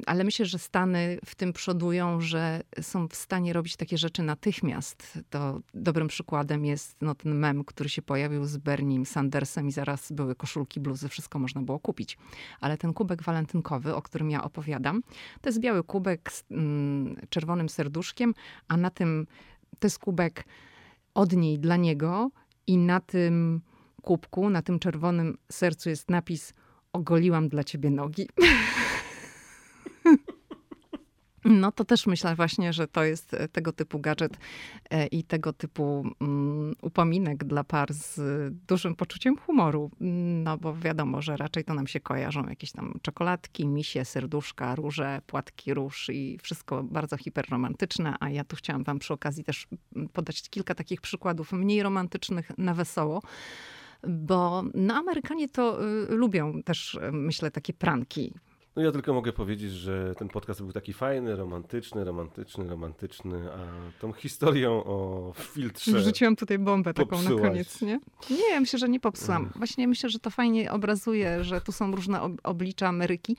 ale 0.07 0.25
myślę, 0.25 0.47
że 0.47 0.59
Stany 0.59 1.19
w 1.25 1.35
tym 1.35 1.53
przodują, 1.53 2.21
że 2.21 2.63
są 2.81 3.09
w 3.09 3.15
stanie 3.15 3.53
robić 3.53 3.77
takie 3.77 3.99
rzeczy 3.99 4.23
natychmiast. 4.23 5.19
To 5.31 5.61
dobrym 5.75 6.09
przykładem 6.09 6.65
jest 6.65 6.97
no, 7.01 7.15
ten 7.15 7.35
mem, 7.35 7.65
który 7.65 7.89
się 7.89 8.03
pojawił 8.03 8.45
z 8.45 8.57
Bernie 8.57 9.07
Sandersem 9.07 9.69
i 9.69 9.73
zaraz 9.73 10.13
były 10.13 10.35
koszulki, 10.35 10.81
bluzy, 10.81 11.09
wszystko 11.09 11.39
można 11.39 11.63
było 11.63 11.79
kupić. 11.79 12.19
Ale 12.61 12.79
ten 12.79 12.93
kubek 12.93 13.23
walentynkowy, 13.23 13.95
o 13.95 14.03
którym 14.03 14.31
ja 14.31 14.45
opowiadam, 14.45 15.03
to 15.41 15.49
jest 15.49 15.61
biały 15.61 15.85
kubek 15.85 16.33
z 16.33 16.45
mm, 16.51 17.17
czerwonym 17.29 17.69
serduszkiem, 17.69 18.35
a 18.69 18.77
na 18.77 18.91
tym 18.91 19.27
to 19.79 19.87
jest 19.87 19.99
kubek 19.99 20.45
od 21.15 21.33
niej 21.33 21.59
dla 21.59 21.77
niego 21.77 22.31
i 22.67 22.79
na 22.79 23.01
tym 23.01 23.61
kubku, 24.03 24.51
na 24.51 24.63
tym 24.63 24.79
czerwonym 24.79 25.39
sercu 25.53 25.89
jest 25.89 26.11
napis 26.11 26.55
ogoliłam 26.93 27.49
dla 27.49 27.65
ciebie 27.65 27.91
nogi. 27.91 28.29
No 31.45 31.73
to 31.73 31.85
też 31.85 32.07
myślę 32.07 32.35
właśnie, 32.35 32.73
że 32.73 32.89
to 32.89 33.05
jest 33.05 33.35
e, 33.35 33.49
tego 33.49 33.73
typu 33.73 33.99
gadżet 33.99 34.39
e, 34.91 35.07
i 35.07 35.25
tego 35.25 35.53
typu 35.53 36.05
um, 36.21 36.75
upominek 36.83 37.45
dla 37.45 37.65
par 37.65 37.93
z 37.93 38.21
dużym 38.67 38.95
poczuciem 38.95 39.37
humoru. 39.37 39.91
No 40.45 40.59
bo 40.59 40.75
wiadomo, 40.75 41.23
że 41.23 41.37
raczej 41.37 41.65
to 41.65 41.75
nam 41.75 41.87
się 41.87 42.01
kojarzą 42.01 42.49
jakieś 42.49 42.73
tam 42.73 42.99
czekoladki, 43.03 43.67
misie, 43.67 44.05
serduszka, 44.05 44.75
róże, 44.75 45.21
płatki 45.27 45.75
róż 45.75 46.11
i 46.13 46.39
wszystko 46.43 46.83
bardzo 46.83 47.17
hiperromantyczne. 47.17 48.15
A 48.21 48.31
ja 48.31 48.45
tu 48.45 48.57
chciałam 48.57 48.85
wam 48.85 48.99
przy 48.99 49.15
okazji 49.15 49.45
też 49.45 49.69
podać 50.13 50.51
kilka 50.51 50.75
takich 50.75 51.01
przykładów 51.01 51.53
mniej 51.53 51.83
romantycznych 51.83 52.59
na 52.59 52.75
wesoło 52.75 53.23
bo 54.09 54.63
no, 54.75 54.95
Amerykanie 54.95 55.49
to 55.49 55.85
y, 55.85 56.07
lubią 56.09 56.63
też, 56.63 56.99
myślę, 57.13 57.51
takie 57.51 57.73
pranki. 57.73 58.35
No 58.77 58.83
ja 58.83 58.93
tylko 58.93 59.15
mogę 59.15 59.33
powiedzieć, 59.33 59.73
że 59.73 60.15
ten 60.19 60.29
podcast 60.29 60.63
był 60.63 60.73
taki 60.73 60.93
fajny, 60.93 61.37
romantyczny, 61.37 62.05
romantyczny, 62.05 62.69
romantyczny, 62.69 63.53
a 63.53 64.01
tą 64.01 64.13
historią 64.13 64.85
o 64.85 65.33
filtrze... 65.37 65.93
Wrzuciłam 65.93 66.37
tutaj 66.37 66.59
bombę 66.59 66.95
taką 66.95 67.09
popsułaś. 67.09 67.43
na 67.43 67.49
koniec, 67.49 67.83
nie? 67.83 68.01
Nie, 68.31 68.61
myślę, 68.61 68.79
że 68.79 68.89
nie 68.89 69.01
popsułam. 69.01 69.51
Właśnie 69.57 69.89
myślę, 69.89 70.11
że 70.11 70.19
to 70.19 70.31
fajnie 70.31 70.73
obrazuje, 70.73 71.45
że 71.45 71.61
tu 71.61 71.73
są 71.73 71.97
różne 71.97 72.37
oblicza 72.43 72.89
Ameryki 72.89 73.37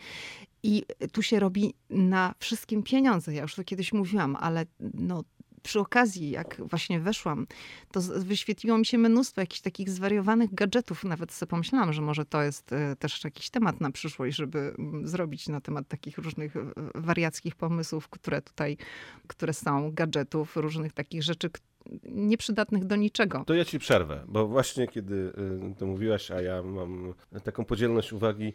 i 0.64 0.84
tu 1.12 1.22
się 1.22 1.40
robi 1.40 1.74
na 1.90 2.36
wszystkim 2.40 2.84
pieniądze. 2.84 3.34
Ja 3.34 3.42
już 3.42 3.56
to 3.56 3.64
kiedyś 3.64 3.94
mówiłam, 3.94 4.38
ale 4.40 4.66
no, 4.94 5.24
przy 5.64 5.80
okazji, 5.80 6.30
jak 6.30 6.62
właśnie 6.66 6.99
weszłam, 6.99 7.47
to 7.91 8.01
wyświetliło 8.01 8.78
mi 8.78 8.86
się 8.86 8.97
mnóstwo 8.97 9.41
jakichś 9.41 9.62
takich 9.62 9.89
zwariowanych 9.89 10.53
gadżetów. 10.53 11.03
Nawet 11.03 11.32
sobie 11.32 11.49
pomyślałam, 11.49 11.93
że 11.93 12.01
może 12.01 12.26
to 12.26 12.41
jest 12.41 12.74
e, 12.74 12.95
też 12.95 13.24
jakiś 13.24 13.49
temat 13.49 13.82
na 13.82 13.91
przyszłość, 13.91 14.38
żeby 14.38 14.74
mm, 14.80 15.07
zrobić 15.07 15.47
na 15.47 15.62
temat 15.62 15.88
takich 15.88 16.18
różnych 16.18 16.53
wariackich 16.95 17.55
pomysłów, 17.55 18.09
które 18.09 18.41
tutaj, 18.41 18.78
które 19.28 19.53
są, 19.53 19.91
gadżetów, 19.91 20.57
różnych 20.57 20.93
takich 20.93 21.24
rzeczy, 21.24 21.49
nieprzydatnych 22.03 22.86
do 22.86 22.95
niczego. 22.95 23.43
To 23.45 23.53
ja 23.53 23.66
ci 23.66 23.80
przerwę, 23.80 24.24
bo 24.28 24.47
właśnie 24.47 24.88
kiedy 24.88 25.34
e, 25.72 25.76
to 25.76 25.86
mówiłaś, 25.86 26.32
a 26.32 26.41
ja 26.41 26.64
mam 26.64 27.14
taką 27.43 27.66
podzielność 27.66 28.14
uwagi, 28.14 28.53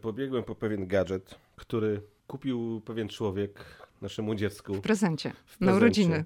pobiegłem 0.00 0.44
po 0.44 0.54
pewien 0.54 0.86
gadżet, 0.86 1.34
który 1.56 2.02
kupił 2.26 2.82
pewien 2.84 3.08
człowiek 3.08 3.64
naszemu 4.02 4.34
dziecku. 4.34 4.74
W 4.74 4.80
prezencie, 4.80 5.30
w 5.30 5.58
prezencie. 5.58 5.64
na 5.66 5.74
urodziny. 5.74 6.24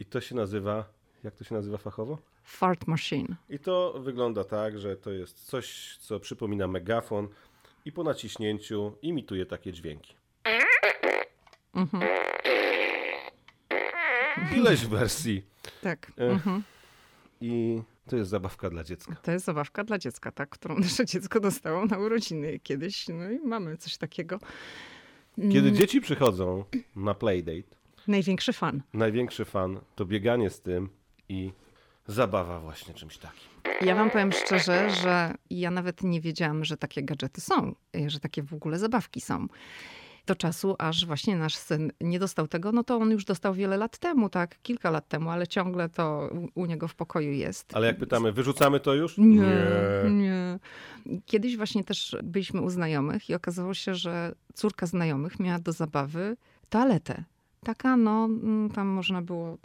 I 0.00 0.04
to 0.04 0.20
się 0.20 0.34
nazywa, 0.34 0.84
jak 1.24 1.34
to 1.34 1.44
się 1.44 1.54
nazywa 1.54 1.78
fachowo? 1.78 2.18
Fart 2.44 2.86
machine. 2.86 3.36
I 3.48 3.58
to 3.58 3.94
wygląda 4.00 4.44
tak, 4.44 4.78
że 4.78 4.96
to 4.96 5.10
jest 5.10 5.44
coś, 5.44 5.96
co 6.00 6.20
przypomina 6.20 6.68
megafon 6.68 7.28
i 7.84 7.92
po 7.92 8.04
naciśnięciu 8.04 8.92
imituje 9.02 9.46
takie 9.46 9.72
dźwięki. 9.72 10.14
Mhm. 11.74 12.04
Ileś 14.56 14.86
wersji. 14.86 15.42
Tak. 15.82 16.12
Mhm. 16.16 16.62
I 17.40 17.82
to 18.08 18.16
jest 18.16 18.30
zabawka 18.30 18.70
dla 18.70 18.84
dziecka. 18.84 19.14
To 19.14 19.32
jest 19.32 19.44
zabawka 19.44 19.84
dla 19.84 19.98
dziecka, 19.98 20.32
tak, 20.32 20.48
którą 20.48 20.78
nasze 20.78 21.06
dziecko 21.06 21.40
dostało 21.40 21.86
na 21.86 21.98
urodziny 21.98 22.58
kiedyś. 22.58 23.08
No 23.08 23.30
i 23.30 23.38
mamy 23.38 23.76
coś 23.76 23.96
takiego. 23.96 24.38
Kiedy 25.36 25.68
mm. 25.68 25.74
dzieci 25.74 26.00
przychodzą 26.00 26.64
na 26.96 27.14
playdate, 27.14 27.79
Największy 28.10 28.52
fan. 28.52 28.82
Największy 28.94 29.44
fan 29.44 29.80
to 29.96 30.04
bieganie 30.04 30.50
z 30.50 30.60
tym 30.60 30.88
i 31.28 31.52
zabawa 32.06 32.60
właśnie 32.60 32.94
czymś 32.94 33.18
takim. 33.18 33.48
Ja 33.80 33.94
wam 33.94 34.10
powiem 34.10 34.32
szczerze, 34.32 34.90
że 34.90 35.34
ja 35.50 35.70
nawet 35.70 36.02
nie 36.02 36.20
wiedziałam, 36.20 36.64
że 36.64 36.76
takie 36.76 37.02
gadżety 37.02 37.40
są, 37.40 37.74
że 38.06 38.20
takie 38.20 38.42
w 38.42 38.54
ogóle 38.54 38.78
zabawki 38.78 39.20
są. 39.20 39.46
Do 40.26 40.34
czasu, 40.34 40.76
aż 40.78 41.06
właśnie 41.06 41.36
nasz 41.36 41.54
syn 41.54 41.92
nie 42.00 42.18
dostał 42.18 42.48
tego, 42.48 42.72
no 42.72 42.84
to 42.84 42.96
on 42.96 43.10
już 43.10 43.24
dostał 43.24 43.54
wiele 43.54 43.76
lat 43.76 43.98
temu, 43.98 44.28
tak, 44.28 44.62
kilka 44.62 44.90
lat 44.90 45.08
temu, 45.08 45.30
ale 45.30 45.46
ciągle 45.46 45.88
to 45.88 46.30
u, 46.54 46.66
niego 46.66 46.88
w 46.88 46.94
pokoju 46.94 47.32
jest. 47.32 47.76
Ale 47.76 47.86
jak 47.86 47.98
pytamy, 47.98 48.32
wyrzucamy 48.32 48.80
to 48.80 48.94
już? 48.94 49.18
Nie, 49.18 49.56
nie, 50.04 50.10
nie. 50.10 50.58
Kiedyś 51.26 51.56
właśnie 51.56 51.84
też 51.84 52.16
byliśmy 52.22 52.60
u 52.60 52.70
znajomych 52.70 53.30
i 53.30 53.34
okazało 53.34 53.74
się, 53.74 53.94
że 53.94 54.34
córka 54.54 54.86
znajomych 54.86 55.40
miała 55.40 55.58
do 55.58 55.72
zabawy 55.72 56.36
toaletę 56.68 57.24
taka, 57.64 57.96
no 57.96 58.24
mm, 58.24 58.70
tam 58.70 58.86
można 58.88 59.22
było, 59.22 59.58